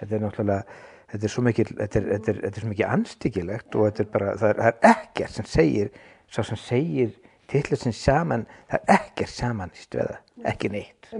þetta 0.00 0.16
er 0.16 0.24
náttúrulega 0.24 0.62
þetta 1.10 1.26
er 1.26 1.34
svo 1.34 1.44
mikið, 1.46 1.72
þetta 1.80 2.00
er, 2.00 2.08
þetta 2.12 2.32
er, 2.32 2.40
þetta 2.44 2.56
er 2.60 2.64
svo 2.64 2.72
mikið 2.74 2.92
anstíkilegt 2.94 3.76
og 3.76 3.86
þetta 3.88 4.04
er 4.04 4.10
bara, 4.14 4.34
það 4.36 4.52
er, 4.52 4.60
það 4.60 4.70
er 4.70 4.90
ekkert 4.92 5.36
sem 5.36 5.50
segir, 5.56 5.92
svo 6.30 6.46
sem 6.46 6.60
segir 6.64 7.14
tilla 7.50 7.80
sem 7.80 7.96
sjaman, 7.96 8.46
það 8.70 8.82
er 8.84 8.98
ekkert 9.00 9.34
sjaman 9.34 9.74
í 9.74 9.86
stöða, 9.86 10.20
ekki 10.52 10.74
neitt 10.76 11.10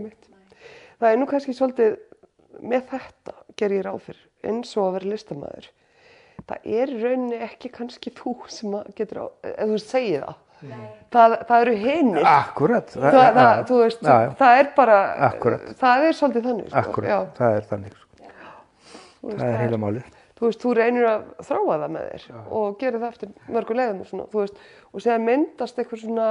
Það 1.01 1.11
er 1.11 1.21
nú 1.21 1.29
kannski 1.31 1.57
svolítið 1.57 1.99
með 2.61 2.89
þetta 2.91 3.37
ger 3.57 3.77
ég 3.77 3.87
ráð 3.87 4.03
fyrir 4.09 4.27
eins 4.51 4.73
og 4.77 4.89
að 4.89 4.97
vera 4.99 5.13
listamæður 5.15 5.71
það 6.49 6.71
er 6.77 6.93
rauninni 7.01 7.41
ekki 7.47 7.71
kannski 7.75 8.13
þú 8.17 8.37
sem 8.53 8.77
getur 8.99 9.25
á, 9.25 9.27
eða 9.53 9.69
þú 9.73 9.81
segir 9.83 10.25
það. 10.27 10.39
Það, 11.11 11.35
það 11.49 11.63
eru 11.65 11.75
hinnir 11.81 12.27
Akkurat. 12.29 12.91
Það, 12.93 13.15
það, 13.15 13.29
það, 13.39 13.61
þú 13.71 13.77
veist, 13.81 14.03
já, 14.05 14.17
já. 14.21 14.31
það 14.37 14.59
er 14.59 14.67
bara 14.77 14.97
Akkurat. 15.31 15.69
það 15.81 16.05
er 16.05 16.17
svolítið 16.19 16.49
þannig 16.51 16.67
sko. 16.67 16.83
Akkurat, 16.83 17.31
það 17.39 17.57
er 17.57 17.69
þannig 17.71 17.95
sko. 17.97 18.27
það 19.23 19.47
er 19.47 19.57
heila 19.63 19.79
máli 19.81 20.03
þú 20.37 20.51
veist, 20.51 20.61
þú 20.61 20.75
reynir 20.77 21.09
að 21.09 21.25
þráa 21.49 21.65
það 21.71 21.87
með 21.97 22.05
þér 22.11 22.27
já. 22.29 22.37
og 22.59 22.77
gera 22.83 23.01
það 23.01 23.09
eftir 23.15 23.33
mörgu 23.57 23.79
leiðum 23.79 24.05
og 24.05 24.11
svona, 24.11 24.29
þú 24.35 24.43
veist, 24.43 24.61
og 24.93 25.05
segja 25.07 25.19
myndast 25.25 25.81
eitthvað 25.81 26.05
svona 26.05 26.29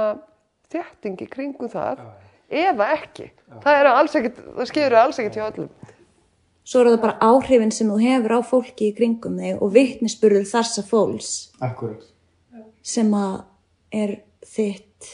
þjættingi 0.70 1.30
kringum 1.34 1.72
það 1.74 2.04
eða 2.50 2.90
ekki. 2.96 3.30
Það 3.62 3.78
er 3.78 3.88
alls 3.90 4.16
ekkert, 4.18 4.42
það 4.56 4.70
skilur 4.70 4.98
alls 5.00 5.20
ekkert 5.20 5.38
hjá 5.38 5.46
öllum. 5.46 5.70
Svo 6.70 6.82
eru 6.82 6.92
það 6.94 7.04
bara 7.04 7.30
áhrifin 7.30 7.72
sem 7.74 7.88
þú 7.90 7.96
hefur 8.02 8.36
á 8.36 8.40
fólki 8.46 8.90
í 8.90 8.96
kringum 8.96 9.38
þig 9.40 9.62
og 9.64 9.72
vittnisspurður 9.74 10.46
þarsa 10.50 10.84
fólks. 10.86 11.32
Akkurat. 11.60 12.06
sem 12.82 13.10
að 13.12 13.42
er 13.92 14.12
þitt 14.46 15.08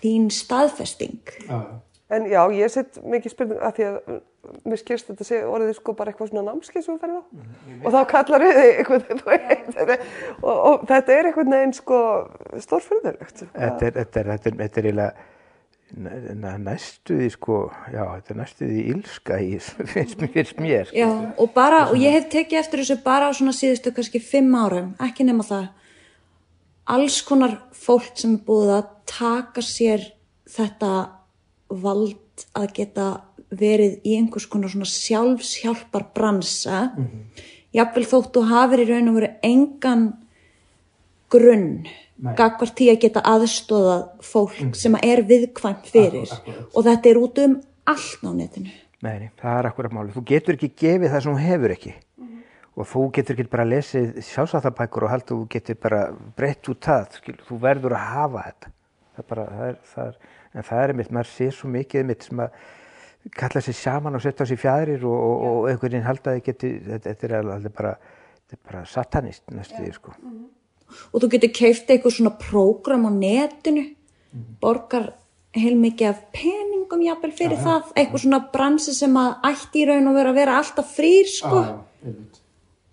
þín 0.00 0.30
staðfesting. 0.32 1.20
Ah. 1.48 1.66
En 2.10 2.26
já, 2.30 2.40
ég 2.54 2.70
set 2.70 2.98
mikið 3.02 3.32
spurning 3.32 3.62
að 3.66 3.78
því 3.78 3.86
að 3.86 4.18
mér 4.66 4.78
skilst 4.78 5.08
þetta 5.10 5.26
sé 5.26 5.40
orðið 5.42 5.72
sko 5.78 5.94
bara 5.98 6.12
eitthvað 6.12 6.30
svona 6.30 6.44
námskeið 6.46 6.84
sem 6.84 6.94
þú 6.94 7.00
ferði 7.02 7.18
á. 7.18 7.24
Mm, 7.26 7.78
og 7.80 7.94
þá 7.94 8.00
kallar 8.12 8.44
við 8.44 8.58
þig 8.58 8.68
eitthvað 8.80 9.94
og, 10.46 10.52
og 10.52 10.84
þetta 10.90 11.16
er 11.16 11.30
eitthvað 11.30 11.50
neginn 11.50 11.74
sko 11.74 12.02
stórfyrðulegt 12.62 13.42
Þetta 13.42 13.88
er, 13.88 13.96
þetta 13.98 14.22
er, 14.22 14.30
þetta 14.30 14.52
er, 14.52 14.58
þetta 14.60 14.80
er 14.82 14.88
eiginlega 14.90 15.26
næstuði 15.94 17.28
sko 17.30 17.58
já, 17.92 18.02
þetta 18.02 18.32
er 18.32 18.38
næstuði 18.40 18.80
ílska 18.92 19.38
í 19.38 19.58
finnst 19.92 20.58
mér 20.58 20.88
sko. 20.88 20.98
já, 20.98 21.08
og 21.38 21.52
bara, 21.54 21.86
og 21.90 22.00
ég 22.00 22.12
hef 22.16 22.28
tekið 22.32 22.58
eftir 22.58 22.82
þessu 22.82 22.98
bara 23.04 23.30
á 23.30 23.32
svona 23.36 23.54
síðustu 23.54 23.94
kannski 23.94 24.20
fimm 24.20 24.54
árum 24.58 24.94
ekki 25.02 25.26
nema 25.28 25.46
það 25.46 25.68
alls 26.96 27.20
konar 27.26 27.58
fólk 27.74 28.18
sem 28.18 28.34
er 28.34 28.44
búið 28.46 28.74
að 28.80 28.90
taka 29.06 29.62
sér 29.62 30.10
þetta 30.50 30.92
vald 31.70 32.46
að 32.56 32.72
geta 32.76 33.06
verið 33.54 34.00
í 34.06 34.16
einhvers 34.18 34.46
konar 34.50 34.72
svona 34.72 34.88
sjálfshjálpar 34.90 36.10
bransa 36.14 36.90
mm 36.96 37.04
-hmm. 37.04 37.42
jáfnvel 37.72 38.06
þóttu 38.10 38.42
hafið 38.42 38.82
í 38.82 38.88
raun 38.90 39.08
og 39.08 39.18
veru 39.20 39.30
engan 39.42 40.06
grunn 41.32 41.70
gagvar 42.16 42.72
tí 42.76 42.88
að 42.90 43.02
geta 43.04 43.22
aðstóðað 43.28 44.04
fólk 44.24 44.56
mm. 44.62 44.72
sem 44.78 44.96
er 45.02 45.22
viðkvæmt 45.28 45.88
fyrir 45.92 46.24
akkur, 46.24 46.38
akkur. 46.38 46.68
og 46.72 46.86
þetta 46.86 47.10
er 47.10 47.20
út 47.20 47.40
um 47.44 47.56
allt 47.92 48.24
á 48.24 48.30
netinu. 48.36 48.72
Nei, 49.04 49.28
það 49.36 49.58
er 49.58 49.68
akkurat 49.68 49.94
máli. 49.94 50.14
Þú 50.14 50.22
getur 50.30 50.56
ekki 50.56 50.72
gefið 50.80 51.12
það 51.12 51.24
sem 51.24 51.36
þú 51.36 51.42
hefur 51.44 51.74
ekki 51.76 51.92
mm. 51.92 52.32
og 52.72 52.88
þú 52.92 53.04
getur 53.18 53.36
ekki 53.36 53.52
bara 53.52 53.68
lesið 53.68 54.16
sjálfsáttabækur 54.30 55.06
og 55.06 55.12
haldur 55.12 55.42
þú 55.42 55.50
getur 55.52 55.80
bara 55.82 56.00
breytt 56.38 56.72
út 56.72 56.88
það, 56.88 57.20
skil, 57.20 57.36
þú 57.50 57.60
verður 57.66 57.98
að 57.98 58.08
hafa 58.14 58.48
þetta. 58.48 58.74
Það 59.12 59.22
er 59.22 59.30
bara, 59.34 59.46
það 59.52 59.68
er, 59.68 59.78
það 59.92 60.10
er, 60.10 60.18
en 60.56 60.68
það 60.70 60.82
er 60.82 60.94
einmitt, 60.94 61.14
maður 61.18 61.32
sé 61.34 61.52
svo 61.52 61.72
mikið 61.72 62.02
einmitt 62.02 62.28
sem 62.30 62.44
að 62.46 62.60
kalla 63.36 63.60
sér 63.64 63.76
saman 63.76 64.16
og 64.16 64.22
setja 64.22 64.46
sér 64.48 64.60
fjæðrir 64.62 65.04
og, 65.04 65.16
og, 65.16 65.46
og 65.46 65.64
einhvern 65.68 65.92
veginn 65.92 66.06
halda 66.06 66.36
þið 66.36 66.44
getur, 66.46 66.76
þetta, 66.86 67.08
þetta 67.10 67.26
er 67.28 67.40
alveg 67.42 67.72
bara, 67.76 67.96
bara 68.62 68.84
satanist 68.88 69.52
næstu 69.52 69.82
því, 69.82 69.96
sko. 69.96 70.16
Mm 70.22 70.44
og 71.12 71.22
þú 71.22 71.30
getur 71.34 71.52
keift 71.52 71.90
eitthvað 71.90 72.16
svona 72.18 72.34
prógram 72.40 73.06
á 73.08 73.10
netinu. 73.10 73.96
Mm. 74.36 74.56
borgar 74.60 75.12
heilmikið 75.56 76.10
af 76.10 76.22
peningum 76.34 77.04
jápil 77.06 77.32
fyrir 77.32 77.56
ja, 77.56 77.62
það, 77.62 77.84
ja, 77.84 77.92
eitthvað 78.00 78.18
ja. 78.18 78.22
svona 78.24 78.40
bransi 78.52 78.94
sem 78.96 79.18
að 79.20 79.46
ætti 79.50 79.82
í 79.82 79.86
raun 79.88 80.10
og 80.10 80.16
vera 80.18 80.32
að 80.32 80.40
vera 80.40 80.56
alltaf 80.60 80.90
frýr 80.92 81.30
sko. 81.30 81.62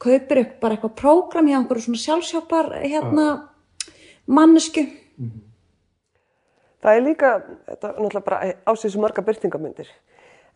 kaupir 0.03 0.41
upp 0.43 0.53
bara 0.61 0.77
eitthvað 0.77 0.95
prógram 0.99 1.49
hjá 1.49 1.57
einhverju 1.57 1.85
svona 1.87 2.03
sjálfsjápar 2.03 2.69
hérna 2.83 3.25
mannesku 4.25 4.81
mm 4.83 5.29
-hmm. 5.29 5.41
Það 6.83 6.95
er 6.95 7.01
líka 7.01 7.29
þetta 7.67 7.87
er 7.87 7.99
náttúrulega 7.99 8.25
bara 8.25 8.53
ásins 8.65 8.97
marga 8.99 9.21
byrtingamyndir 9.21 9.87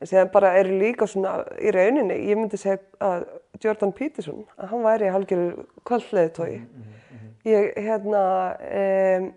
en 0.01 0.07
séðan 0.07 0.31
bara 0.31 0.57
eru 0.59 0.79
líka 0.79 1.07
svona 1.07 1.45
í 1.59 1.71
rauninni, 1.71 2.29
ég 2.29 2.37
myndi 2.37 2.57
segja 2.57 2.79
að 2.99 3.25
Jordan 3.63 3.91
Peterson, 3.91 4.45
að 4.57 4.67
hann 4.67 4.83
væri 4.83 5.09
halgjörður 5.09 5.65
kvöldleðitói 5.83 6.57
mm 6.57 6.65
-hmm 6.65 6.97
ég 7.47 7.77
hérna 7.87 8.23
um, 8.67 9.29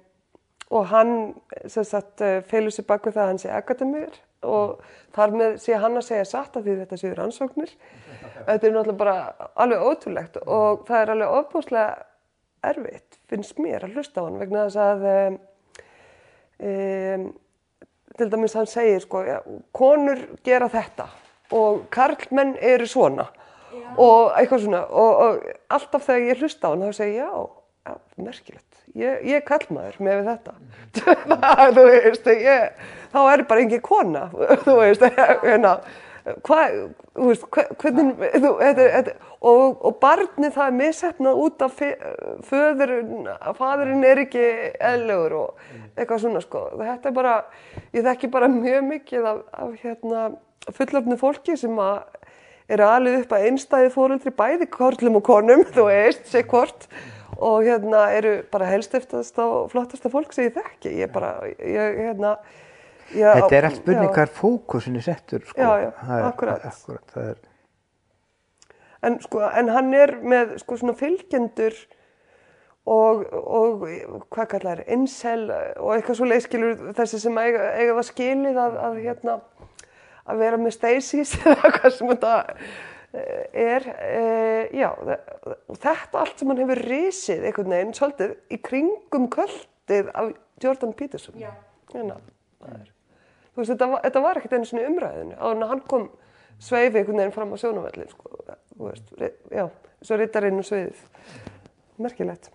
og 0.70 0.86
hann 0.86 1.14
eh, 1.50 2.42
feilur 2.46 2.74
sér 2.74 2.86
bak 2.86 3.06
við 3.06 3.16
það 3.16 3.24
að 3.24 3.30
hann 3.32 3.40
sé 3.42 3.50
akademíur 3.54 4.18
og 4.46 4.84
þar 5.14 5.34
með 5.36 5.56
sé 5.60 5.78
hann 5.82 5.98
að 5.98 6.06
segja 6.06 6.28
satt 6.30 6.56
af 6.56 6.64
því 6.64 6.76
þetta 6.78 6.98
séu 7.00 7.16
rannsóknir. 7.16 7.72
Þetta 8.46 8.54
er 8.54 8.72
náttúrulega 8.76 9.00
bara 9.00 9.48
alveg 9.60 9.82
ótrúlegt 9.84 10.38
og 10.46 10.86
það 10.88 11.02
er 11.02 11.12
alveg 11.14 11.34
ofbúslega 11.40 12.70
erfitt 12.70 13.18
finnst 13.30 13.60
mér 13.60 13.86
að 13.86 13.98
hlusta 13.98 14.22
á 14.22 14.26
hann 14.26 14.40
vegna 14.40 14.64
þess 14.68 14.80
að 14.84 15.04
um, 15.10 15.36
um, 16.70 17.26
til 18.20 18.30
dæmis 18.32 18.56
hann 18.58 18.70
segir 18.70 19.02
sko 19.04 19.24
ja, 19.26 19.38
konur 19.76 20.22
gera 20.46 20.70
þetta 20.72 21.08
og 21.56 21.86
karlmenn 21.92 22.56
eru 22.60 22.86
svona. 22.88 23.26
Já. 23.70 23.86
og 24.02 24.32
eitthvað 24.34 24.64
svona 24.64 24.80
og, 24.98 25.20
og 25.22 25.44
alltaf 25.70 26.02
þegar 26.08 26.24
ég 26.26 26.40
hlusta 26.42 26.66
á 26.66 26.70
hann 26.72 26.88
þá 26.88 26.96
segir 26.96 27.20
ég 27.20 27.28
já 27.28 27.59
merkilegt, 28.20 28.84
ég, 28.98 29.24
ég 29.28 29.46
kall 29.48 29.64
maður 29.72 29.98
með 30.04 30.22
þetta. 30.28 30.54
Veist, 31.80 32.30
ég, 32.34 32.86
þá 33.14 33.20
er 33.24 33.46
bara 33.48 33.64
engin 33.64 33.84
kona. 33.84 34.28
Þú 34.66 34.78
veist, 34.82 35.04
hérna 35.16 35.78
hvað, 36.44 36.76
þú 37.16 37.28
veist, 37.30 37.46
hvernig 37.80 38.10
þú, 38.34 38.50
þetta, 38.60 38.86
þetta, 38.94 39.14
og, 39.40 39.80
og 39.88 39.96
barnið 40.02 40.54
það 40.56 40.66
er 40.66 40.76
missefnað 40.76 41.40
út 41.44 41.64
af 41.64 41.82
föðurinn, 42.48 43.28
að 43.32 43.58
fadurinn 43.58 44.06
er 44.06 44.22
ekki 44.24 44.44
eðlegur 44.90 45.36
og 45.40 45.64
eitthvað 45.94 46.22
svona 46.24 46.44
sko, 46.44 46.64
þetta 46.80 47.10
er 47.10 47.16
bara, 47.16 47.34
ég 47.96 48.06
þekki 48.06 48.32
bara 48.32 48.50
mjög 48.52 48.88
mikið 48.90 49.28
af, 49.32 49.42
af 49.64 49.84
hérna 49.84 50.26
fullöfnu 50.76 51.18
fólki 51.20 51.56
sem 51.58 51.80
að 51.80 52.02
eru 52.70 52.86
alveg 52.86 53.24
upp 53.24 53.32
að 53.34 53.46
einstæði 53.48 53.94
fóruldri 53.94 54.34
bæði 54.36 54.68
korlum 54.70 55.18
og 55.20 55.26
konum, 55.26 55.64
þú 55.74 55.88
veist, 55.88 56.28
sé 56.30 56.44
hvort 56.44 56.88
og 57.40 57.62
hérna 57.64 58.06
eru 58.16 58.32
bara 58.52 58.66
helstiftast 58.70 59.38
og 59.42 59.70
flottasta 59.72 60.10
fólk 60.12 60.32
sem 60.36 60.48
ég 60.50 60.56
þekki, 60.58 60.92
ég 61.00 61.12
bara, 61.14 61.30
ég, 61.56 62.00
hérna, 62.04 62.34
já, 63.16 63.30
Þetta 63.38 63.56
er 63.58 63.68
allt 63.70 63.78
spurning 63.80 64.08
já. 64.10 64.14
hvað 64.14 64.26
er 64.28 64.34
fókusin 64.40 64.98
í 65.00 65.04
settur 65.04 65.46
sko. 65.48 65.60
Já, 65.60 65.70
já, 65.86 65.90
Það 66.02 66.18
er- 66.18 66.26
akkúrat. 66.32 66.66
akkúrat, 66.72 67.06
það 67.14 67.30
er, 67.32 67.40
En, 69.02 69.14
sko, 69.24 69.40
en 69.56 69.68
hann 69.72 69.94
er 69.96 70.10
með 70.20 70.58
sko, 70.60 70.76
svona 70.76 70.92
fylgjendur 70.92 71.72
og, 72.90 73.22
og 73.32 73.86
hvað 74.34 74.48
kallar, 74.52 74.82
incel 74.92 75.46
og 75.80 75.94
eitthvað 75.94 76.18
svo 76.18 76.28
leiðskilur 76.28 76.82
þessi 76.98 77.20
sem 77.22 77.38
eiga, 77.40 77.70
eiga 77.80 77.94
það 77.96 78.08
skilið 78.10 78.58
að, 78.60 78.76
að, 78.84 78.98
hérna, 79.06 79.38
að 80.28 80.42
vera 80.44 80.58
með 80.60 80.76
Stacey's 80.76 81.32
eða 81.48 81.72
hvað 81.78 81.96
sem 81.96 82.12
þetta 82.12 82.34
er. 83.12 83.86
E, 83.90 84.22
já, 84.76 84.88
þetta 85.80 86.22
allt 86.22 86.38
sem 86.38 86.50
hann 86.50 86.62
hefur 86.62 86.82
risið 86.86 87.46
einhvern 87.48 87.74
veginn 87.74 87.96
svolítið 87.96 88.36
í 88.52 88.60
kringum 88.62 89.28
kvöldið 89.32 90.10
af 90.14 90.32
Jordan 90.62 90.94
Peterson. 90.96 91.38
Já. 91.40 91.52
Hérna, 91.90 92.20
það 92.60 92.76
er. 92.78 92.88
Þú 93.50 93.62
veist, 93.62 93.72
þetta 93.72 94.02
þetta 94.06 94.24
var 94.24 94.40
ekkert 94.40 94.56
einu 94.56 94.70
svona 94.70 94.88
umræðinu. 94.90 95.36
Áður 95.38 95.56
en 95.56 95.70
hann 95.72 95.84
kom 95.90 96.08
sveifi 96.60 97.00
einhvern 97.00 97.22
veginn 97.22 97.34
fram 97.34 97.54
á 97.54 97.56
sjónavellin, 97.60 98.12
sko. 98.12 98.44
Þú 98.76 98.86
veist, 98.86 99.14
já, 99.50 99.64
svo 100.06 100.18
rittarinn 100.20 100.62
og 100.62 100.68
sviðið. 100.68 101.02
Merkilegt. 102.00 102.52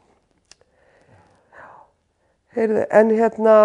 Heyrðu, 2.56 2.86
en 2.88 3.12
hérna, 3.12 3.56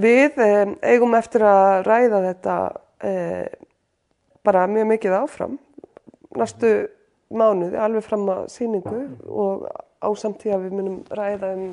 við 0.00 0.40
um, 0.40 0.72
eigum 0.80 1.18
eftir 1.18 1.44
að 1.44 1.82
ræða 1.84 2.22
þetta 2.30 2.56
um, 3.04 3.63
bara 4.44 4.66
mjög 4.70 4.90
mikið 4.92 5.16
áfram. 5.22 5.58
Næstu 6.34 6.70
mánuði, 7.34 7.78
alveg 7.80 8.04
fram 8.04 8.28
að 8.30 8.46
síningu 8.52 9.02
og 9.30 9.66
á 10.04 10.08
samtíða 10.18 10.60
við 10.62 10.78
munum 10.78 11.02
ræða 11.14 11.54
um 11.56 11.68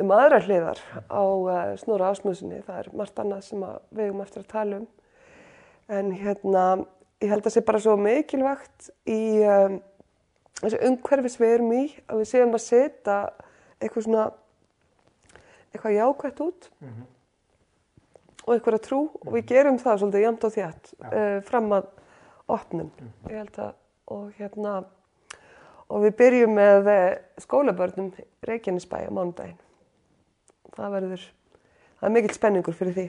um 0.00 0.12
aðra 0.14 0.40
hliðar 0.42 0.80
á 1.12 1.22
uh, 1.22 1.54
Snóra 1.80 2.10
Ásmúsinni. 2.12 2.62
Það 2.66 2.80
er 2.80 2.90
margt 2.96 3.20
annað 3.20 3.46
sem 3.48 3.64
að 3.66 3.78
við 3.92 4.08
eigum 4.08 4.24
eftir 4.24 4.42
að 4.42 4.50
tala 4.52 4.80
um. 4.80 4.86
En 5.92 6.12
hérna, 6.16 6.66
ég 7.22 7.32
held 7.32 7.42
að 7.42 7.48
það 7.48 7.56
sé 7.56 7.64
bara 7.68 7.82
svo 7.84 7.96
mikilvægt 8.00 8.90
í 9.10 9.22
um, 9.44 9.80
þessu 10.62 10.80
umhverfis 10.88 11.40
við 11.40 11.56
erum 11.56 11.74
í 11.76 11.82
að 12.06 12.22
við 12.22 12.30
séum 12.32 12.56
að 12.56 12.64
setja 12.64 13.18
eitthvað 13.82 14.06
svona, 14.06 14.28
eitthvað 15.72 15.98
jákvætt 15.98 16.44
út 16.46 16.70
og 18.46 18.56
að 18.74 18.80
trú 18.86 19.00
og 19.20 19.28
við 19.36 19.44
gerum 19.52 19.78
það 19.78 20.00
svolítið 20.02 20.24
jæmt 20.26 20.46
og 20.48 20.54
þjætt 20.56 20.94
uh, 20.98 21.36
fram 21.48 21.68
að 21.76 21.90
opnum. 22.52 22.90
Ég 23.30 23.36
held 23.38 23.60
að, 23.62 23.74
og 24.12 24.32
hérna, 24.38 24.72
og 25.92 26.02
við 26.06 26.16
byrjum 26.18 26.56
með 26.56 26.90
eh, 26.92 27.20
skólabörnum 27.44 28.10
Reykjanesbæ 28.48 28.98
á 29.06 29.10
mánudaginn. 29.12 29.60
Það 30.72 30.96
verður, 30.96 31.24
það 32.00 32.08
er 32.08 32.14
mikill 32.16 32.36
spenningur 32.36 32.76
fyrir 32.76 32.96
því. 32.96 33.06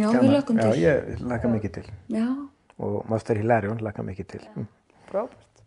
Já, 0.00 0.08
við 0.08 0.18
gaman. 0.18 0.34
lökum 0.34 0.60
Já, 0.60 0.66
til. 0.66 0.82
ég 0.82 1.24
laka 1.30 1.52
mikið 1.52 1.74
til. 1.78 1.86
Já, 2.16 2.26
Og 2.82 3.04
Master 3.06 3.38
Hilarion 3.38 3.78
laka 3.86 4.02
mikið 4.02 4.26
til. 4.32 4.46
Mm. 4.56 4.64
Frábært. 5.06 5.60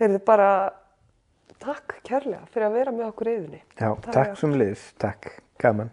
Heyrðu 0.00 0.20
bara, 0.24 0.46
takk 1.60 1.98
kærlega 2.06 2.46
fyrir 2.52 2.70
að 2.70 2.78
vera 2.78 2.94
með 2.96 3.10
okkur 3.10 3.30
yðinni. 3.34 3.60
Já, 3.76 3.90
takk 4.08 4.38
sem 4.40 4.56
liðs. 4.56 4.86
Takk. 5.00 5.28
Gaman. 5.60 5.90